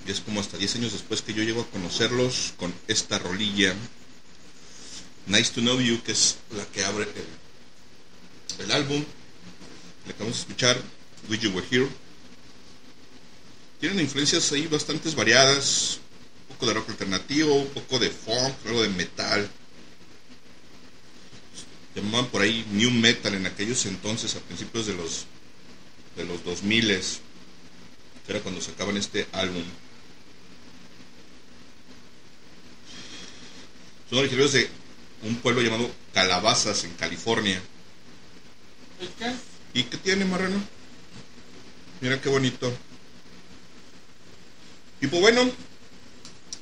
[0.06, 3.74] Y es como hasta 10 años después que yo llego a conocerlos con esta rolilla.
[5.26, 7.04] Nice to Know You, que es la que abre
[8.58, 9.04] el, el álbum.
[10.06, 10.80] Le acabamos de escuchar
[11.28, 11.88] Wish You Were Here.
[13.78, 16.00] Tienen influencias ahí bastante variadas.
[16.60, 19.48] Poco de rock alternativo, un poco de funk, algo de metal.
[21.94, 25.24] Llamaban por ahí New Metal en aquellos entonces, a principios de los
[26.16, 27.00] de los 2000
[28.26, 29.62] que era cuando sacaban este álbum.
[34.10, 34.68] Son originarios de
[35.22, 37.58] un pueblo llamado Calabazas en California.
[39.72, 40.62] ¿Y qué tiene, Marrano?
[42.02, 42.70] Mira qué bonito.
[45.00, 45.50] Y pues bueno,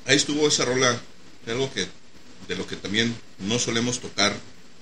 [0.09, 0.99] ahí estuvo esa rola
[1.45, 1.87] de algo que
[2.47, 4.35] de lo que también no solemos tocar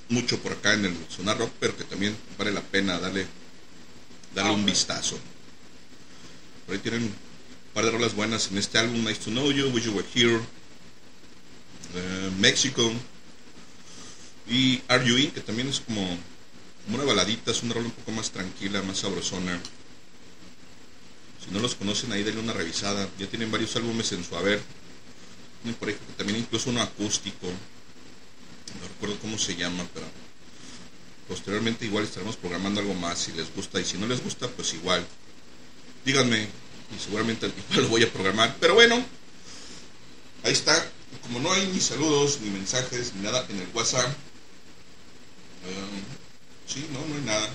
[0.08, 3.28] mucho por acá en el Sonar Rock, pero que también vale la pena darle
[4.34, 5.20] darle un vistazo.
[6.66, 7.14] Por ahí tienen un
[7.74, 10.40] par de rolas buenas en este álbum, Nice to Know You, Wish You Were Here,
[11.96, 12.90] eh, Mexico
[14.50, 16.08] y Are You In, que también es como,
[16.86, 19.60] como una baladita, es una rola un poco más tranquila, más sabrosona.
[21.44, 23.10] Si no los conocen ahí, denle una revisada.
[23.20, 24.62] Ya tienen varios álbumes en su haber.
[25.76, 27.48] Por ahí también incluso uno acústico.
[27.48, 30.06] No recuerdo cómo se llama, pero
[31.28, 34.74] posteriormente igual estaremos programando algo más si les gusta y si no les gusta pues
[34.74, 35.06] igual.
[36.06, 39.04] Díganme y seguramente igual lo voy a programar pero bueno
[40.44, 40.92] ahí está.
[41.22, 44.10] Como no hay ni saludos ni mensajes ni nada en el whatsapp
[45.66, 46.04] eh,
[46.68, 47.50] sí no no hay nada.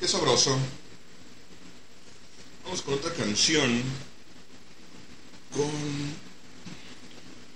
[0.00, 0.58] Qué sabroso.
[2.64, 3.82] Vamos con otra canción
[5.54, 5.70] con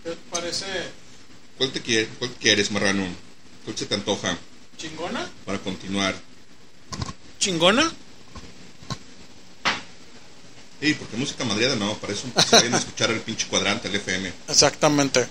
[0.04, 0.66] ¿Qué parece
[1.58, 3.06] ¿cuál te quiere, cuál quieres marrano?
[3.64, 4.36] ¿cuál se te antoja?
[4.76, 5.28] chingona?
[5.44, 6.14] para continuar.
[7.38, 7.92] ¿Chingona?
[10.80, 13.96] Sí, porque música madriada no, para eso se vayan a escuchar el pinche cuadrante, el
[13.96, 14.32] FM.
[14.48, 15.26] Exactamente.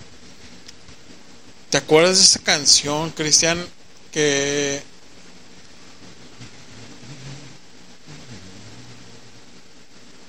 [1.71, 3.63] ¿Te acuerdas de esa canción, Cristian?
[4.11, 4.81] Que.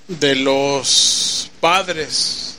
[0.09, 2.57] De los padres.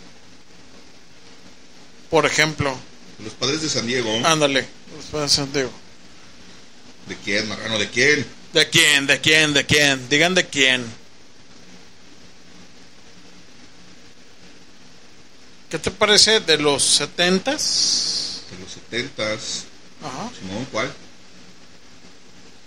[2.11, 2.77] Por ejemplo.
[3.23, 4.11] Los padres de San Diego.
[4.25, 5.71] Ándale, los padres de San Diego.
[7.07, 7.79] ¿De quién, marrano?
[7.79, 8.27] ¿De quién?
[8.53, 9.07] ¿De quién?
[9.07, 9.53] ¿De quién?
[9.53, 10.09] ¿De quién?
[10.09, 10.85] Digan de quién.
[15.69, 18.41] ¿Qué te parece de los setentas?
[18.51, 19.63] De los setentas.
[20.03, 20.29] Ajá.
[20.37, 20.91] Simón, ¿cuál?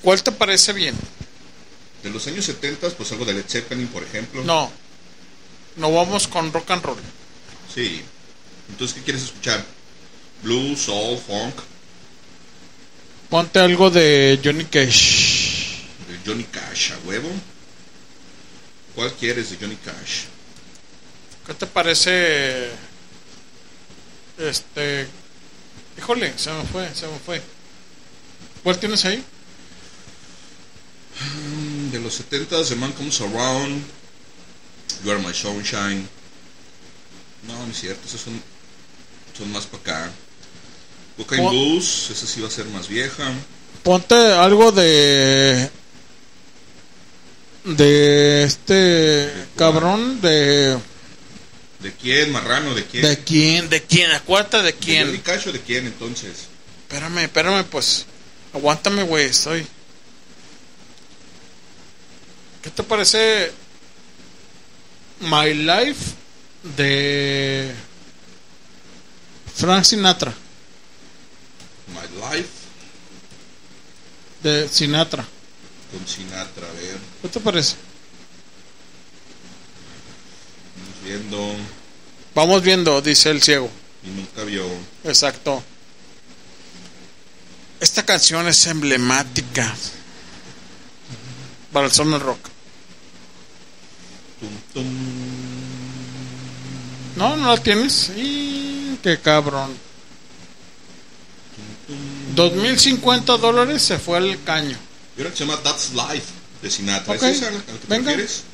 [0.01, 0.95] ¿Cuál te parece bien?
[2.03, 4.43] De los años setentas, pues algo de Led Zeppelin, por ejemplo.
[4.43, 4.73] No.
[5.77, 6.99] No vamos con rock and roll.
[7.75, 8.03] Sí.
[8.70, 9.65] Entonces, ¿qué quieres escuchar?
[10.43, 11.55] Blues, soul, funk,
[13.31, 15.81] Ponte algo de Johnny Cash.
[16.09, 17.28] de Johnny Cash, a huevo.
[18.95, 20.24] ¿Cuál quieres de Johnny Cash?
[21.47, 22.70] ¿Qué te parece?
[24.39, 25.09] Este.
[25.99, 27.43] Híjole, se me fue, se me fue.
[28.62, 29.23] ¿Cuál tienes ahí?
[31.20, 33.82] Mm, De los setentas, The Man Comes Around,
[35.05, 36.07] You Are My Sunshine.
[37.49, 38.41] No, no es cierto, esos son,
[39.36, 40.11] son más para acá.
[41.16, 43.24] Cocaine Pon- Blues, esa sí va a ser más vieja.
[43.82, 45.70] Ponte algo de.
[47.65, 49.32] De este.
[49.56, 50.78] Cabrón, de.
[51.81, 52.74] ¿De quién, marrano?
[52.74, 53.02] ¿De quién?
[53.02, 53.69] ¿De quién?
[53.69, 54.11] ¿De quién?
[54.11, 55.09] Acuérdate de ¿De quién.
[55.09, 56.47] O de quién entonces?
[56.82, 58.06] Espérame, espérame, pues.
[58.52, 59.66] Aguántame, güey, estoy.
[62.62, 63.52] ¿Qué te parece
[65.20, 66.12] My Life
[66.77, 67.74] de
[69.57, 70.33] Frank Sinatra?
[71.89, 72.49] My Life
[74.43, 75.25] De Sinatra.
[75.93, 77.77] con Sinatra, a ver, ¿Qué te parece?
[80.77, 81.57] vamos viendo
[82.35, 83.71] Vamos viendo, dice el ciego.
[84.03, 84.67] y nunca vio.
[85.05, 85.63] Exacto.
[87.81, 89.75] Esta canción es emblemática
[91.73, 92.41] para el son del rock.
[94.41, 94.87] Tum, tum.
[97.17, 97.37] ¿No?
[97.37, 98.11] ¿No la tienes?
[98.17, 98.64] Y
[99.05, 99.77] qué cabrón.
[102.35, 104.79] 2050 dólares se fue al caño.
[105.17, 106.33] Y ahora se llama That's Life
[106.63, 107.15] de Sinatra.
[107.15, 107.39] Okay.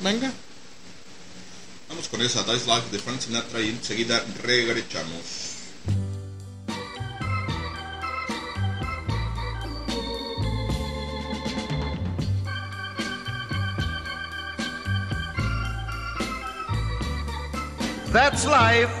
[0.01, 0.33] Venga.
[1.87, 5.21] Vamos con esa That's Life de Frank Sinatra y enseguida regresamos.
[18.11, 19.00] That's life.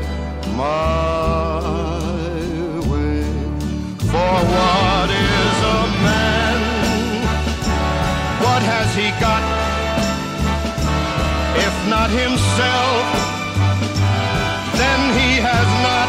[0.51, 1.59] my
[2.89, 3.23] way.
[4.11, 6.59] For what is a man?
[8.45, 9.43] What has he got?
[11.67, 13.03] If not himself,
[14.79, 16.00] then he has not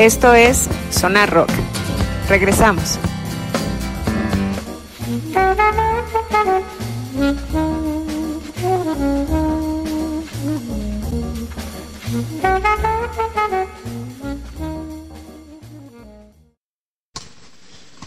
[0.00, 1.50] Esto es Sonar Rock.
[2.26, 2.92] Regresamos.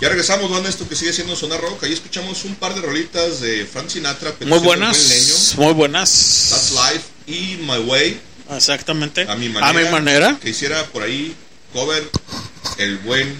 [0.01, 1.83] Ya regresamos, banda, esto que sigue siendo Zona Rock.
[1.83, 4.33] Ahí escuchamos un par de rolitas de Frank Sinatra.
[4.47, 6.49] Muy buenas, muy buenas.
[6.49, 8.19] That's Life y My Way.
[8.49, 9.27] Exactamente.
[9.29, 9.69] A mi manera.
[9.69, 10.39] A mi manera.
[10.41, 11.35] Que hiciera por ahí
[11.73, 12.09] cover
[12.77, 13.35] el buen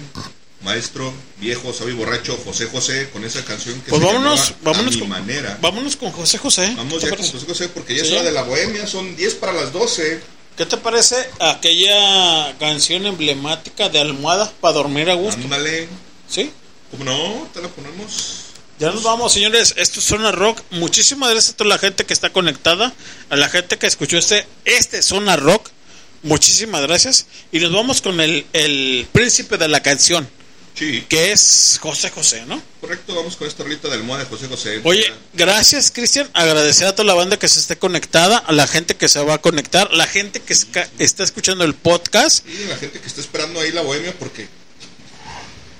[0.62, 4.94] maestro viejo, sabi borracho, José José, con esa canción que Pues se vámonos, vámonos A
[4.94, 5.58] mi con, manera.
[5.60, 6.72] vámonos con José José.
[6.76, 7.26] Vamos ¿Qué ya con?
[7.26, 8.08] José José porque ya Sí.
[8.08, 10.20] es hora de la bohemia, son 10 para las 12.
[10.56, 15.40] ¿Qué te parece aquella canción emblemática de almohada para dormir a gusto?
[15.42, 15.88] Ándale.
[16.28, 16.50] ¿Sí?
[16.90, 17.48] ¿Cómo no?
[17.52, 18.36] Te la ponemos.
[18.78, 19.74] Ya nos vamos, señores.
[19.76, 20.60] Esto es Zona Rock.
[20.70, 22.92] Muchísimas gracias a toda la gente que está conectada,
[23.30, 25.68] a la gente que escuchó este, este Zona Rock.
[26.24, 27.26] Muchísimas gracias.
[27.52, 30.28] Y nos vamos con el, el príncipe de la canción,
[30.76, 32.60] Sí, que es José José, ¿no?
[32.80, 34.80] correcto, vamos con esta rolita de almohada de José José.
[34.82, 36.28] Oye, gracias, Cristian.
[36.34, 39.34] Agradecer a toda la banda que se esté conectada, a la gente que se va
[39.34, 40.52] a conectar, la gente que
[40.98, 42.44] está escuchando el podcast.
[42.48, 44.48] Y la gente que está esperando ahí la bohemia porque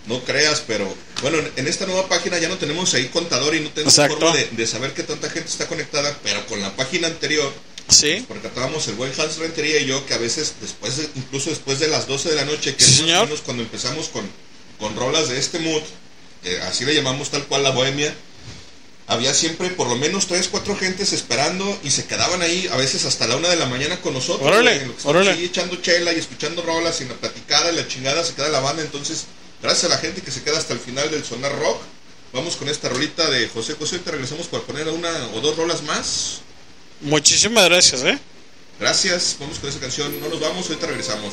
[0.07, 3.71] no creas, pero bueno, en- esta nueva página ya no tenemos ahí contador y no
[3.71, 4.17] tenemos Exacto.
[4.21, 7.53] forma de, de saber qué tanta gente está conectada, pero con la página anterior,
[7.89, 8.25] Sí.
[8.27, 11.79] porque estábamos el buen Hans Rentería y yo que a veces después, de- incluso después
[11.79, 14.29] de las 12 de la noche, que Sí, es cuando empezamos con,
[14.79, 15.83] con rolas de este mood,
[16.43, 18.15] que así le llamamos tal cual la bohemia,
[19.07, 23.05] había siempre por lo menos tres, cuatro gentes esperando y se quedaban ahí a veces
[23.05, 24.47] hasta la una de la mañana con nosotros.
[24.49, 25.31] Órale, güey, en lo que estamos órale.
[25.39, 28.61] ahí echando chela y escuchando rolas y la platicada y la chingada se queda la
[28.61, 28.83] banda.
[28.83, 29.25] Entonces,
[29.63, 31.83] gracias a la gente que se queda hasta el final del Sonar Rock.
[32.33, 33.99] Vamos con esta rolita de José José.
[33.99, 36.39] Te regresamos para poner una o dos rolas más.
[37.01, 38.19] Muchísimas gracias, ¿eh?
[38.81, 40.21] Gracias, vamos con esa canción.
[40.21, 41.33] No nos vamos, ahorita regresamos.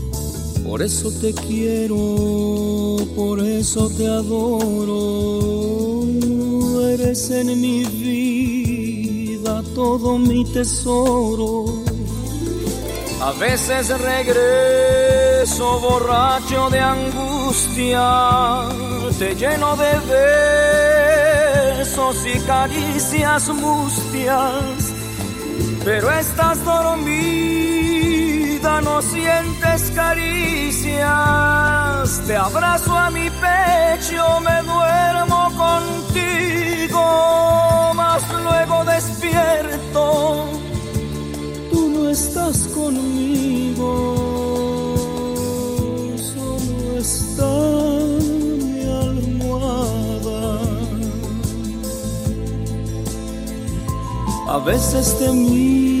[0.71, 5.41] Por eso te quiero, por eso te adoro.
[6.87, 11.65] Eres en mi vida todo mi tesoro.
[13.19, 18.61] A veces regreso borracho de angustia,
[19.19, 19.91] te lleno de
[21.79, 24.93] besos y caricias mustias,
[25.83, 26.63] pero estás
[28.61, 31.01] no sientes caricias,
[32.27, 37.03] te abrazo a mi pecho, me duermo contigo,
[37.95, 40.45] mas luego despierto
[41.71, 43.87] tú no estás conmigo,
[46.17, 47.51] solo está
[48.63, 50.41] mi almohada.
[54.49, 56.00] A veces te miro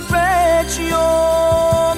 [0.31, 1.03] pecho,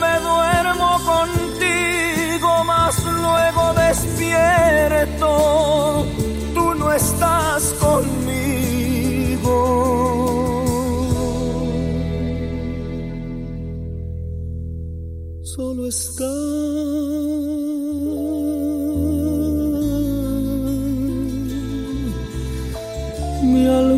[0.03, 5.29] me duermo contigo, mas luego despierto,
[6.53, 9.57] tú no estás conmigo.
[15.43, 16.33] Solo está
[23.43, 23.92] mi almohada.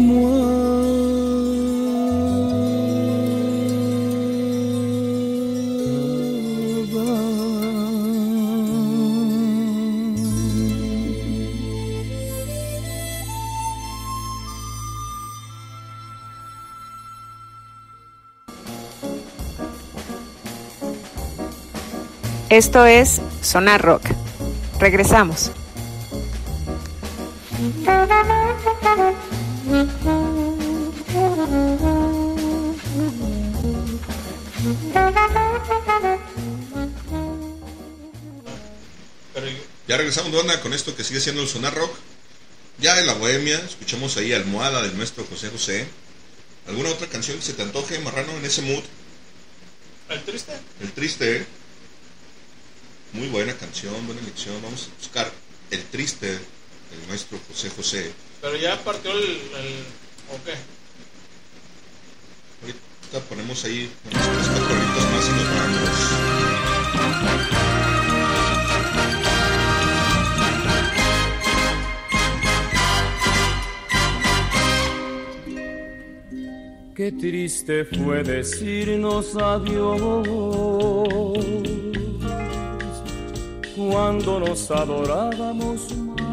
[22.49, 24.03] Esto es Sonar Rock.
[24.79, 25.51] Regresamos.
[39.87, 41.95] Ya regresamos de onda con esto que sigue siendo el sonar rock.
[42.79, 45.87] Ya en la bohemia, escuchamos ahí Almohada del nuestro José José.
[46.67, 48.83] ¿Alguna otra canción que se te antoje, Marrano, en ese mood?
[50.09, 50.53] ¿El triste?
[50.81, 51.37] El triste.
[51.37, 51.45] ¿eh?
[53.15, 54.61] Muy buena canción, buena elección.
[54.61, 55.31] Vamos a buscar
[55.71, 58.11] El triste del nuestro José José.
[58.41, 59.23] Pero ya partió el...
[59.23, 59.85] el
[60.31, 60.53] ¿O qué?
[62.61, 65.89] Ahorita ponemos ahí unas tres, cuatro horitas más y nos vamos.
[76.95, 80.27] Qué triste fue decirnos adiós
[83.89, 86.25] cuando nos adorábamos más.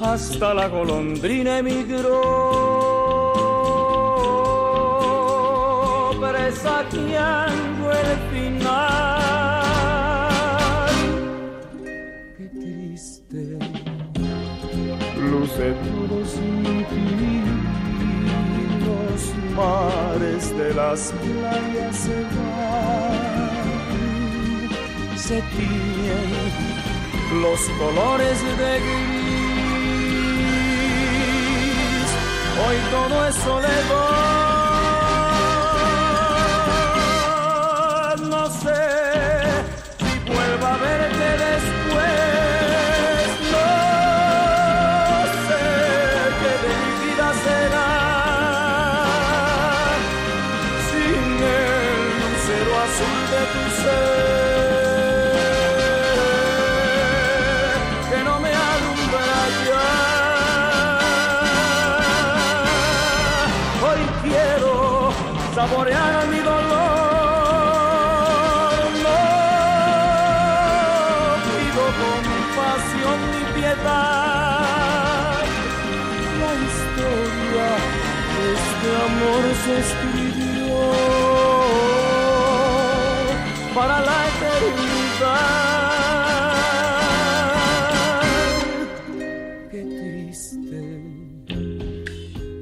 [0.00, 2.20] Hasta la golondrina emigró,
[6.20, 9.18] presagiando el final.
[12.36, 13.58] Qué triste
[15.30, 16.07] luce todo
[19.58, 23.18] mares de las playas se van,
[25.16, 26.30] se tiñen
[27.42, 29.28] los colores de gris.
[32.64, 34.47] Hoy todo es soledad,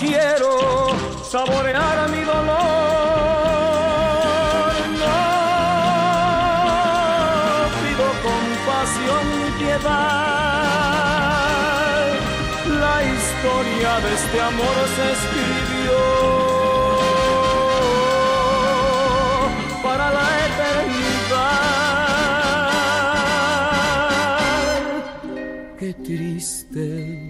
[0.00, 0.52] quiero
[1.22, 2.56] saborear mi dolor.
[5.00, 5.16] No
[7.80, 9.90] pido compasión ni piedad.
[12.84, 16.00] La historia de este amor se escribió
[19.82, 21.50] para la eternidad.
[25.78, 27.29] Qué triste.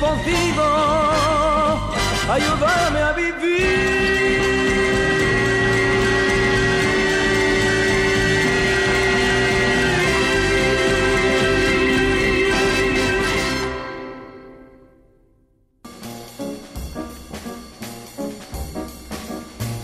[0.00, 0.64] he podido
[2.30, 3.40] ayudarme a vivir.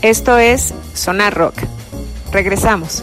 [0.02, 1.56] Esto es Sonar Rock.
[2.30, 3.02] Regresamos.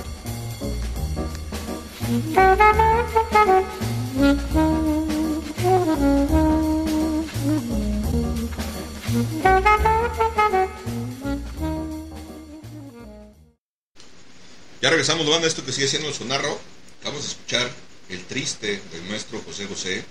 [14.94, 16.60] Regresamos, banda, esto que sigue siendo el sonarro.
[17.04, 17.68] Vamos a escuchar
[18.10, 20.06] El Triste del maestro José José.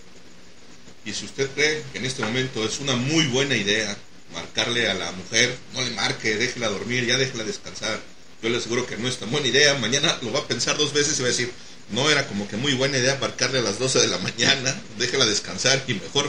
[1.04, 3.96] Y si usted cree que en este momento es una muy buena idea
[4.32, 8.00] marcarle a la mujer, no le marque, déjela dormir, ya déjela descansar.
[8.42, 9.74] Yo le aseguro que no es tan buena idea.
[9.74, 11.52] Mañana lo va a pensar dos veces y va a decir,
[11.90, 15.26] no era como que muy buena idea marcarle a las 12 de la mañana, déjela
[15.26, 16.28] descansar y mejor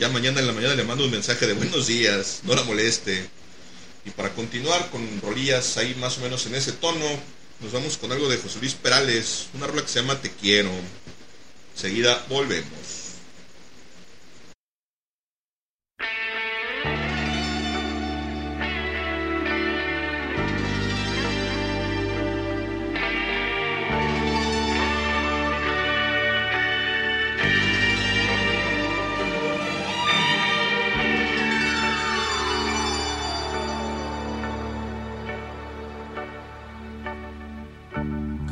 [0.00, 3.28] ya mañana en la mañana le mando un mensaje de buenos días, no la moleste.
[4.04, 7.06] Y para continuar con rolillas ahí más o menos en ese tono,
[7.62, 10.70] nos vamos con algo de José Luis Perales, una rola que se llama Te Quiero.
[11.74, 12.81] Enseguida volvemos.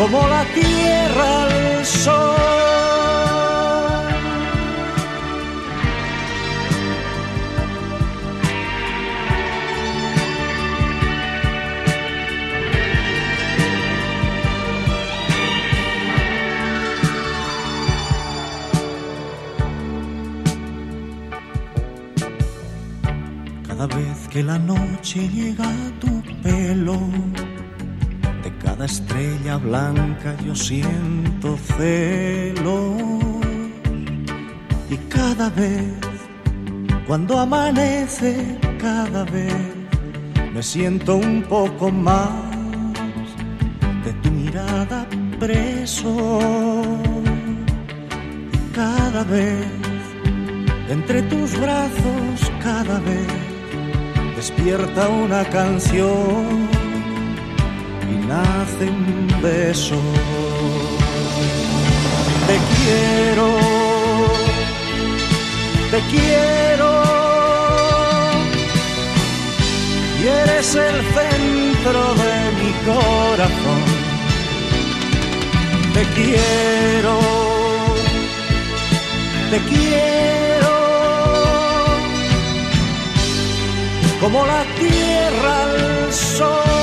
[0.00, 2.40] como la tierra al sol.
[23.68, 26.98] Cada vez que la noche llega a tu pelo,
[28.86, 33.02] estrella blanca yo siento celos.
[34.90, 35.94] Y cada vez,
[37.06, 39.54] cuando amanece, cada vez
[40.54, 42.30] me siento un poco más
[44.04, 45.06] de tu mirada
[45.38, 46.80] preso.
[48.52, 49.66] Y cada vez,
[50.88, 53.26] entre tus brazos, cada vez
[54.36, 56.79] despierta una canción
[58.30, 59.96] nace un beso.
[62.48, 63.48] Te quiero,
[65.92, 66.90] te quiero,
[70.20, 73.82] y eres el centro de mi corazón.
[75.94, 77.14] Te quiero,
[79.50, 80.40] te quiero.
[84.20, 86.79] como la tierra al sol.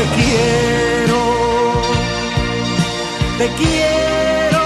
[0.00, 1.22] Te quiero,
[3.36, 4.64] te quiero,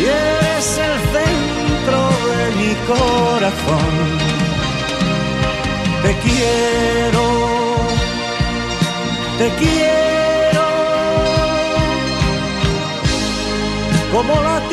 [0.00, 3.92] y eres el centro de mi corazón.
[6.02, 7.24] Te quiero,
[9.36, 10.66] te quiero,
[14.10, 14.67] como la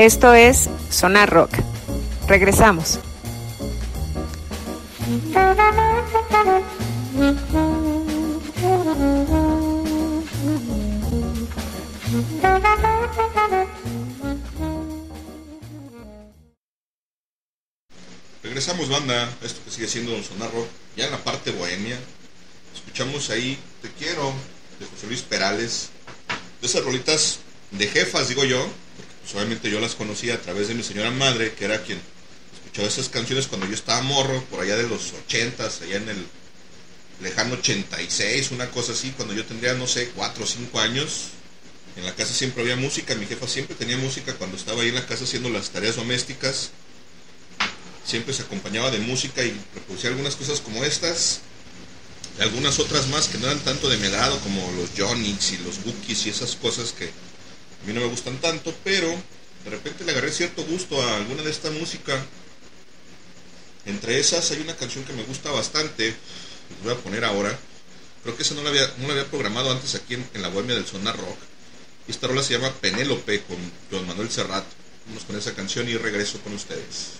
[0.00, 1.50] Esto es Sonar Rock.
[2.26, 2.98] Regresamos.
[18.42, 21.98] Regresamos, banda, esto que sigue siendo un Sonar Rock, ya en la parte bohemia.
[22.74, 24.32] Escuchamos ahí Te Quiero,
[24.78, 25.90] de José Luis Perales.
[26.62, 27.40] De esas rolitas
[27.72, 28.66] de jefas, digo yo,
[29.34, 32.00] obviamente yo las conocía a través de mi señora madre, que era quien
[32.54, 36.26] escuchaba esas canciones cuando yo estaba morro, por allá de los 80s, allá en el
[37.22, 41.28] lejano 86, una cosa así, cuando yo tendría, no sé, 4 o 5 años.
[41.96, 44.94] En la casa siempre había música, mi jefa siempre tenía música cuando estaba ahí en
[44.94, 46.70] la casa haciendo las tareas domésticas
[48.04, 51.40] siempre se acompañaba de música y reproducía algunas cosas como estas,
[52.38, 55.58] y algunas otras más que no eran tanto de mi agrado, como los Jonix y
[55.58, 57.10] los Bookies y esas cosas que
[57.82, 59.08] a mí no me gustan tanto, pero
[59.64, 62.20] de repente le agarré cierto gusto a alguna de esta música.
[63.86, 66.14] Entre esas hay una canción que me gusta bastante,
[66.82, 67.58] voy a poner ahora.
[68.22, 70.74] Creo que esa no la había, no la había programado antes aquí en, la Bohemia
[70.74, 71.38] del Sonar Rock.
[72.06, 73.56] Esta rola se llama Penélope con
[73.90, 74.64] Don Manuel Serrat.
[75.06, 77.19] Vamos con esa canción y regreso con ustedes.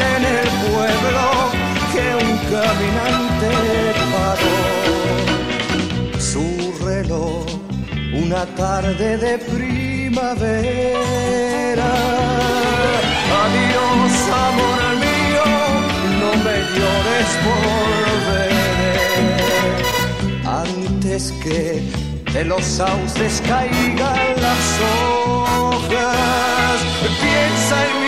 [0.00, 1.24] En el pueblo
[1.92, 3.50] que un caminante
[4.12, 4.58] paró
[6.20, 6.46] su
[6.84, 7.46] reloj
[8.12, 10.68] una tarde de primavera.
[13.42, 14.12] Adiós,
[14.48, 15.46] amor mío,
[16.20, 18.68] no me llores, volveré
[20.44, 21.60] antes que
[22.32, 26.76] de los sauces caigan las hojas.
[27.20, 28.07] Piensa en mí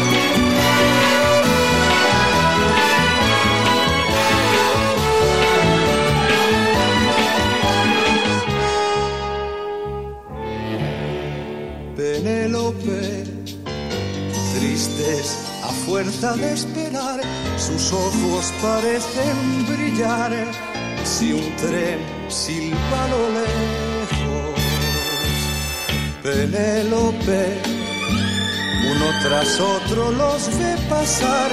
[14.53, 17.19] Tristes a fuerza de esperar,
[17.57, 20.31] sus ojos parecen brillar
[21.03, 24.61] si un tren silba lo lejos.
[26.23, 27.61] Penélope,
[28.91, 31.51] uno tras otro los ve pasar,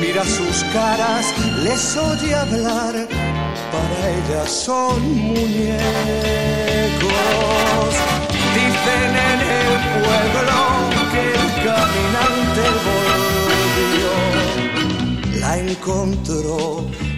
[0.00, 1.26] mira sus caras,
[1.62, 3.08] les oye hablar,
[3.72, 5.76] para ellas son muñecos.
[8.56, 10.58] Dicen en el pueblo
[11.12, 14.14] que el caminante volvió.
[15.40, 16.58] La encontró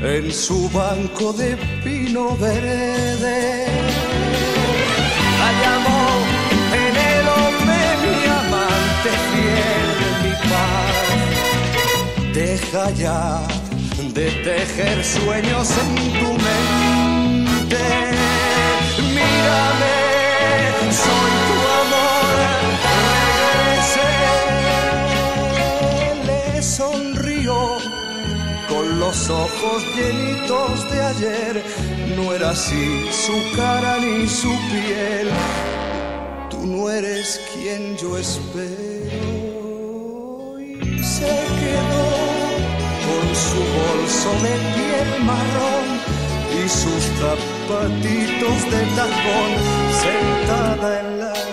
[0.03, 3.67] en su banco de pino verde.
[5.41, 6.01] La llamó
[6.73, 9.89] Penélope, mi amante fiel,
[10.25, 10.97] mi paz.
[12.35, 13.23] Deja ya
[14.13, 17.85] de tejer sueños en tu mente.
[19.15, 19.98] Mírame,
[29.09, 31.65] los ojos llenitos de ayer.
[32.17, 35.29] No era así su cara ni su piel.
[36.51, 38.59] Tú no eres quien yo espero.
[40.61, 42.07] Y se quedó
[43.07, 45.88] con su bolso de piel marrón
[46.51, 49.53] y sus zapatitos de tacón
[50.03, 51.48] sentada en la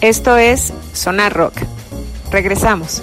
[0.00, 1.56] Esto es Sonar Rock.
[2.30, 3.02] Regresamos.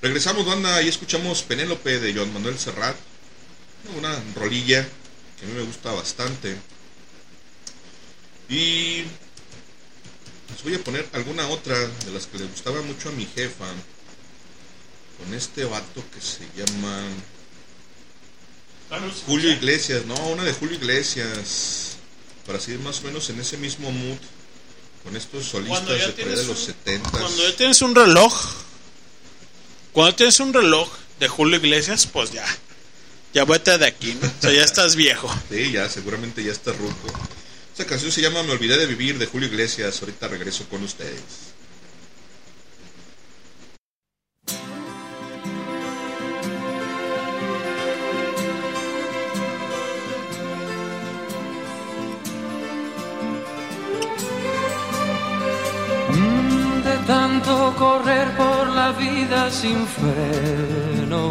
[0.00, 2.94] Regresamos, banda, y escuchamos Penélope de Joan Manuel Serrat.
[3.98, 4.86] Una rolilla
[5.40, 6.56] que a mí me gusta bastante.
[8.48, 9.02] Y
[10.52, 13.66] les voy a poner alguna otra de las que le gustaba mucho a mi jefa.
[15.18, 17.02] Con este vato que se llama
[19.26, 20.04] Julio Iglesias.
[20.06, 21.96] No, una de Julio Iglesias.
[22.46, 24.18] Para seguir más o menos en ese mismo mood.
[25.04, 28.34] Con estos solistas de por ahí de los un- 70 Cuando ya tienes un reloj,
[29.92, 32.44] cuando tienes un reloj de Julio Iglesias, pues ya,
[33.32, 34.28] ya vete de aquí, ¿no?
[34.28, 35.34] O sea, ya estás viejo.
[35.50, 37.08] Sí, ya, seguramente ya está ruco.
[37.80, 40.02] Esa canción se llama Me olvidé de vivir de Julio Iglesias.
[40.02, 41.54] Ahorita regreso con ustedes.
[56.84, 61.30] De tanto correr por la vida sin freno,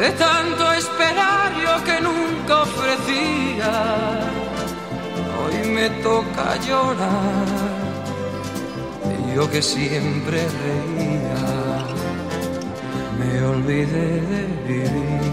[0.00, 3.72] De tanto esperar yo que nunca ofrecía,
[5.40, 7.74] hoy me toca llorar.
[9.34, 11.84] Yo que siempre reía,
[13.18, 15.32] me olvidé de vivir.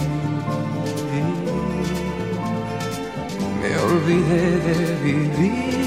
[3.61, 5.81] Me olvidé de vivir.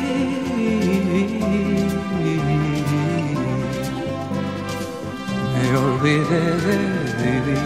[5.65, 6.79] Me olvidé de
[7.23, 7.63] vivir.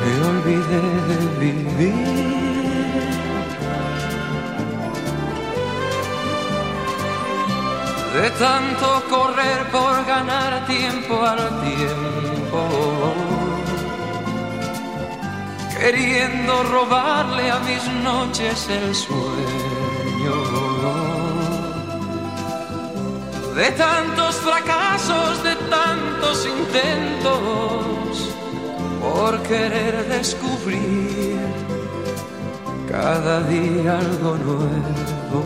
[0.00, 2.30] Me olvidé de vivir.
[8.14, 12.60] De tanto correr por ganar tiempo al tiempo
[15.80, 19.69] queriendo robarle a mis noches el sueño.
[23.60, 28.30] De tantos fracasos, de tantos intentos,
[29.02, 31.38] por querer descubrir
[32.90, 35.42] cada día algo nuevo.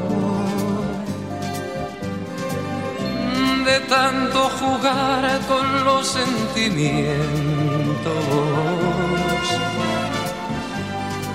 [3.65, 7.15] De tanto jugar con los sentimientos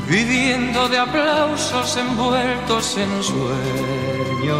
[0.08, 4.60] viviendo de aplausos envueltos en sueños.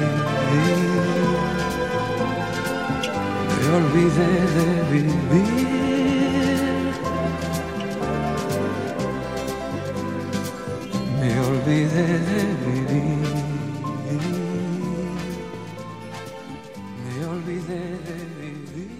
[3.57, 5.71] Me olvidé de vivir.
[11.19, 13.21] Me olvidé de vivir.
[17.05, 18.91] Me olvidé de vivir.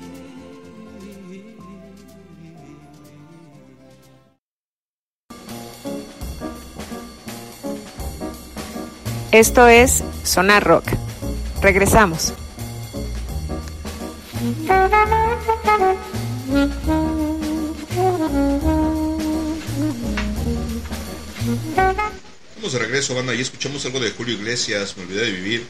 [9.31, 11.00] Esto es Sonar Rock.
[11.61, 12.33] Regresamos.
[22.55, 25.67] Vamos de regreso, banda, y escuchamos algo de Julio Iglesias, me olvidé de vivir,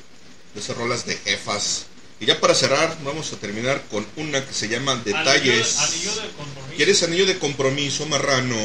[0.54, 1.88] de esas rolas de jefas.
[2.22, 5.78] Y ya para cerrar, vamos a terminar con una que se llama Detalles.
[5.80, 6.22] Anillo, anillo
[6.70, 6.76] de.
[6.78, 8.56] ¿Quieres anillo de compromiso, marrano?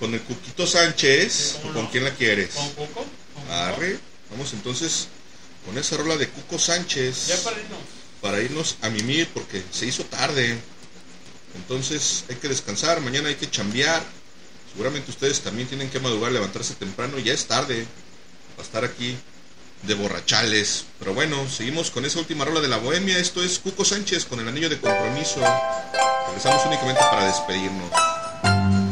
[0.00, 1.58] ¿Con el Cuquito Sánchez?
[1.64, 2.54] ¿O con quién la quieres?
[2.54, 3.06] ¿Con Coco?
[3.50, 3.98] Arre.
[4.30, 5.08] Vamos entonces
[5.64, 7.28] con esa rola de Cuco Sánchez.
[7.28, 7.78] Ya para irnos.
[8.20, 10.58] Para irnos a mimir porque se hizo tarde.
[11.56, 14.02] Entonces hay que descansar, mañana hay que chambear.
[14.72, 17.18] Seguramente ustedes también tienen que madrugar, levantarse temprano.
[17.18, 17.86] Ya es tarde
[18.56, 19.16] para estar aquí
[19.82, 20.86] de borrachales.
[20.98, 23.18] Pero bueno, seguimos con esa última rola de la bohemia.
[23.18, 25.40] Esto es Cuco Sánchez con el anillo de compromiso.
[26.26, 28.83] Regresamos únicamente para despedirnos.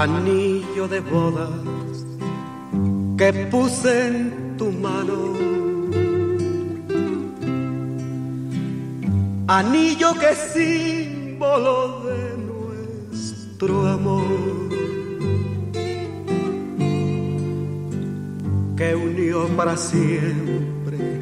[0.00, 1.50] Anillo de bodas
[3.18, 5.18] que puse en tu mano.
[9.48, 14.68] Anillo que es símbolo de nuestro amor.
[18.76, 21.18] Que unió para siempre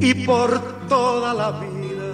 [0.00, 0.50] y por
[0.86, 2.10] toda la vida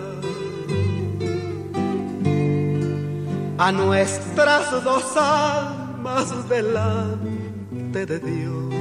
[3.58, 5.83] a nuestras dos almas
[6.48, 8.74] delante de Dios.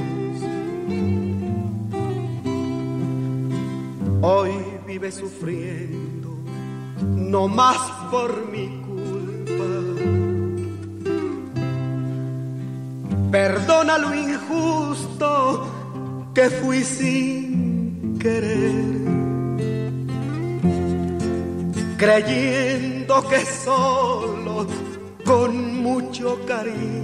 [4.20, 4.50] Hoy
[4.86, 6.36] vive sufriendo,
[7.00, 7.78] no más
[8.10, 9.64] por mi culpa.
[13.30, 15.66] Perdona lo injusto
[16.34, 19.04] que fui sin querer
[21.96, 24.66] creyendo que solo
[25.24, 27.03] con mucho cariño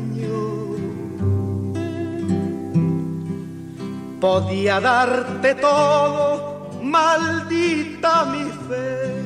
[4.21, 9.23] podía darte todo, maldita mi fe,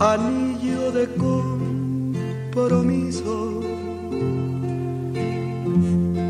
[0.00, 1.04] anillo de
[2.54, 3.60] compromiso,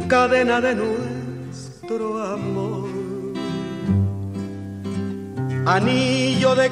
[0.08, 2.88] cadena de nuestro amor
[5.68, 6.70] anillo de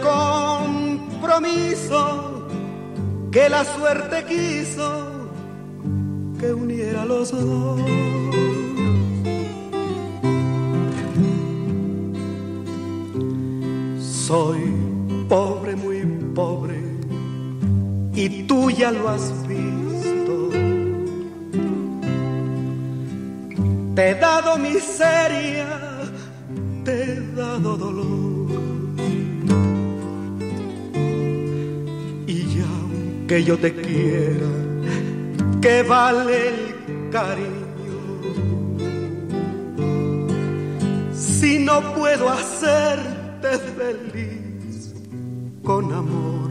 [1.20, 1.52] compromiso
[3.30, 5.28] que la suerte quiso
[6.40, 7.80] que uniera los dos.
[14.26, 14.58] Soy
[15.28, 16.00] pobre, muy
[16.34, 16.74] pobre,
[18.12, 20.50] y tú ya lo has visto.
[23.94, 25.68] Te he dado miseria,
[26.82, 28.50] te he dado dolor.
[32.26, 34.50] Y aunque yo te quiera,
[35.62, 37.52] que vale el cariño.
[41.14, 42.28] Si no puedo
[43.76, 44.94] feliz
[45.62, 46.50] con amor.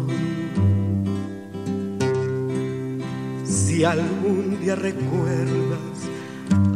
[3.46, 5.98] Si algún día recuerdas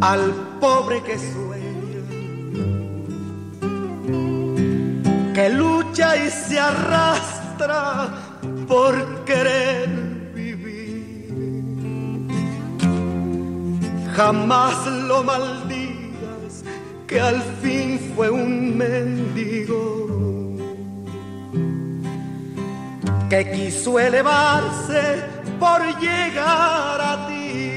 [0.01, 2.03] al pobre que sueña,
[5.33, 8.09] que lucha y se arrastra
[8.67, 9.89] por querer
[10.33, 11.27] vivir.
[14.15, 15.88] Jamás lo maldigas,
[17.09, 20.07] que al fin fue un mendigo
[23.27, 25.23] que quiso elevarse
[25.59, 27.68] por llegar a ti.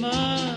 [0.00, 0.49] Porque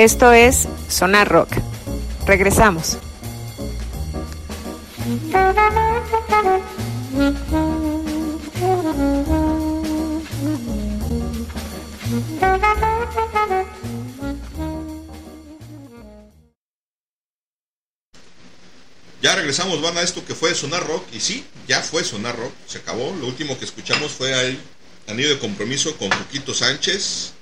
[0.00, 1.50] Esto es Sonar Rock.
[2.24, 2.96] Regresamos.
[19.20, 21.04] Ya regresamos, van a esto que fue Sonar Rock.
[21.12, 22.54] Y sí, ya fue Sonar Rock.
[22.66, 23.14] Se acabó.
[23.20, 24.58] Lo último que escuchamos fue el
[25.08, 27.32] Anillo de Compromiso con Juquito Sánchez.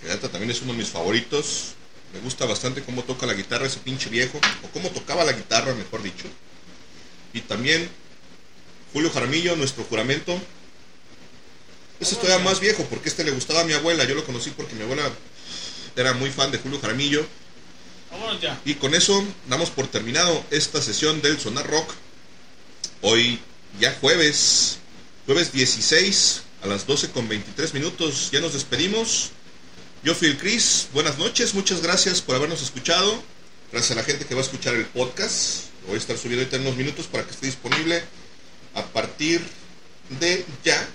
[0.00, 1.74] Que también es uno de mis favoritos.
[2.28, 4.38] Gusta bastante cómo toca la guitarra ese pinche viejo.
[4.62, 6.26] O cómo tocaba la guitarra, mejor dicho.
[7.32, 7.88] Y también
[8.92, 10.38] Julio Jaramillo, nuestro juramento.
[11.98, 14.04] Ese es todavía más viejo porque este le gustaba a mi abuela.
[14.04, 15.10] Yo lo conocí porque mi abuela
[15.96, 17.24] era muy fan de Julio Jaramillo.
[18.10, 18.60] Vámonos ya.
[18.66, 21.94] Y con eso damos por terminado esta sesión del Sonar Rock.
[23.00, 23.40] Hoy
[23.80, 24.80] ya jueves,
[25.24, 28.28] jueves 16 a las 12 con 23 minutos.
[28.30, 29.30] Ya nos despedimos.
[30.04, 30.88] Yo fui el Chris.
[30.92, 33.22] Buenas noches, muchas gracias por habernos escuchado.
[33.72, 35.64] Gracias a la gente que va a escuchar el podcast.
[35.82, 38.02] Lo voy a estar subiendo ahorita en unos minutos para que esté disponible
[38.74, 39.40] a partir
[40.20, 40.88] de ya.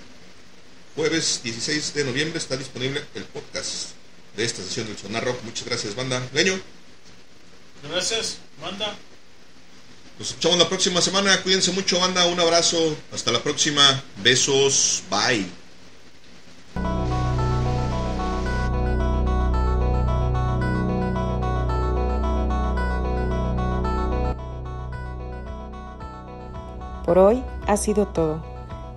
[0.96, 3.90] Jueves 16 de noviembre está disponible el podcast
[4.36, 5.42] de esta sesión del Sonar Rock.
[5.44, 6.22] Muchas gracias, banda.
[6.32, 6.58] Leño.
[7.90, 8.96] Gracias, manda.
[10.18, 11.42] Nos escuchamos la próxima semana.
[11.42, 12.24] Cuídense mucho, banda.
[12.26, 12.96] Un abrazo.
[13.12, 14.02] Hasta la próxima.
[14.22, 15.02] Besos.
[15.10, 15.63] Bye.
[27.04, 28.40] Por hoy ha sido todo.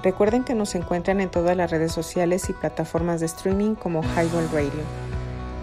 [0.03, 4.50] Recuerden que nos encuentran en todas las redes sociales y plataformas de streaming como Highball
[4.52, 4.84] Radio.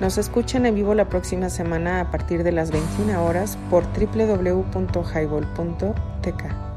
[0.00, 6.73] Nos escuchan en vivo la próxima semana a partir de las 21 horas por www.highball.tk.